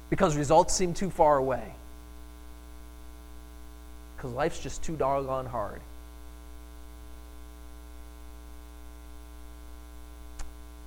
because 0.10 0.38
results 0.38 0.74
seem 0.74 0.94
too 0.94 1.10
far 1.10 1.38
away, 1.38 1.74
because 4.16 4.32
life's 4.32 4.60
just 4.60 4.82
too 4.84 4.96
doggone 4.96 5.46
hard. 5.46 5.82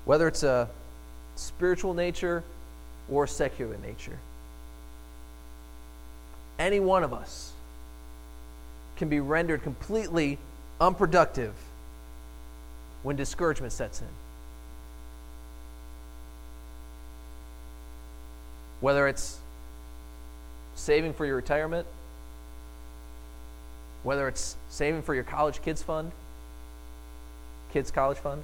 Whether 0.07 0.29
it's 0.29 0.43
a 0.43 0.71
spiritual 1.37 1.95
nature 1.95 2.43
or 3.11 3.27
secular 3.27 3.77
nature. 3.79 4.19
Any 6.59 6.81
one 6.81 7.05
of 7.05 7.13
us 7.13 7.53
can 8.97 9.09
be 9.09 9.21
rendered 9.21 9.63
completely 9.63 10.39
unproductive 10.81 11.53
when 13.03 13.17
discouragement 13.17 13.73
sets 13.73 14.01
in. 14.01 14.09
Whether 18.81 19.07
it's 19.09 19.39
saving 20.75 21.13
for 21.15 21.25
your 21.27 21.37
retirement, 21.37 21.87
whether 24.03 24.29
it's 24.29 24.57
saving 24.71 25.03
for 25.03 25.15
your 25.15 25.25
college 25.25 25.63
kids 25.63 25.83
fund, 25.83 26.13
kids 27.73 27.91
college 27.91 28.19
fund, 28.19 28.43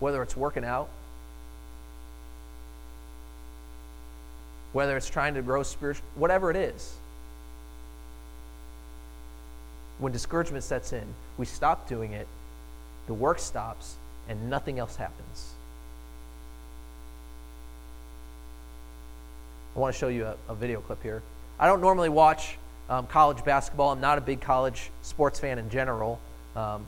whether 0.00 0.22
it's 0.22 0.36
working 0.36 0.64
out, 0.64 0.88
whether 4.72 4.96
it's 4.96 5.08
trying 5.08 5.34
to 5.34 5.42
grow 5.42 5.62
spiritual, 5.62 6.04
whatever 6.14 6.50
it 6.50 6.56
is. 6.56 6.94
When 9.98 10.12
discouragement 10.12 10.64
sets 10.64 10.92
in, 10.92 11.04
we 11.38 11.46
stop 11.46 11.88
doing 11.88 12.12
it, 12.12 12.26
the 13.06 13.14
work 13.14 13.38
stops, 13.38 13.94
and 14.28 14.50
nothing 14.50 14.78
else 14.78 14.96
happens. 14.96 15.52
I 19.74 19.78
want 19.78 19.94
to 19.94 19.98
show 19.98 20.08
you 20.08 20.26
a, 20.26 20.36
a 20.48 20.54
video 20.54 20.80
clip 20.80 21.02
here. 21.02 21.22
I 21.58 21.66
don't 21.66 21.80
normally 21.80 22.08
watch 22.08 22.58
um, 22.88 23.06
college 23.06 23.44
basketball. 23.44 23.92
I'm 23.92 24.00
not 24.00 24.18
a 24.18 24.20
big 24.20 24.40
college 24.40 24.90
sports 25.02 25.40
fan 25.40 25.58
in 25.58 25.70
general. 25.70 26.20
Um, 26.54 26.86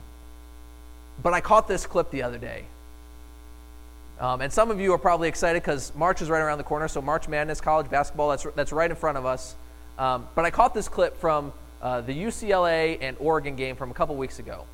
but 1.21 1.33
I 1.33 1.41
caught 1.41 1.67
this 1.67 1.85
clip 1.85 2.11
the 2.11 2.23
other 2.23 2.37
day. 2.37 2.65
Um, 4.19 4.41
and 4.41 4.51
some 4.51 4.69
of 4.69 4.81
you 4.81 4.93
are 4.93 4.97
probably 4.97 5.29
excited 5.29 5.61
because 5.61 5.93
March 5.95 6.21
is 6.21 6.29
right 6.29 6.41
around 6.41 6.57
the 6.57 6.63
corner. 6.63 6.87
So 6.87 7.01
March 7.01 7.27
Madness, 7.27 7.61
college 7.61 7.89
basketball, 7.89 8.29
that's, 8.29 8.45
that's 8.55 8.71
right 8.73 8.89
in 8.89 8.97
front 8.97 9.17
of 9.17 9.25
us. 9.25 9.55
Um, 9.97 10.27
but 10.35 10.45
I 10.45 10.49
caught 10.49 10.73
this 10.73 10.89
clip 10.89 11.17
from 11.17 11.53
uh, 11.81 12.01
the 12.01 12.13
UCLA 12.13 12.97
and 13.01 13.15
Oregon 13.19 13.55
game 13.55 13.75
from 13.75 13.91
a 13.91 13.93
couple 13.93 14.15
weeks 14.15 14.39
ago. 14.39 14.65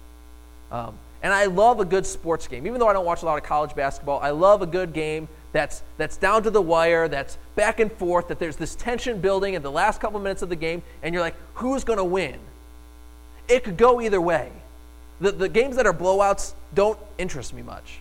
Um, 0.71 0.97
and 1.21 1.31
I 1.31 1.45
love 1.45 1.79
a 1.79 1.86
good 1.86 2.05
sports 2.05 2.47
game. 2.47 2.65
Even 2.65 2.79
though 2.79 2.88
I 2.88 2.93
don't 2.93 3.05
watch 3.05 3.21
a 3.21 3.25
lot 3.25 3.38
of 3.38 3.43
college 3.43 3.75
basketball, 3.75 4.19
I 4.19 4.31
love 4.31 4.62
a 4.62 4.67
good 4.67 4.93
game 4.93 5.27
that's, 5.53 5.84
that's 5.97 6.17
down 6.17 6.43
to 6.43 6.49
the 6.49 6.62
wire, 6.62 7.08
that's 7.08 7.38
back 7.55 7.79
and 7.79 7.91
forth, 7.91 8.27
that 8.27 8.39
there's 8.39 8.58
this 8.58 8.75
tension 8.75 9.21
building 9.21 9.53
in 9.53 9.62
the 9.62 9.71
last 9.71 10.01
couple 10.01 10.19
minutes 10.19 10.41
of 10.41 10.49
the 10.49 10.55
game, 10.55 10.84
and 11.01 11.13
you're 11.13 11.23
like, 11.23 11.36
who's 11.55 11.84
going 11.84 11.97
to 11.97 12.03
win? 12.03 12.39
It 13.47 13.63
could 13.63 13.77
go 13.77 14.01
either 14.01 14.19
way. 14.19 14.51
The, 15.21 15.31
the 15.31 15.49
games 15.49 15.77
that 15.77 15.86
are 15.86 15.93
blowouts 15.93 16.53
don't 16.73 16.99
interest 17.17 17.53
me 17.53 17.62
much. 17.62 17.99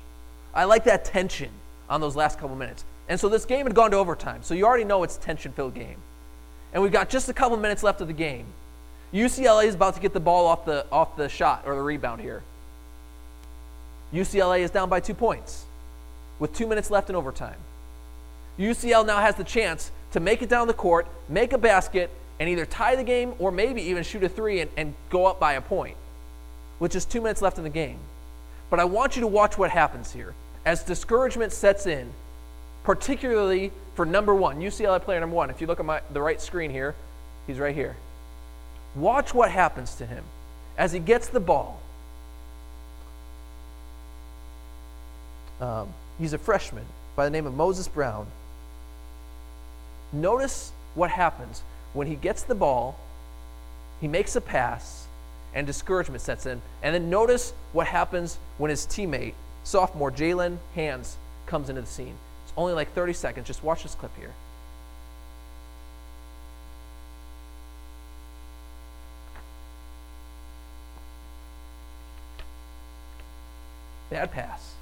I 0.55 0.65
like 0.65 0.85
that 0.85 1.05
tension 1.05 1.51
on 1.89 2.01
those 2.01 2.15
last 2.15 2.39
couple 2.39 2.57
minutes. 2.57 2.85
And 3.09 3.19
so 3.19 3.29
this 3.29 3.45
game 3.45 3.67
had 3.67 3.75
gone 3.75 3.91
to 3.91 3.97
overtime. 3.97 4.43
So 4.43 4.55
you 4.55 4.65
already 4.65 4.85
know 4.85 5.03
it's 5.03 5.17
a 5.17 5.21
tension 5.21 5.53
filled 5.53 5.75
game. 5.75 5.97
And 6.73 6.83
we've 6.83 6.93
got 6.93 7.11
just 7.11 7.29
a 7.29 7.35
couple 7.35 7.57
minutes 7.57 7.83
left 7.83 8.01
of 8.01 8.07
the 8.07 8.15
game. 8.15 8.47
UCLA 9.13 9.67
is 9.67 9.75
about 9.75 9.95
to 9.95 10.01
get 10.01 10.13
the 10.13 10.21
ball 10.21 10.47
off 10.47 10.65
the, 10.65 10.87
off 10.91 11.17
the 11.17 11.29
shot 11.29 11.65
or 11.67 11.75
the 11.75 11.83
rebound 11.83 12.21
here. 12.21 12.43
UCLA 14.13 14.61
is 14.61 14.71
down 14.71 14.89
by 14.89 15.01
two 15.01 15.15
points 15.15 15.65
with 16.39 16.55
two 16.55 16.67
minutes 16.67 16.91
left 16.91 17.11
in 17.11 17.17
overtime. 17.17 17.57
UCL 18.59 19.07
now 19.07 19.19
has 19.19 19.35
the 19.35 19.45
chance 19.45 19.91
to 20.13 20.21
make 20.21 20.43
it 20.43 20.49
down 20.49 20.67
the 20.69 20.75
court, 20.75 21.07
make 21.29 21.53
a 21.53 21.59
basket, 21.59 22.11
and 22.39 22.49
either 22.49 22.67
tie 22.67 22.97
the 22.97 23.05
game 23.05 23.35
or 23.39 23.51
maybe 23.51 23.83
even 23.83 24.03
shoot 24.03 24.23
a 24.23 24.29
three 24.29 24.61
and, 24.61 24.71
and 24.77 24.95
go 25.11 25.27
up 25.27 25.39
by 25.39 25.55
a 25.55 25.61
point 25.61 25.97
with 26.79 26.93
just 26.93 27.11
two 27.11 27.21
minutes 27.21 27.43
left 27.43 27.59
in 27.59 27.65
the 27.65 27.71
game. 27.71 27.99
But 28.71 28.81
I 28.81 28.85
want 28.85 29.17
you 29.17 29.21
to 29.21 29.29
watch 29.29 29.59
what 29.59 29.71
happens 29.71 30.13
here 30.13 30.35
as 30.65 30.83
discouragement 30.83 31.53
sets 31.53 31.87
in, 31.87 32.11
particularly 32.85 33.73
for 33.95 34.05
number 34.05 34.35
one, 34.35 34.61
UCLA 34.61 35.01
player 35.01 35.21
number 35.21 35.37
one. 35.37 35.51
If 35.51 35.61
you 35.61 35.67
look 35.67 35.81
at 35.81 35.87
my, 35.87 36.01
the 36.13 36.23
right 36.23 36.41
screen 36.41 36.71
here, 36.71 36.95
he's 37.47 37.59
right 37.59 37.75
here. 37.75 37.97
Watch 38.95 39.35
what 39.35 39.51
happens 39.51 39.95
to 39.97 40.07
him 40.07 40.25
as 40.77 40.93
he 40.93 40.99
gets 40.99 41.29
the 41.29 41.41
ball. 41.41 41.81
Um, 45.61 45.89
he's 46.19 46.33
a 46.33 46.39
freshman 46.39 46.85
by 47.17 47.25
the 47.25 47.31
name 47.31 47.47
of 47.47 47.55
Moses 47.55 47.89
Brown. 47.89 48.27
Notice 50.13 50.73
what 50.95 51.11
happens 51.11 51.63
when 51.93 52.07
he 52.07 52.17
gets 52.17 52.43
the 52.43 52.55
ball, 52.55 52.99
he 54.01 54.09
makes 54.09 54.35
a 54.37 54.41
pass, 54.41 55.07
and 55.55 55.67
discouragement 55.67 56.21
sets 56.21 56.47
in. 56.47 56.61
And 56.83 56.95
then 56.95 57.09
notice 57.09 57.53
what 57.73 57.87
happens 57.87 58.39
when 58.59 58.71
his 58.71 58.87
teammate 58.87 59.35
sophomore 59.65 60.13
Jaylen 60.13 60.59
Hands 60.75 61.17
comes 61.47 61.69
into 61.69 61.81
the 61.81 61.87
scene. 61.87 62.17
It's 62.45 62.53
only 62.57 62.75
like 62.75 62.95
30 62.95 63.13
seconds. 63.15 63.47
Just 63.47 63.65
watch 63.65 63.83
this 63.83 63.95
clip 63.95 64.17
here. 64.17 64.33
Bad 74.11 74.31
pass. 74.31 74.75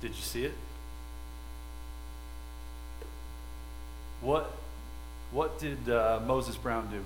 Did 0.00 0.10
you 0.10 0.22
see 0.22 0.44
it? 0.44 0.54
What, 4.22 4.50
what 5.30 5.58
did 5.58 5.90
uh, 5.90 6.20
Moses 6.26 6.56
Brown 6.56 6.88
do? 6.90 7.04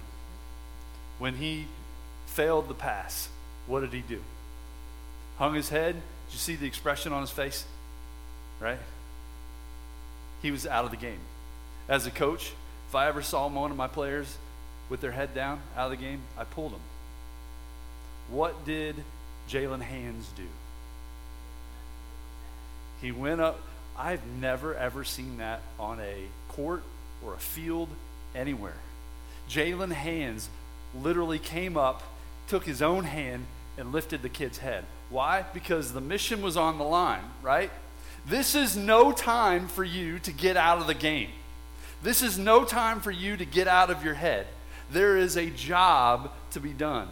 When 1.18 1.34
he 1.34 1.66
failed 2.26 2.68
the 2.68 2.74
pass, 2.74 3.28
what 3.66 3.80
did 3.80 3.92
he 3.92 4.02
do? 4.02 4.20
Hung 5.38 5.54
his 5.54 5.70
head. 5.70 5.94
Did 5.94 6.32
you 6.32 6.38
see 6.38 6.54
the 6.54 6.66
expression 6.66 7.12
on 7.12 7.22
his 7.22 7.30
face? 7.30 7.64
Right? 8.60 8.78
he 10.42 10.50
was 10.50 10.66
out 10.66 10.84
of 10.84 10.90
the 10.90 10.96
game. 10.96 11.18
As 11.88 12.06
a 12.06 12.10
coach, 12.10 12.52
if 12.88 12.94
I 12.94 13.08
ever 13.08 13.22
saw 13.22 13.48
one 13.48 13.70
of 13.70 13.76
my 13.76 13.88
players 13.88 14.38
with 14.88 15.00
their 15.00 15.12
head 15.12 15.34
down 15.34 15.60
out 15.76 15.90
of 15.92 15.98
the 15.98 16.04
game, 16.04 16.20
I 16.38 16.44
pulled 16.44 16.72
them. 16.72 16.80
What 18.28 18.64
did 18.64 18.96
Jaylen 19.48 19.80
Hands 19.80 20.28
do? 20.36 20.46
He 23.00 23.12
went 23.12 23.40
up. 23.40 23.60
I've 23.98 24.24
never, 24.40 24.74
ever 24.74 25.04
seen 25.04 25.38
that 25.38 25.62
on 25.80 26.00
a 26.00 26.26
court 26.48 26.82
or 27.26 27.34
a 27.34 27.38
field 27.38 27.88
anywhere. 28.34 28.76
Jaylen 29.50 29.92
Hands 29.92 30.48
literally 30.94 31.38
came 31.38 31.76
up, 31.76 32.02
took 32.48 32.64
his 32.64 32.80
own 32.80 33.04
hand, 33.04 33.46
and 33.76 33.92
lifted 33.92 34.22
the 34.22 34.28
kid's 34.28 34.58
head. 34.58 34.84
Why? 35.10 35.44
Because 35.52 35.92
the 35.92 36.00
mission 36.00 36.42
was 36.42 36.56
on 36.56 36.78
the 36.78 36.84
line, 36.84 37.24
right? 37.42 37.70
This 38.26 38.54
is 38.54 38.76
no 38.76 39.12
time 39.12 39.68
for 39.68 39.84
you 39.84 40.18
to 40.20 40.32
get 40.32 40.56
out 40.56 40.78
of 40.78 40.86
the 40.86 40.94
game. 40.94 41.30
This 42.02 42.22
is 42.22 42.38
no 42.38 42.64
time 42.64 43.00
for 43.00 43.10
you 43.10 43.36
to 43.36 43.44
get 43.44 43.68
out 43.68 43.90
of 43.90 44.04
your 44.04 44.14
head. 44.14 44.46
There 44.90 45.16
is 45.16 45.36
a 45.36 45.50
job 45.50 46.32
to 46.52 46.60
be 46.60 46.72
done. 46.72 47.08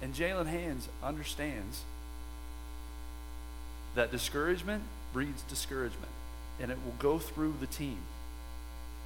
And 0.00 0.14
Jaylen 0.14 0.46
Hands 0.46 0.86
understands 1.02 1.82
that 3.94 4.10
discouragement 4.10 4.82
breeds 5.12 5.42
discouragement, 5.42 6.12
and 6.60 6.70
it 6.70 6.78
will 6.84 6.94
go 6.98 7.18
through 7.18 7.54
the 7.60 7.66
team. 7.66 7.98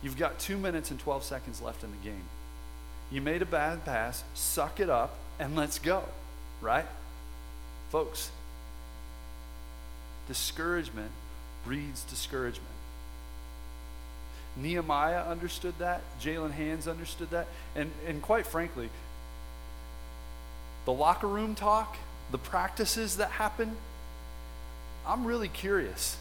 You've 0.02 0.16
got 0.16 0.38
two 0.38 0.58
minutes 0.58 0.90
and 0.90 0.98
12 0.98 1.22
seconds 1.24 1.62
left 1.62 1.84
in 1.84 1.90
the 1.90 2.08
game. 2.08 2.24
You 3.10 3.20
made 3.20 3.42
a 3.42 3.46
bad 3.46 3.84
pass, 3.84 4.24
suck 4.34 4.80
it 4.80 4.90
up, 4.90 5.16
and 5.38 5.54
let's 5.54 5.78
go, 5.78 6.02
right? 6.60 6.86
Folks, 7.90 8.30
discouragement 10.28 11.10
breeds 11.64 12.02
discouragement. 12.04 12.66
Nehemiah 14.56 15.22
understood 15.22 15.74
that. 15.78 16.02
Jaylen 16.20 16.50
Hands 16.50 16.86
understood 16.86 17.30
that. 17.30 17.46
And, 17.74 17.90
and 18.06 18.20
quite 18.20 18.46
frankly, 18.46 18.88
the 20.84 20.92
locker 20.92 21.28
room 21.28 21.54
talk, 21.54 21.96
the 22.30 22.38
practices 22.38 23.16
that 23.16 23.30
happen, 23.30 23.76
I'm 25.06 25.24
really 25.24 25.48
curious. 25.48 26.16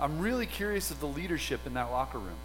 I'm 0.00 0.20
really 0.20 0.46
curious 0.46 0.90
of 0.90 1.00
the 1.00 1.06
leadership 1.06 1.66
in 1.66 1.74
that 1.74 1.90
locker 1.90 2.18
room. 2.18 2.36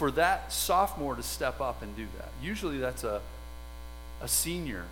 For 0.00 0.10
that 0.12 0.50
sophomore 0.50 1.14
to 1.14 1.22
step 1.22 1.60
up 1.60 1.82
and 1.82 1.94
do 1.94 2.06
that. 2.16 2.30
Usually 2.42 2.78
that's 2.78 3.04
a, 3.04 3.20
a 4.22 4.28
senior 4.28 4.84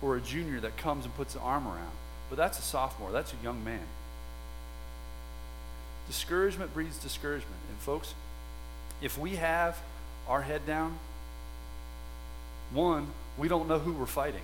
or 0.00 0.16
a 0.16 0.22
junior 0.22 0.58
that 0.60 0.78
comes 0.78 1.04
and 1.04 1.14
puts 1.16 1.34
an 1.34 1.42
arm 1.42 1.66
around. 1.66 1.92
But 2.30 2.36
that's 2.36 2.58
a 2.58 2.62
sophomore, 2.62 3.12
that's 3.12 3.34
a 3.34 3.44
young 3.44 3.62
man. 3.62 3.84
Discouragement 6.06 6.72
breeds 6.72 6.96
discouragement. 6.96 7.58
And 7.68 7.78
folks, 7.80 8.14
if 9.02 9.18
we 9.18 9.36
have 9.36 9.78
our 10.26 10.40
head 10.40 10.66
down, 10.66 10.96
one, 12.72 13.08
we 13.36 13.48
don't 13.48 13.68
know 13.68 13.78
who 13.78 13.92
we're 13.92 14.06
fighting. 14.06 14.40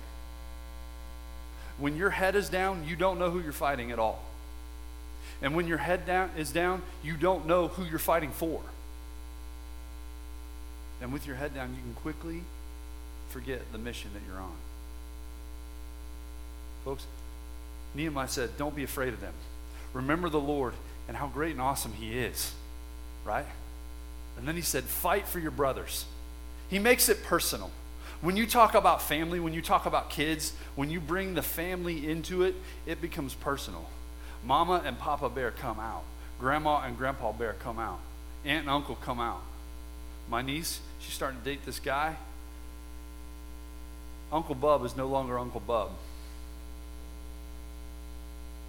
When 1.79 1.95
your 1.95 2.11
head 2.11 2.35
is 2.35 2.47
down, 2.47 2.85
you 2.87 2.95
don't 2.95 3.17
know 3.17 3.31
who 3.31 3.39
you're 3.39 3.53
fighting 3.53 3.91
at 3.91 3.97
all. 3.97 4.21
And 5.41 5.55
when 5.55 5.65
your 5.65 5.79
head 5.79 6.05
down 6.05 6.29
is 6.37 6.51
down, 6.51 6.83
you 7.03 7.15
don't 7.15 7.47
know 7.47 7.69
who 7.69 7.85
you're 7.85 7.97
fighting 7.97 8.29
for. 8.29 8.61
And 11.01 11.11
with 11.11 11.25
your 11.25 11.35
head 11.35 11.55
down, 11.55 11.71
you 11.71 11.81
can 11.81 11.93
quickly 11.95 12.41
forget 13.29 13.61
the 13.71 13.77
mission 13.77 14.11
that 14.13 14.21
you're 14.27 14.41
on. 14.41 14.55
Folks, 16.85 17.05
Nehemiah 17.95 18.27
said, 18.27 18.57
Don't 18.57 18.75
be 18.75 18.83
afraid 18.83 19.13
of 19.13 19.21
them. 19.21 19.33
Remember 19.93 20.29
the 20.29 20.39
Lord 20.39 20.73
and 21.07 21.17
how 21.17 21.27
great 21.27 21.51
and 21.51 21.61
awesome 21.61 21.93
He 21.93 22.17
is. 22.17 22.53
Right? 23.25 23.45
And 24.37 24.47
then 24.47 24.55
he 24.55 24.61
said, 24.61 24.83
Fight 24.83 25.27
for 25.27 25.39
your 25.39 25.51
brothers. 25.51 26.05
He 26.69 26.79
makes 26.79 27.09
it 27.09 27.23
personal. 27.23 27.71
When 28.21 28.37
you 28.37 28.45
talk 28.45 28.75
about 28.75 29.01
family, 29.01 29.39
when 29.39 29.53
you 29.53 29.61
talk 29.61 29.85
about 29.85 30.09
kids, 30.09 30.53
when 30.75 30.89
you 30.89 30.99
bring 30.99 31.33
the 31.33 31.41
family 31.41 32.07
into 32.09 32.43
it, 32.43 32.55
it 32.85 33.01
becomes 33.01 33.33
personal. 33.33 33.89
Mama 34.45 34.81
and 34.85 34.97
Papa 34.97 35.29
Bear 35.29 35.51
come 35.51 35.79
out. 35.79 36.03
Grandma 36.39 36.81
and 36.81 36.97
Grandpa 36.97 37.31
Bear 37.31 37.53
come 37.59 37.79
out. 37.79 37.99
Aunt 38.45 38.61
and 38.61 38.69
Uncle 38.69 38.95
come 38.95 39.19
out. 39.19 39.41
My 40.29 40.41
niece, 40.41 40.79
she's 41.01 41.13
starting 41.13 41.39
to 41.39 41.45
date 41.45 41.65
this 41.65 41.79
guy. 41.79 42.15
Uncle 44.31 44.55
Bub 44.55 44.85
is 44.85 44.95
no 44.95 45.07
longer 45.07 45.37
Uncle 45.37 45.59
Bub. 45.59 45.91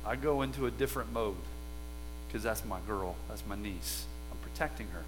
I 0.04 0.16
go 0.16 0.42
into 0.42 0.66
a 0.66 0.70
different 0.70 1.12
mode 1.12 1.36
because 2.26 2.42
that's 2.42 2.64
my 2.64 2.78
girl, 2.86 3.14
that's 3.28 3.44
my 3.46 3.56
niece. 3.56 4.04
I'm 4.30 4.38
protecting 4.38 4.88
her. 4.88 5.02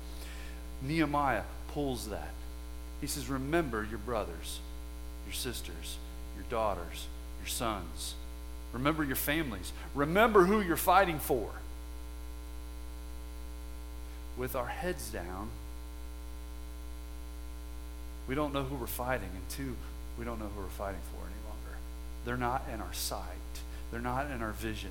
Nehemiah 0.82 1.42
pulls 1.68 2.08
that. 2.08 2.30
He 3.00 3.06
says, 3.06 3.28
Remember 3.28 3.86
your 3.88 3.98
brothers, 3.98 4.60
your 5.26 5.34
sisters, 5.34 5.96
your 6.36 6.44
daughters, 6.48 7.06
your 7.40 7.48
sons. 7.48 8.14
Remember 8.72 9.04
your 9.04 9.16
families. 9.16 9.72
Remember 9.94 10.44
who 10.44 10.60
you're 10.60 10.76
fighting 10.76 11.18
for. 11.18 11.50
With 14.36 14.56
our 14.56 14.66
heads 14.66 15.10
down, 15.10 15.48
we 18.26 18.34
don't 18.34 18.52
know 18.52 18.62
who 18.62 18.74
we're 18.76 18.86
fighting. 18.86 19.28
And 19.34 19.48
two, 19.48 19.76
we 20.18 20.24
don't 20.24 20.38
know 20.38 20.48
who 20.54 20.62
we're 20.62 20.68
fighting 20.68 21.00
for 21.12 21.24
any 21.24 21.48
longer. 21.48 21.78
They're 22.24 22.36
not 22.36 22.64
in 22.72 22.80
our 22.80 22.92
sight, 22.92 23.22
they're 23.90 24.00
not 24.00 24.30
in 24.30 24.42
our 24.42 24.52
vision. 24.52 24.90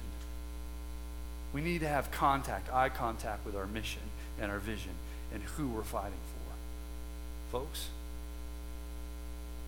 We 1.53 1.61
need 1.61 1.81
to 1.81 1.87
have 1.87 2.09
contact, 2.11 2.73
eye 2.73 2.89
contact 2.89 3.45
with 3.45 3.55
our 3.55 3.67
mission 3.67 4.01
and 4.41 4.51
our 4.51 4.57
vision 4.57 4.91
and 5.31 5.43
who 5.43 5.67
we're 5.67 5.83
fighting 5.83 6.11
for. 6.11 7.59
Folks, 7.59 7.89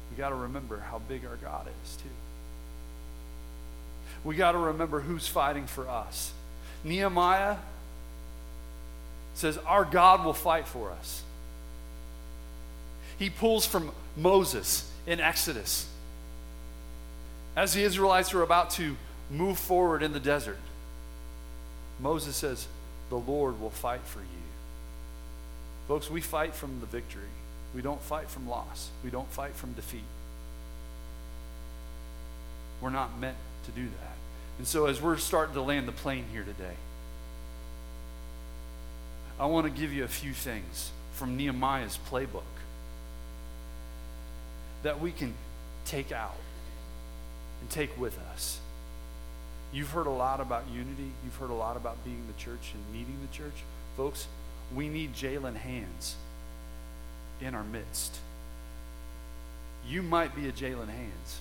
we 0.10 0.18
got 0.18 0.30
to 0.30 0.36
remember 0.36 0.80
how 0.80 1.00
big 1.08 1.26
our 1.26 1.36
God 1.36 1.68
is, 1.84 1.96
too. 1.98 2.10
We 4.24 4.36
got 4.36 4.54
to 4.54 4.58
remember 4.58 5.00
who's 5.00 5.28
fighting 5.28 5.68
for 5.68 5.88
us. 5.88 6.34
Nehemiah 6.84 7.58
says, 9.36 9.58
Our 9.60 9.86
God 9.86 10.26
will 10.26 10.34
fight 10.34 10.68
for 10.68 10.92
us. 10.92 11.22
He 13.18 13.30
pulls 13.30 13.66
from 13.66 13.92
Moses 14.18 14.90
in 15.08 15.20
Exodus. 15.20 15.88
As 17.56 17.74
the 17.74 17.84
Israelites 17.84 18.34
were 18.34 18.42
about 18.42 18.72
to 18.72 18.98
move 19.32 19.58
forward 19.58 20.04
in 20.04 20.12
the 20.14 20.20
desert, 20.20 20.58
Moses 22.00 22.36
says, 22.36 22.68
The 23.10 23.18
Lord 23.18 23.60
will 23.62 23.70
fight 23.70 24.02
for 24.02 24.20
you. 24.20 24.26
Folks, 25.88 26.10
we 26.10 26.20
fight 26.20 26.54
from 26.54 26.80
the 26.80 26.86
victory. 26.86 27.22
We 27.74 27.82
don't 27.82 28.02
fight 28.02 28.30
from 28.30 28.50
loss. 28.50 28.90
We 29.04 29.10
don't 29.10 29.32
fight 29.32 29.54
from 29.54 29.74
defeat. 29.74 30.04
We're 32.82 32.90
not 32.90 33.20
meant 33.20 33.38
to 33.66 33.72
do 33.72 33.86
that. 33.86 34.16
And 34.58 34.68
so, 34.68 34.86
as 34.86 35.02
we're 35.02 35.18
starting 35.18 35.54
to 35.56 35.62
land 35.62 35.88
the 35.88 35.94
plane 35.94 36.26
here 36.32 36.44
today, 36.44 36.76
I 39.40 39.46
want 39.48 39.66
to 39.66 39.82
give 39.82 39.92
you 39.92 40.04
a 40.04 40.08
few 40.08 40.34
things 40.34 40.92
from 41.14 41.36
Nehemiah's 41.36 42.00
playbook 42.10 42.44
that 44.86 45.02
we 45.02 45.12
can 45.12 45.34
take 45.84 46.12
out 46.12 46.36
and 47.60 47.68
take 47.72 48.00
with 48.00 48.20
us. 48.32 48.60
You've 49.74 49.90
heard 49.90 50.06
a 50.06 50.12
lot 50.12 50.40
about 50.40 50.66
unity. 50.72 51.12
You've 51.24 51.36
heard 51.38 51.50
a 51.50 51.56
lot 51.56 51.76
about 51.76 52.04
being 52.06 52.22
the 52.28 52.40
church 52.40 52.72
and 52.76 52.94
needing 52.94 53.18
the 53.20 53.36
church. 53.36 53.64
Folks, 53.98 54.28
we 54.76 54.88
need 54.88 55.16
Jaylen 55.16 55.56
Hands 55.56 56.16
in 57.42 57.56
our 57.56 57.64
midst. 57.64 58.20
You 59.90 60.04
might 60.04 60.36
be 60.36 60.48
a 60.48 60.52
Jaylen 60.52 60.88
Hands. 60.88 61.40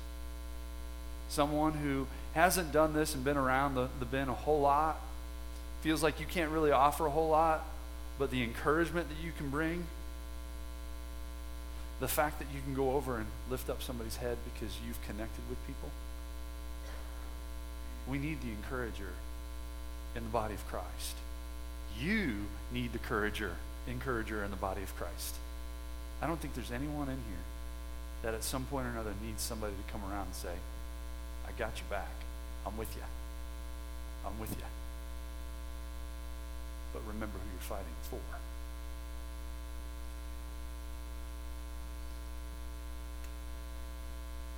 Someone 1.28 1.74
who 1.74 2.06
hasn't 2.32 2.72
done 2.72 2.94
this 2.94 3.14
and 3.14 3.24
been 3.24 3.36
around 3.36 3.74
the, 3.74 3.88
the 3.98 4.06
bin 4.06 4.30
a 4.30 4.34
whole 4.34 4.62
lot, 4.62 4.98
feels 5.82 6.02
like 6.02 6.18
you 6.18 6.24
can't 6.24 6.50
really 6.50 6.72
offer 6.72 7.04
a 7.04 7.10
whole 7.10 7.28
lot, 7.28 7.62
but 8.18 8.30
the 8.30 8.42
encouragement 8.42 9.10
that 9.10 9.22
you 9.22 9.32
can 9.36 9.50
bring, 9.50 9.84
the 12.04 12.08
fact 12.08 12.38
that 12.38 12.48
you 12.54 12.60
can 12.60 12.74
go 12.74 12.96
over 12.96 13.16
and 13.16 13.24
lift 13.48 13.70
up 13.70 13.80
somebody's 13.80 14.16
head 14.16 14.36
because 14.52 14.76
you've 14.86 15.00
connected 15.06 15.40
with 15.48 15.56
people. 15.66 15.88
We 18.06 18.18
need 18.18 18.42
the 18.42 18.50
encourager 18.50 19.08
in 20.14 20.22
the 20.22 20.28
body 20.28 20.52
of 20.52 20.68
Christ. 20.68 21.16
You 21.98 22.44
need 22.70 22.92
the 22.92 22.98
encourager, 22.98 23.56
encourager 23.88 24.44
in 24.44 24.50
the 24.50 24.56
body 24.58 24.82
of 24.82 24.94
Christ. 24.96 25.34
I 26.20 26.26
don't 26.26 26.38
think 26.38 26.52
there's 26.52 26.70
anyone 26.70 27.08
in 27.08 27.16
here 27.16 27.44
that 28.20 28.34
at 28.34 28.44
some 28.44 28.64
point 28.64 28.86
or 28.86 28.90
another 28.90 29.14
needs 29.24 29.40
somebody 29.40 29.72
to 29.72 29.90
come 29.90 30.02
around 30.04 30.26
and 30.26 30.34
say, 30.34 30.56
I 31.48 31.58
got 31.58 31.72
your 31.78 31.88
back. 31.88 32.12
I'm 32.66 32.76
with 32.76 32.94
you. 32.96 33.02
I'm 34.26 34.38
with 34.38 34.50
you. 34.50 34.66
But 36.92 37.00
remember 37.06 37.38
who 37.38 37.48
you're 37.50 37.62
fighting 37.62 37.96
for. 38.10 38.20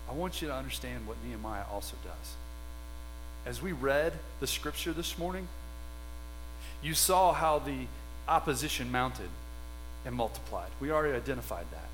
I 0.09 0.13
want 0.13 0.41
you 0.41 0.49
to 0.49 0.55
understand 0.55 1.07
what 1.07 1.17
Nehemiah 1.27 1.65
also 1.73 1.97
does. 2.05 2.35
As 3.45 3.63
we 3.63 3.73
read 3.73 4.13
the 4.41 4.47
scripture 4.47 4.93
this 4.93 5.19
morning, 5.19 5.49
you 6.83 6.95
saw 6.95 7.33
how 7.33 7.59
the 7.59 7.87
opposition 8.29 8.91
mounted 8.91 9.29
and 10.05 10.15
multiplied. 10.15 10.71
We 10.81 10.91
already 10.91 11.17
identified 11.17 11.67
that. 11.73 11.89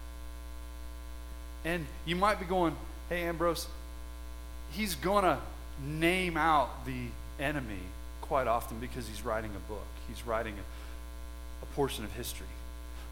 And 1.65 1.87
you 2.05 2.17
might 2.17 2.41
be 2.41 2.47
going, 2.47 2.77
hey, 3.09 3.23
Ambrose, 3.23 3.67
he's 4.73 4.95
going 4.95 5.25
to 5.25 5.39
name 5.87 6.37
out 6.37 6.85
the 6.87 7.07
enemy 7.39 7.81
quite 8.21 8.47
often 8.47 8.79
because 8.79 9.07
he's 9.09 9.25
writing 9.25 9.51
a 9.55 9.71
book, 9.71 9.87
he's 10.09 10.27
writing 10.27 10.55
a, 10.55 11.65
a 11.65 11.67
portion 11.75 12.05
of 12.05 12.13
history. 12.13 12.47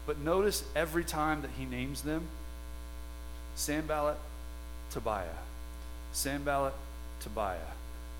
But 0.05 0.17
notice 0.19 0.63
every 0.75 1.03
time 1.03 1.41
that 1.43 1.51
he 1.57 1.65
names 1.65 2.01
them 2.01 2.23
Sanballat, 3.55 4.17
Tobiah, 4.91 5.39
Sanballat, 6.11 6.73
Tobiah, 7.21 7.57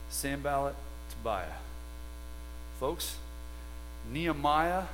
Sanballat, 0.09 0.75
Tobiah. 1.09 1.59
Folks, 2.79 3.17
Nehemiah 4.11 4.85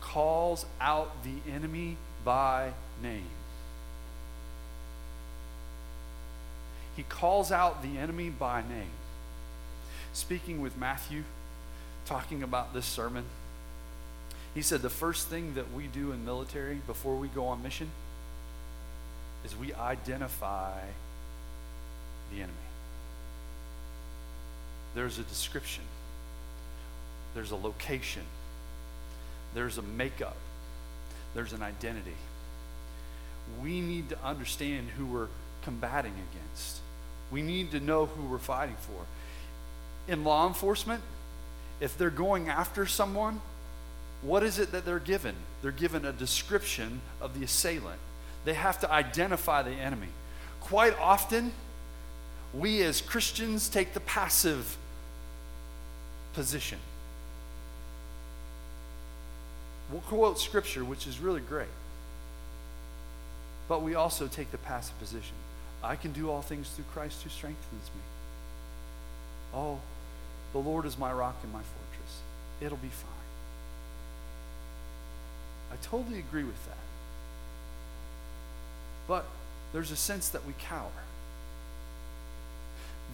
calls 0.00 0.66
out 0.80 1.22
the 1.22 1.52
enemy 1.52 1.96
by 2.24 2.72
name. 3.02 3.28
He 6.96 7.02
calls 7.04 7.52
out 7.52 7.82
the 7.82 7.98
enemy 7.98 8.30
by 8.30 8.62
name. 8.62 8.90
Speaking 10.12 10.60
with 10.60 10.76
Matthew, 10.76 11.24
talking 12.04 12.42
about 12.42 12.74
this 12.74 12.84
sermon, 12.84 13.24
he 14.54 14.60
said 14.60 14.82
the 14.82 14.90
first 14.90 15.28
thing 15.28 15.54
that 15.54 15.72
we 15.72 15.86
do 15.86 16.12
in 16.12 16.24
military 16.24 16.80
before 16.86 17.16
we 17.16 17.28
go 17.28 17.46
on 17.46 17.62
mission 17.62 17.88
is 19.44 19.56
we 19.56 19.74
identify 19.74 20.78
the 22.30 22.38
enemy. 22.38 22.52
There's 24.94 25.18
a 25.18 25.22
description, 25.22 25.84
there's 27.34 27.50
a 27.50 27.56
location, 27.56 28.22
there's 29.54 29.78
a 29.78 29.82
makeup, 29.82 30.36
there's 31.34 31.52
an 31.52 31.62
identity. 31.62 32.14
We 33.62 33.80
need 33.80 34.10
to 34.10 34.18
understand 34.24 34.88
who 34.96 35.06
we're 35.06 35.28
combating 35.64 36.12
against. 36.12 36.80
We 37.30 37.42
need 37.42 37.70
to 37.72 37.80
know 37.80 38.06
who 38.06 38.26
we're 38.26 38.38
fighting 38.38 38.76
for. 38.78 40.12
In 40.12 40.24
law 40.24 40.46
enforcement, 40.46 41.02
if 41.80 41.96
they're 41.96 42.10
going 42.10 42.48
after 42.48 42.86
someone, 42.86 43.40
what 44.20 44.42
is 44.42 44.58
it 44.58 44.72
that 44.72 44.84
they're 44.84 44.98
given? 44.98 45.34
They're 45.62 45.72
given 45.72 46.04
a 46.04 46.12
description 46.12 47.00
of 47.20 47.38
the 47.38 47.44
assailant. 47.44 47.98
They 48.44 48.54
have 48.54 48.80
to 48.80 48.90
identify 48.90 49.62
the 49.62 49.70
enemy. 49.70 50.08
Quite 50.60 50.98
often, 50.98 51.52
we 52.54 52.82
as 52.82 53.00
Christians 53.00 53.68
take 53.68 53.94
the 53.94 54.00
passive 54.00 54.76
position. 56.34 56.78
We'll 59.90 60.00
quote 60.02 60.38
scripture, 60.38 60.84
which 60.84 61.06
is 61.06 61.20
really 61.20 61.40
great. 61.40 61.68
But 63.68 63.82
we 63.82 63.94
also 63.94 64.26
take 64.26 64.50
the 64.50 64.58
passive 64.58 64.98
position. 64.98 65.34
I 65.82 65.96
can 65.96 66.12
do 66.12 66.30
all 66.30 66.42
things 66.42 66.68
through 66.70 66.84
Christ 66.92 67.22
who 67.22 67.30
strengthens 67.30 67.90
me. 67.94 68.02
Oh, 69.54 69.78
the 70.52 70.58
Lord 70.58 70.86
is 70.86 70.98
my 70.98 71.12
rock 71.12 71.36
and 71.42 71.52
my 71.52 71.60
fortress. 71.60 72.20
It'll 72.60 72.78
be 72.78 72.88
fine. 72.88 73.10
I 75.72 75.76
totally 75.82 76.18
agree 76.18 76.44
with 76.44 76.66
that. 76.66 76.81
But 79.08 79.24
there's 79.72 79.90
a 79.90 79.96
sense 79.96 80.28
that 80.30 80.46
we 80.46 80.54
cower. 80.58 80.90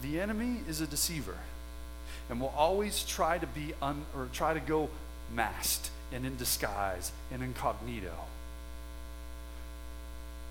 The 0.01 0.19
enemy 0.19 0.61
is 0.67 0.81
a 0.81 0.87
deceiver 0.87 1.37
and 2.29 2.39
will 2.39 2.53
always 2.55 3.03
try 3.03 3.37
to 3.37 3.47
be 3.47 3.73
un, 3.81 4.05
or 4.15 4.29
try 4.31 4.53
to 4.53 4.59
go 4.59 4.89
masked 5.33 5.89
and 6.11 6.25
in 6.25 6.37
disguise 6.37 7.11
and 7.31 7.43
incognito. 7.43 8.13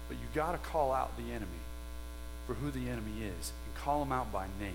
But 0.09 0.16
you 0.16 0.24
got 0.34 0.53
to 0.53 0.59
call 0.59 0.93
out 0.93 1.16
the 1.16 1.32
enemy 1.32 1.47
for 2.47 2.55
who 2.55 2.70
the 2.70 2.89
enemy 2.89 3.22
is 3.22 3.53
and 3.66 3.84
call 3.84 4.03
him 4.03 4.12
out 4.12 4.32
by 4.32 4.47
name. 4.61 4.72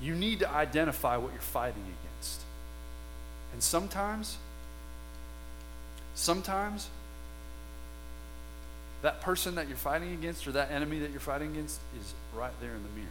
You 0.00 0.14
need 0.14 0.40
to 0.40 0.50
identify 0.50 1.16
what 1.16 1.32
you're 1.32 1.40
fighting 1.40 1.82
against. 1.82 2.42
And 3.52 3.62
sometimes, 3.62 4.36
sometimes, 6.14 6.88
that 9.04 9.20
person 9.20 9.56
that 9.56 9.68
you're 9.68 9.76
fighting 9.76 10.14
against 10.14 10.46
or 10.46 10.52
that 10.52 10.70
enemy 10.70 10.98
that 11.00 11.10
you're 11.10 11.20
fighting 11.20 11.50
against 11.52 11.78
is 12.00 12.14
right 12.34 12.54
there 12.62 12.70
in 12.70 12.82
the 12.82 12.88
mirror. 12.96 13.06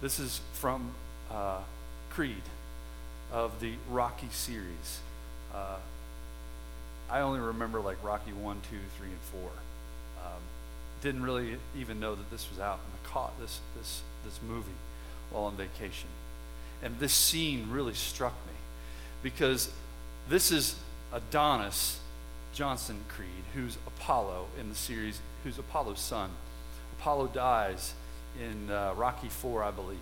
This 0.00 0.18
is 0.18 0.40
from 0.54 0.90
uh, 1.30 1.58
Creed 2.08 2.42
of 3.30 3.60
the 3.60 3.74
Rocky 3.90 4.28
series. 4.30 5.00
Uh, 5.54 5.76
I 7.10 7.20
only 7.20 7.40
remember 7.40 7.78
like 7.78 8.02
Rocky 8.02 8.32
1, 8.32 8.56
2, 8.70 8.76
3, 8.96 9.08
and 9.08 9.18
4. 9.20 9.40
Um, 10.24 10.32
didn't 11.02 11.24
really 11.24 11.58
even 11.78 12.00
know 12.00 12.14
that 12.14 12.30
this 12.30 12.48
was 12.48 12.58
out, 12.58 12.80
and 12.86 12.94
I 13.04 13.12
caught 13.12 13.38
this, 13.38 13.60
this, 13.76 14.00
this 14.24 14.40
movie 14.48 14.70
while 15.30 15.44
on 15.44 15.56
vacation. 15.56 16.08
And 16.82 16.98
this 16.98 17.12
scene 17.12 17.68
really 17.70 17.92
struck 17.92 18.32
me 18.46 18.54
because 19.22 19.70
this 20.30 20.50
is 20.50 20.76
Adonis 21.12 22.00
Johnson 22.54 23.00
Creed, 23.08 23.28
who's 23.52 23.76
Apollo 23.86 24.46
in 24.58 24.68
the 24.68 24.74
series, 24.74 25.20
who's 25.42 25.58
Apollo's 25.58 26.00
son. 26.00 26.30
Apollo 26.98 27.28
dies 27.34 27.94
in 28.40 28.70
uh, 28.70 28.94
Rocky 28.96 29.28
4, 29.28 29.64
I 29.64 29.70
believe. 29.72 29.98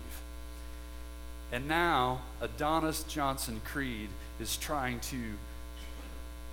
And 1.51 1.67
now 1.67 2.21
Adonis 2.41 3.03
Johnson 3.03 3.59
Creed 3.65 4.09
is 4.39 4.55
trying 4.55 4.99
to 5.01 5.17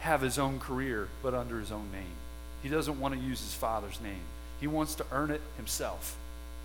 have 0.00 0.22
his 0.22 0.38
own 0.38 0.58
career, 0.58 1.08
but 1.22 1.34
under 1.34 1.60
his 1.60 1.70
own 1.70 1.92
name. 1.92 2.16
He 2.62 2.68
doesn't 2.68 2.98
want 2.98 3.14
to 3.14 3.20
use 3.20 3.40
his 3.40 3.54
father's 3.54 4.00
name. 4.00 4.22
He 4.60 4.66
wants 4.66 4.94
to 4.96 5.06
earn 5.12 5.30
it 5.30 5.42
himself. 5.56 6.16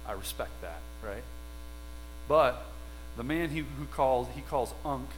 I 0.07 0.13
respect 0.13 0.61
that, 0.61 0.79
right? 1.03 1.23
But 2.27 2.65
the 3.17 3.23
man 3.23 3.49
he, 3.49 3.59
who 3.59 3.85
calls 3.91 4.27
he 4.35 4.41
calls 4.41 4.73
Unk 4.83 5.09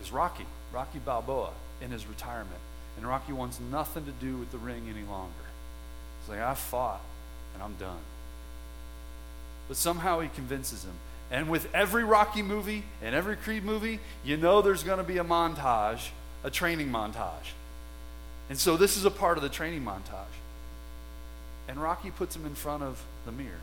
is 0.00 0.12
Rocky, 0.12 0.46
Rocky 0.72 0.98
Balboa, 0.98 1.50
in 1.80 1.90
his 1.90 2.06
retirement. 2.06 2.60
And 2.98 3.06
Rocky 3.06 3.32
wants 3.32 3.60
nothing 3.60 4.04
to 4.06 4.10
do 4.10 4.36
with 4.36 4.50
the 4.50 4.58
ring 4.58 4.88
any 4.90 5.06
longer. 5.06 5.32
He's 6.20 6.30
like, 6.30 6.40
I 6.40 6.54
fought 6.54 7.00
and 7.54 7.62
I'm 7.62 7.74
done. 7.74 8.00
But 9.68 9.76
somehow 9.76 10.18
he 10.18 10.28
convinces 10.28 10.84
him. 10.84 10.94
And 11.30 11.48
with 11.48 11.72
every 11.72 12.02
Rocky 12.02 12.42
movie 12.42 12.82
and 13.00 13.14
every 13.14 13.36
Creed 13.36 13.64
movie, 13.64 14.00
you 14.24 14.36
know 14.36 14.62
there's 14.62 14.82
going 14.82 14.98
to 14.98 15.04
be 15.04 15.18
a 15.18 15.24
montage, 15.24 16.08
a 16.42 16.50
training 16.50 16.88
montage. 16.88 17.52
And 18.50 18.58
so 18.58 18.76
this 18.76 18.96
is 18.96 19.04
a 19.04 19.10
part 19.10 19.36
of 19.36 19.44
the 19.44 19.48
training 19.48 19.84
montage. 19.84 20.34
And 21.68 21.80
Rocky 21.80 22.10
puts 22.10 22.34
him 22.34 22.46
in 22.46 22.54
front 22.56 22.82
of 22.82 23.04
the 23.26 23.32
mirror 23.32 23.60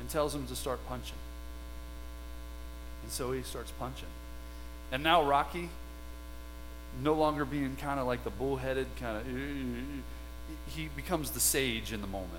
and 0.00 0.10
tells 0.10 0.34
him 0.34 0.46
to 0.48 0.56
start 0.56 0.80
punching. 0.88 1.16
And 3.02 3.10
so 3.10 3.32
he 3.32 3.42
starts 3.42 3.70
punching. 3.78 4.08
And 4.92 5.02
now 5.02 5.22
Rocky 5.22 5.70
no 7.02 7.14
longer 7.14 7.44
being 7.44 7.76
kind 7.76 7.98
of 7.98 8.06
like 8.06 8.24
the 8.24 8.30
bullheaded 8.30 8.86
kind 9.00 9.16
of, 9.16 9.26
uh, 9.26 9.30
uh, 9.30 9.32
uh, 9.32 10.70
he 10.70 10.88
becomes 10.96 11.30
the 11.30 11.40
sage 11.40 11.92
in 11.92 12.00
the 12.00 12.06
moment. 12.06 12.30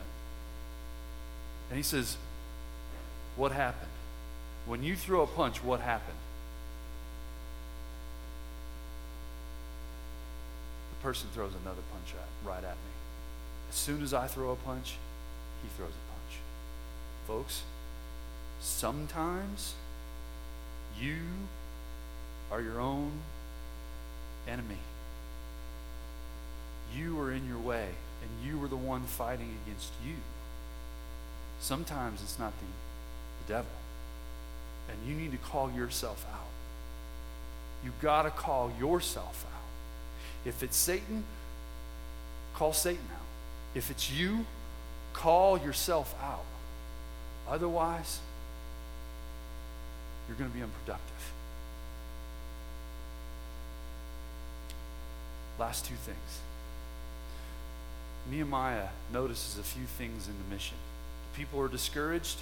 And 1.69 1.77
he 1.77 1.83
says, 1.83 2.17
What 3.35 3.51
happened? 3.51 3.91
When 4.65 4.83
you 4.83 4.95
throw 4.95 5.21
a 5.21 5.27
punch, 5.27 5.63
what 5.63 5.79
happened? 5.79 6.17
The 10.97 11.03
person 11.03 11.29
throws 11.33 11.51
another 11.63 11.81
punch 11.91 12.13
at, 12.13 12.47
right 12.47 12.63
at 12.63 12.75
me. 12.75 12.93
As 13.69 13.75
soon 13.75 14.01
as 14.01 14.13
I 14.13 14.27
throw 14.27 14.51
a 14.51 14.55
punch, 14.55 14.95
he 15.61 15.69
throws 15.77 15.89
a 15.91 16.05
punch. 16.11 16.39
Folks, 17.27 17.63
sometimes 18.59 19.75
you 20.99 21.17
are 22.51 22.61
your 22.61 22.79
own 22.79 23.11
enemy. 24.47 24.77
You 26.95 27.15
were 27.15 27.31
in 27.31 27.47
your 27.47 27.59
way, 27.59 27.89
and 28.21 28.47
you 28.47 28.57
were 28.57 28.67
the 28.67 28.75
one 28.75 29.03
fighting 29.03 29.55
against 29.65 29.91
you. 30.05 30.15
Sometimes 31.59 32.21
it's 32.21 32.39
not 32.39 32.53
the, 32.59 32.65
the 33.45 33.53
devil. 33.53 33.71
And 34.89 34.97
you 35.07 35.15
need 35.15 35.31
to 35.31 35.37
call 35.37 35.71
yourself 35.71 36.25
out. 36.31 36.47
You've 37.83 37.99
got 38.01 38.23
to 38.23 38.29
call 38.29 38.71
yourself 38.79 39.45
out. 39.53 40.47
If 40.47 40.63
it's 40.63 40.77
Satan, 40.77 41.23
call 42.53 42.73
Satan 42.73 43.05
out. 43.13 43.21
If 43.73 43.91
it's 43.91 44.11
you, 44.11 44.45
call 45.13 45.57
yourself 45.57 46.15
out. 46.21 46.45
Otherwise, 47.49 48.19
you're 50.27 50.37
going 50.37 50.49
to 50.49 50.55
be 50.55 50.63
unproductive. 50.63 51.14
Last 55.57 55.85
two 55.85 55.95
things. 55.95 56.39
Nehemiah 58.29 58.89
notices 59.13 59.57
a 59.59 59.63
few 59.63 59.85
things 59.85 60.27
in 60.27 60.33
the 60.43 60.53
mission. 60.53 60.77
The 61.31 61.37
people 61.37 61.59
are 61.61 61.67
discouraged. 61.67 62.37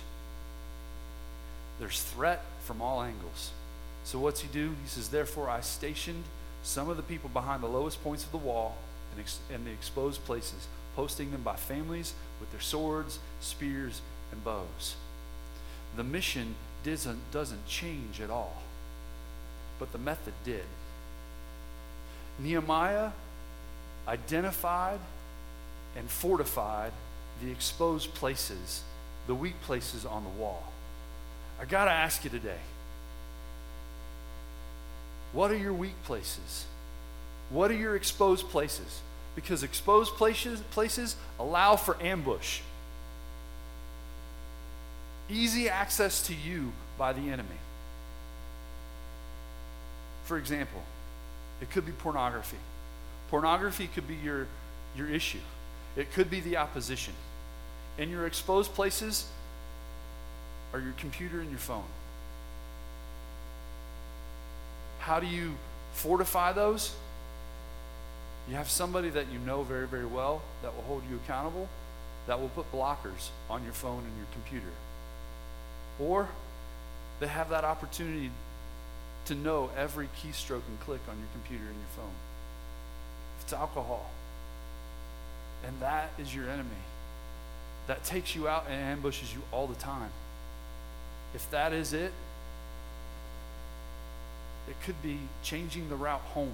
There's 1.80 2.02
threat 2.02 2.44
from 2.64 2.82
all 2.82 3.02
angles. 3.02 3.52
So 4.04 4.20
what's 4.20 4.42
he 4.42 4.48
do? 4.48 4.70
He 4.84 4.88
says, 4.88 5.10
Therefore 5.10 5.50
I 5.50 5.62
stationed 5.62 6.24
some 6.64 6.90
of 6.90 6.98
the 6.98 7.04
people 7.04 7.30
behind 7.30 7.62
the 7.62 7.68
lowest 7.68 8.04
points 8.04 8.24
of 8.24 8.32
the 8.32 8.38
wall 8.38 8.78
and, 9.12 9.20
ex- 9.20 9.40
and 9.54 9.66
the 9.66 9.72
exposed 9.72 10.24
places, 10.26 10.68
posting 10.96 11.32
them 11.32 11.42
by 11.42 11.56
families 11.56 12.14
with 12.40 12.52
their 12.52 12.62
swords, 12.62 13.20
spears, 13.42 14.02
and 14.32 14.44
bows. 14.44 14.96
The 15.96 16.04
mission 16.04 16.56
doesn't, 16.84 17.32
doesn't 17.32 17.68
change 17.68 18.22
at 18.22 18.30
all, 18.30 18.64
but 19.80 19.92
the 19.92 19.98
method 19.98 20.34
did. 20.44 20.64
Nehemiah 22.40 23.12
identified 24.08 25.00
and 25.96 26.10
fortified 26.10 26.92
the 27.44 27.52
exposed 27.52 28.14
places, 28.14 28.82
the 29.28 29.36
weak 29.36 29.60
places 29.64 30.06
on 30.06 30.24
the 30.24 30.30
wall. 30.30 30.72
I 31.62 31.66
got 31.66 31.86
to 31.86 31.92
ask 31.92 32.24
you 32.24 32.30
today 32.30 32.60
what 35.34 35.50
are 35.50 35.58
your 35.58 35.74
weak 35.74 35.96
places? 36.06 36.66
What 37.50 37.72
are 37.72 37.76
your 37.76 37.96
exposed 37.96 38.50
places? 38.50 39.02
Because 39.36 39.64
exposed 39.64 40.14
places, 40.14 40.62
places 40.72 41.16
allow 41.40 41.76
for 41.76 42.02
ambush. 42.02 42.62
Easy 45.30 45.70
access 45.70 46.26
to 46.28 46.36
you 46.36 46.72
by 46.98 47.14
the 47.14 47.22
enemy. 47.22 47.50
For 50.26 50.38
example, 50.38 50.84
it 51.62 51.70
could 51.72 51.86
be 51.86 51.92
pornography. 51.92 52.58
Pornography 53.30 53.88
could 53.88 54.08
be 54.08 54.16
your, 54.16 54.48
your 54.96 55.10
issue, 55.10 55.40
it 55.96 56.12
could 56.14 56.30
be 56.30 56.40
the 56.40 56.58
opposition. 56.58 57.14
And 57.98 58.10
your 58.10 58.26
exposed 58.26 58.74
places 58.74 59.28
are 60.74 60.80
your 60.80 60.94
computer 60.94 61.40
and 61.40 61.50
your 61.52 61.60
phone. 61.60 61.84
How 65.00 65.20
do 65.20 65.28
you 65.28 65.54
fortify 65.94 66.54
those? 66.54 66.96
You 68.50 68.56
have 68.56 68.70
somebody 68.70 69.10
that 69.10 69.28
you 69.32 69.40
know 69.40 69.64
very, 69.64 69.88
very 69.88 70.06
well 70.06 70.42
that 70.64 70.76
will 70.76 70.84
hold 70.84 71.04
you 71.10 71.18
accountable, 71.24 71.70
that 72.28 72.40
will 72.40 72.50
put 72.50 72.72
blockers 72.72 73.30
on 73.50 73.64
your 73.64 73.74
phone 73.74 74.00
and 74.00 74.18
your 74.18 74.28
computer. 74.34 74.74
Or 76.00 76.30
they 77.20 77.28
have 77.28 77.50
that 77.50 77.64
opportunity 77.64 78.32
to 79.26 79.36
know 79.36 79.70
every 79.78 80.08
keystroke 80.22 80.62
and 80.68 80.80
click 80.82 81.02
on 81.10 81.18
your 81.18 81.28
computer 81.34 81.64
and 81.64 81.76
your 81.76 81.90
phone. 81.96 82.14
It's 83.42 83.54
alcohol, 83.54 84.10
and 85.66 85.80
that 85.82 86.12
is 86.18 86.34
your 86.34 86.50
enemy, 86.50 86.70
that 87.88 88.04
takes 88.04 88.36
you 88.36 88.48
out 88.48 88.66
and 88.70 88.76
ambushes 88.76 89.34
you 89.34 89.42
all 89.52 89.68
the 89.68 89.76
time. 89.76 90.12
If 91.36 91.50
that 91.52 91.74
is 91.74 91.94
it, 91.94 92.12
it 94.70 94.76
could 94.86 95.02
be 95.04 95.20
changing 95.44 95.90
the 95.90 95.96
route 95.96 96.22
home, 96.22 96.54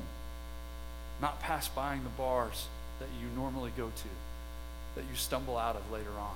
not 1.22 1.39
pass 1.39 1.67
buying 1.67 2.03
the 2.03 2.09
bars 2.09 2.67
that 2.99 3.09
you 3.22 3.28
normally 3.36 3.72
go 3.78 3.88
to, 3.88 4.95
that 4.95 5.01
you 5.09 5.15
stumble 5.15 5.57
out 5.57 5.76
of 5.76 5.91
later 5.91 6.11
on. 6.20 6.36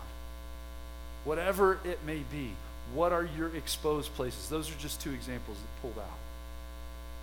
Whatever 1.24 1.80
it 1.84 2.00
may 2.06 2.22
be, 2.32 2.52
what 2.94 3.12
are 3.12 3.28
your 3.38 3.56
exposed 3.56 4.14
places? 4.16 4.50
Those 4.50 4.70
are 4.70 4.78
just 4.80 5.02
two 5.02 5.12
examples 5.12 5.58
that 5.58 5.82
pulled 5.82 5.98
out. 5.98 6.18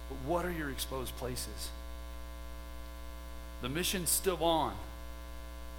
But 0.08 0.16
what 0.28 0.44
are 0.44 0.50
your 0.50 0.70
exposed 0.70 1.16
places? 1.16 1.70
The 3.62 3.68
mission's 3.68 4.10
still 4.10 4.42
on, 4.42 4.74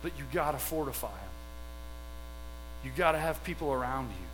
but 0.01 0.11
you 0.17 0.25
got 0.31 0.51
to 0.51 0.59
fortify 0.59 1.09
them. 1.09 1.17
You 2.85 2.91
got 2.95 3.13
to 3.13 3.19
have 3.19 3.43
people 3.43 3.71
around 3.71 4.09
you 4.09 4.27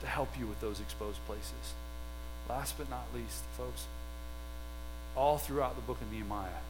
to 0.00 0.06
help 0.06 0.38
you 0.38 0.46
with 0.46 0.60
those 0.60 0.80
exposed 0.80 1.24
places. 1.26 1.74
Last 2.48 2.76
but 2.76 2.90
not 2.90 3.06
least, 3.14 3.42
folks, 3.56 3.86
all 5.16 5.38
throughout 5.38 5.76
the 5.76 5.82
book 5.82 6.00
of 6.00 6.12
Nehemiah, 6.12 6.60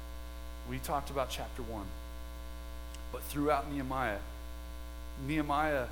we 0.70 0.78
talked 0.78 1.10
about 1.10 1.30
chapter 1.30 1.62
1, 1.62 1.84
but 3.12 3.22
throughout 3.22 3.70
Nehemiah, 3.72 4.18
Nehemiah 5.26 5.86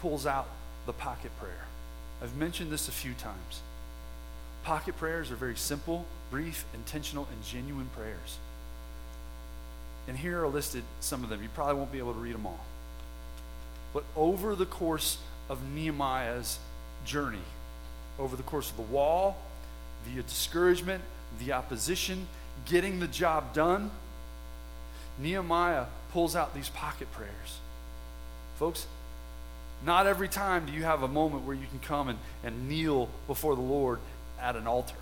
pulls 0.00 0.26
out 0.26 0.48
the 0.86 0.92
pocket 0.92 1.30
prayer. 1.38 1.64
I've 2.22 2.36
mentioned 2.36 2.70
this 2.70 2.88
a 2.88 2.92
few 2.92 3.12
times. 3.14 3.60
Pocket 4.64 4.96
prayers 4.96 5.30
are 5.30 5.36
very 5.36 5.56
simple, 5.56 6.06
brief, 6.30 6.64
intentional, 6.74 7.28
and 7.30 7.44
genuine 7.44 7.88
prayers. 7.94 8.38
And 10.08 10.16
here 10.16 10.42
are 10.42 10.48
listed 10.48 10.82
some 11.00 11.22
of 11.22 11.30
them. 11.30 11.42
You 11.42 11.48
probably 11.54 11.74
won't 11.74 11.92
be 11.92 11.98
able 11.98 12.14
to 12.14 12.18
read 12.18 12.34
them 12.34 12.46
all. 12.46 12.60
But 13.92 14.04
over 14.16 14.54
the 14.54 14.66
course 14.66 15.18
of 15.48 15.60
Nehemiah's 15.74 16.58
journey, 17.04 17.38
over 18.18 18.36
the 18.36 18.42
course 18.42 18.70
of 18.70 18.76
the 18.76 18.82
wall, 18.82 19.36
the 20.06 20.22
discouragement, 20.22 21.02
the 21.38 21.52
opposition, 21.52 22.26
getting 22.66 23.00
the 23.00 23.06
job 23.06 23.52
done, 23.52 23.90
Nehemiah 25.18 25.86
pulls 26.12 26.34
out 26.34 26.54
these 26.54 26.68
pocket 26.68 27.10
prayers. 27.12 27.58
Folks, 28.58 28.86
not 29.84 30.06
every 30.06 30.28
time 30.28 30.66
do 30.66 30.72
you 30.72 30.82
have 30.84 31.02
a 31.02 31.08
moment 31.08 31.44
where 31.44 31.56
you 31.56 31.66
can 31.66 31.78
come 31.80 32.08
and, 32.08 32.18
and 32.42 32.68
kneel 32.68 33.08
before 33.26 33.54
the 33.54 33.62
Lord 33.62 33.98
at 34.40 34.56
an 34.56 34.66
altar. 34.66 34.94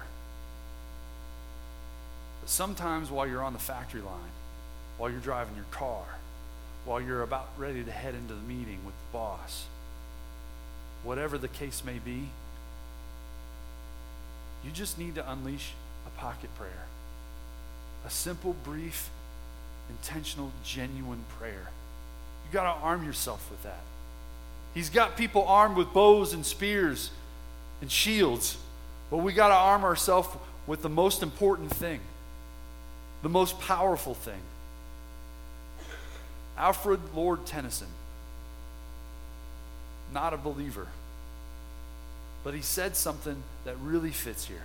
But 2.40 2.50
sometimes 2.50 3.10
while 3.10 3.26
you're 3.26 3.42
on 3.42 3.52
the 3.52 3.58
factory 3.58 4.00
line, 4.00 4.32
while 4.98 5.10
you're 5.10 5.20
driving 5.20 5.54
your 5.54 5.66
car, 5.70 6.04
while 6.84 7.00
you're 7.00 7.22
about 7.22 7.48
ready 7.56 7.84
to 7.84 7.90
head 7.90 8.14
into 8.14 8.34
the 8.34 8.40
meeting 8.42 8.78
with 8.84 8.94
the 8.94 9.12
boss, 9.12 9.66
whatever 11.04 11.38
the 11.38 11.48
case 11.48 11.82
may 11.84 11.98
be, 11.98 12.28
you 14.64 14.70
just 14.72 14.98
need 14.98 15.14
to 15.16 15.30
unleash 15.30 15.72
a 16.06 16.20
pocket 16.20 16.50
prayer. 16.56 16.86
A 18.06 18.10
simple, 18.10 18.54
brief, 18.64 19.10
intentional, 19.88 20.50
genuine 20.64 21.24
prayer. 21.38 21.70
You 22.46 22.52
got 22.52 22.74
to 22.74 22.80
arm 22.80 23.04
yourself 23.04 23.48
with 23.50 23.62
that. 23.62 23.82
He's 24.74 24.90
got 24.90 25.16
people 25.16 25.44
armed 25.46 25.76
with 25.76 25.92
bows 25.92 26.32
and 26.32 26.44
spears 26.44 27.10
and 27.80 27.90
shields. 27.90 28.56
But 29.10 29.18
we 29.18 29.34
got 29.34 29.48
to 29.48 29.54
arm 29.54 29.84
ourselves 29.84 30.28
with 30.66 30.80
the 30.80 30.88
most 30.88 31.22
important 31.22 31.70
thing, 31.70 32.00
the 33.22 33.28
most 33.28 33.60
powerful 33.60 34.14
thing. 34.14 34.40
Alfred 36.56 37.00
Lord 37.14 37.44
Tennyson, 37.44 37.88
not 40.14 40.32
a 40.32 40.38
believer, 40.38 40.86
but 42.42 42.54
he 42.54 42.62
said 42.62 42.96
something 42.96 43.42
that 43.66 43.76
really 43.82 44.12
fits 44.12 44.46
here. 44.46 44.64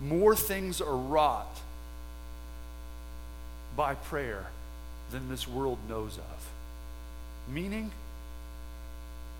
More 0.00 0.36
things 0.36 0.80
are 0.80 0.96
wrought 0.96 1.60
by 3.76 3.94
prayer 3.94 4.46
than 5.10 5.28
this 5.28 5.48
world 5.48 5.78
knows 5.88 6.16
of. 6.16 6.53
Meaning, 7.52 7.90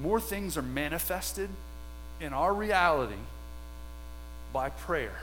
more 0.01 0.21
things 0.21 0.57
are 0.57 0.63
manifested 0.63 1.49
in 2.21 2.33
our 2.33 2.53
reality 2.53 3.15
by 4.53 4.71
prayer. 4.71 5.21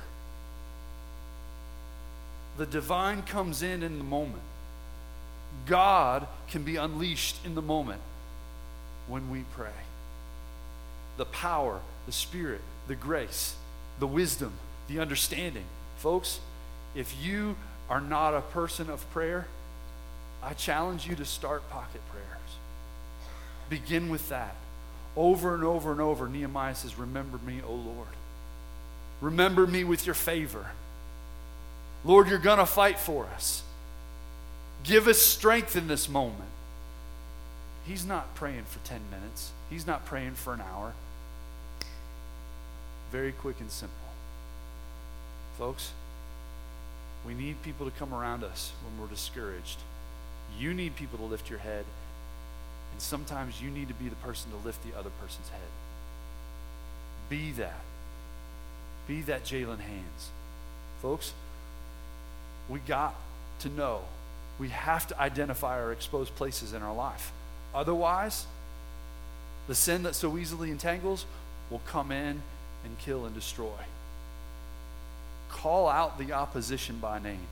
The 2.58 2.66
divine 2.66 3.24
comes 3.24 3.64
in 3.64 3.84
in 3.84 3.98
the 3.98 4.04
moment. 4.04 4.44
God 5.66 6.28
can 6.50 6.64
be 6.64 6.76
unleashed 6.76 7.38
in 7.46 7.56
the 7.56 7.62
moment 7.62 8.02
when 9.08 9.30
we 9.30 9.44
pray. 9.56 9.70
The 11.18 11.26
power, 11.26 11.80
the 12.06 12.12
spirit, 12.12 12.62
the 12.88 12.96
grace, 12.96 13.56
the 14.00 14.08
wisdom, 14.08 14.54
the 14.88 15.00
understanding. 15.00 15.66
Folks, 15.98 16.40
if 16.96 17.16
you 17.24 17.56
are 17.90 18.02
not 18.02 18.34
a 18.34 18.42
person 18.42 18.90
of 18.90 19.10
prayer, 19.12 19.48
I 20.44 20.54
challenge 20.54 21.08
you 21.08 21.16
to 21.16 21.26
start 21.26 21.70
pocket 21.70 22.02
prayers. 22.12 22.41
Begin 23.72 24.10
with 24.10 24.28
that. 24.28 24.54
Over 25.16 25.56
and 25.56 25.64
over 25.64 25.94
and 25.94 26.02
over, 26.02 26.28
Nehemiah 26.28 26.76
says, 26.76 27.00
Remember 27.00 27.40
me, 27.48 27.62
O 27.66 27.74
Lord. 27.74 28.10
Remember 29.22 29.66
me 29.66 29.86
with 29.86 30.06
your 30.06 30.14
favor. 30.14 30.72
Lord, 32.04 32.28
you're 32.28 32.38
going 32.38 32.58
to 32.58 32.66
fight 32.66 33.00
for 33.00 33.28
us. 33.28 33.64
Give 34.84 35.08
us 35.08 35.20
strength 35.20 35.78
in 35.78 35.88
this 35.88 36.10
moment. 36.10 36.50
He's 37.88 38.06
not 38.06 38.36
praying 38.36 38.66
for 38.66 38.86
10 38.86 39.00
minutes, 39.10 39.52
he's 39.70 39.88
not 39.88 40.06
praying 40.06 40.34
for 40.34 40.54
an 40.54 40.62
hour. 40.62 40.92
Very 43.10 43.32
quick 43.32 43.62
and 43.62 43.72
simple. 43.72 43.96
Folks, 45.58 45.92
we 47.26 47.34
need 47.34 47.62
people 47.62 47.90
to 47.90 47.98
come 47.98 48.14
around 48.14 48.44
us 48.44 48.74
when 48.84 49.02
we're 49.02 49.14
discouraged. 49.14 49.80
You 50.60 50.74
need 50.74 50.98
people 50.98 51.20
to 51.20 51.26
lift 51.26 51.50
your 51.50 51.60
head, 51.60 51.86
and 52.92 53.02
sometimes 53.02 53.62
you 53.62 53.70
need 53.70 53.88
to 53.88 53.94
be 53.94 54.10
the 54.10 54.16
person 54.18 54.52
to 54.52 54.58
lift 54.66 54.84
the 54.84 54.98
other 54.98 55.10
person's 55.22 55.50
head. 55.50 55.60
Be 57.30 57.52
that. 57.54 57.82
Be 59.08 59.22
that 59.24 59.44
Jaylen 59.44 59.80
Hands. 59.80 60.30
Folks, 61.02 61.34
we 62.70 62.80
got 62.80 63.16
to 63.60 63.70
know. 63.70 64.02
We 64.60 64.70
have 64.70 65.08
to 65.08 65.20
identify 65.20 65.80
our 65.82 65.92
exposed 65.92 66.36
places 66.36 66.74
in 66.74 66.82
our 66.82 66.94
life. 66.94 67.32
Otherwise, 67.74 68.46
the 69.68 69.76
sin 69.76 70.04
that 70.04 70.16
so 70.16 70.38
easily 70.38 70.72
entangles 70.72 71.26
will 71.70 71.82
come 71.88 72.12
in 72.12 72.42
and 72.84 73.00
kill 73.00 73.26
and 73.26 73.34
destroy. 73.34 73.70
Call 75.50 75.88
out 75.88 76.20
the 76.20 76.34
opposition 76.34 76.98
by 77.00 77.20
name. 77.20 77.48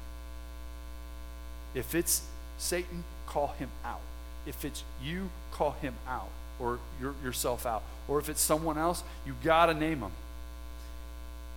If 1.74 1.96
it's 1.96 2.22
Satan, 2.58 3.04
call 3.28 3.54
him 3.60 3.70
out. 3.86 4.02
If 4.50 4.66
it's 4.66 4.84
you, 5.04 5.30
call 5.52 5.72
him 5.74 5.94
out 6.08 6.30
or 6.60 6.80
your, 7.00 7.14
yourself 7.24 7.68
out. 7.68 7.84
Or 8.08 8.18
if 8.20 8.28
it's 8.30 8.42
someone 8.42 8.80
else, 8.80 9.04
you 9.26 9.36
got 9.44 9.68
to 9.68 9.76
name 9.76 10.00
them. 10.00 10.12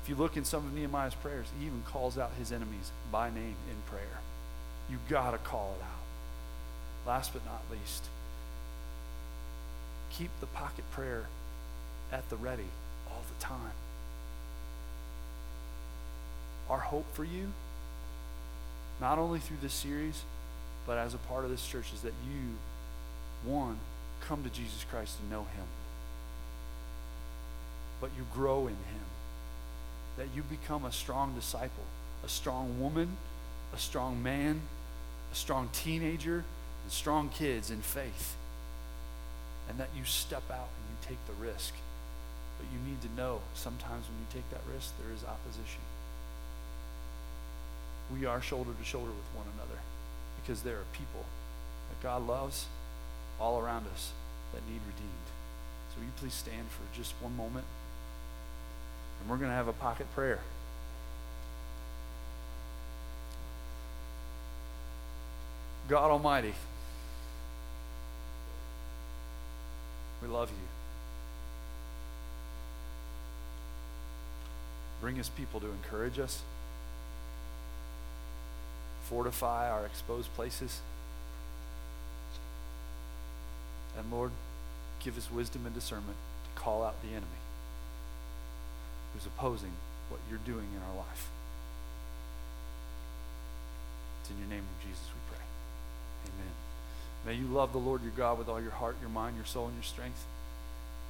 If 0.03 0.11
you 0.11 0.15
look 0.15 0.37
in 0.37 0.45
some 0.45 0.67
of 0.67 0.75
Nehemiah's 0.75 1.15
prayers, 1.15 1.47
he 1.59 1.67
even 1.67 1.83
calls 1.87 2.19
out 2.19 2.33
his 2.39 2.53
enemies 2.53 2.91
by 3.11 3.31
name 3.31 3.57
in 3.71 3.77
prayer. 3.87 4.21
You 4.91 4.99
got 5.09 5.31
to 5.31 5.39
call 5.39 5.75
it 5.79 5.83
out. 5.83 7.09
Last 7.09 7.33
but 7.33 7.45
not 7.47 7.63
least, 7.71 8.05
keep 10.11 10.31
the 10.41 10.47
pocket 10.47 10.85
prayer 10.91 11.27
at 12.13 12.29
the 12.29 12.37
ready 12.37 12.69
all 13.09 13.23
the 13.27 13.43
time. 13.43 13.73
Our 16.69 16.79
hope 16.79 17.07
for 17.15 17.25
you, 17.25 17.53
not 19.01 19.19
only 19.19 19.39
through 19.39 19.57
this 19.63 19.73
series, 19.73 20.23
but 20.87 20.99
as 20.99 21.15
a 21.15 21.19
part 21.19 21.45
of 21.45 21.51
this 21.51 21.67
church, 21.67 21.87
is 21.95 22.03
that 22.03 22.15
you, 22.29 22.57
one, 23.45 23.79
come 24.21 24.43
to 24.45 24.51
Jesus 24.51 24.85
Christ 24.91 25.17
and 25.21 25.31
know 25.31 25.43
Him, 25.43 25.67
but 28.01 28.11
you 28.17 28.27
grow 28.33 28.63
in 28.63 28.75
Him, 28.75 29.07
that 30.17 30.29
you 30.35 30.43
become 30.43 30.85
a 30.85 30.93
strong 30.93 31.35
disciple, 31.35 31.85
a 32.25 32.29
strong 32.29 32.81
woman, 32.81 33.17
a 33.75 33.79
strong 33.79 34.23
man, 34.23 34.61
a 35.33 35.35
strong 35.35 35.69
teenager, 35.73 36.45
and 36.83 36.93
strong 36.93 37.29
kids 37.29 37.71
in 37.71 37.81
faith, 37.81 38.37
and 39.69 39.79
that 39.79 39.89
you 39.97 40.05
step 40.05 40.43
out 40.51 40.69
and 40.69 40.85
you 40.91 41.09
take 41.09 41.19
the 41.27 41.45
risk. 41.45 41.75
But 42.59 42.67
you 42.73 42.79
need 42.91 43.01
to 43.03 43.21
know 43.21 43.41
sometimes 43.55 44.05
when 44.07 44.19
you 44.19 44.27
take 44.33 44.49
that 44.51 44.61
risk, 44.73 44.93
there 45.03 45.13
is 45.15 45.25
opposition. 45.25 45.81
We 48.13 48.27
are 48.27 48.43
shoulder 48.43 48.71
to 48.79 48.85
shoulder 48.85 49.11
with 49.11 49.37
one 49.37 49.47
another 49.57 49.81
because 50.41 50.63
there 50.63 50.77
are 50.77 50.87
people 50.93 51.25
that 51.89 52.03
God 52.03 52.27
loves 52.27 52.67
all 53.41 53.61
around 53.61 53.87
us 53.93 54.13
that 54.53 54.61
need 54.69 54.81
redeemed. 54.87 55.13
So 55.91 55.99
will 55.99 56.07
you 56.07 56.13
please 56.17 56.35
stand 56.35 56.67
for 56.71 56.97
just 56.97 57.15
one 57.21 57.37
moment? 57.37 57.65
And 59.21 59.31
we're 59.31 59.37
going 59.37 59.51
to 59.51 59.57
have 59.57 59.69
a 59.69 59.73
pocket 59.73 60.07
prayer. 60.15 60.41
God 65.89 66.11
Almighty, 66.11 66.55
we 70.23 70.29
love 70.29 70.49
you. 70.49 70.57
Bring 75.01 75.19
us 75.19 75.29
people 75.29 75.59
to 75.61 75.67
encourage 75.67 76.19
us, 76.21 76.43
fortify 79.05 79.69
our 79.69 79.85
exposed 79.85 80.33
places. 80.35 80.81
And 83.99 84.11
Lord, 84.11 84.31
give 85.01 85.17
us 85.19 85.31
wisdom 85.31 85.67
and 85.67 85.75
discernment 85.75 86.17
to 86.45 86.61
call 86.61 86.83
out 86.85 87.01
the 87.03 87.09
enemy 87.09 87.27
who's 89.13 89.27
opposing 89.27 89.73
what 90.09 90.21
you're 90.29 90.41
doing 90.45 90.67
in 90.75 90.83
our 90.91 90.97
life. 90.97 91.29
It's 94.21 94.31
in 94.31 94.39
your 94.39 94.49
name 94.49 94.63
of 94.63 94.87
Jesus 94.87 95.05
we 95.15 95.21
pray. 95.35 95.45
Amen. 96.27 96.53
May 97.27 97.35
you 97.35 97.47
love 97.53 97.73
the 97.73 97.79
Lord 97.79 98.03
your 98.03 98.13
God 98.13 98.39
with 98.39 98.49
all 98.49 98.61
your 98.61 98.71
heart, 98.71 98.97
your 99.01 99.11
mind, 99.11 99.37
your 99.37 99.45
soul, 99.45 99.67
and 99.67 99.75
your 99.75 99.83
strength. 99.83 100.25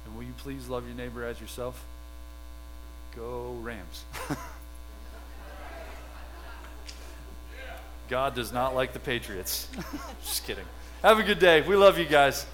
And 0.05 0.15
will 0.15 0.23
you 0.23 0.33
please 0.37 0.67
love 0.67 0.85
your 0.85 0.95
neighbor 0.95 1.23
as 1.23 1.39
yourself? 1.39 1.85
Go 3.15 3.57
Rams. 3.61 4.03
God 8.09 8.35
does 8.35 8.51
not 8.51 8.75
like 8.75 8.93
the 8.93 8.99
Patriots. 8.99 9.67
Just 10.23 10.45
kidding. 10.45 10.65
Have 11.01 11.19
a 11.19 11.23
good 11.23 11.39
day. 11.39 11.61
We 11.61 11.75
love 11.75 11.97
you 11.97 12.05
guys. 12.05 12.45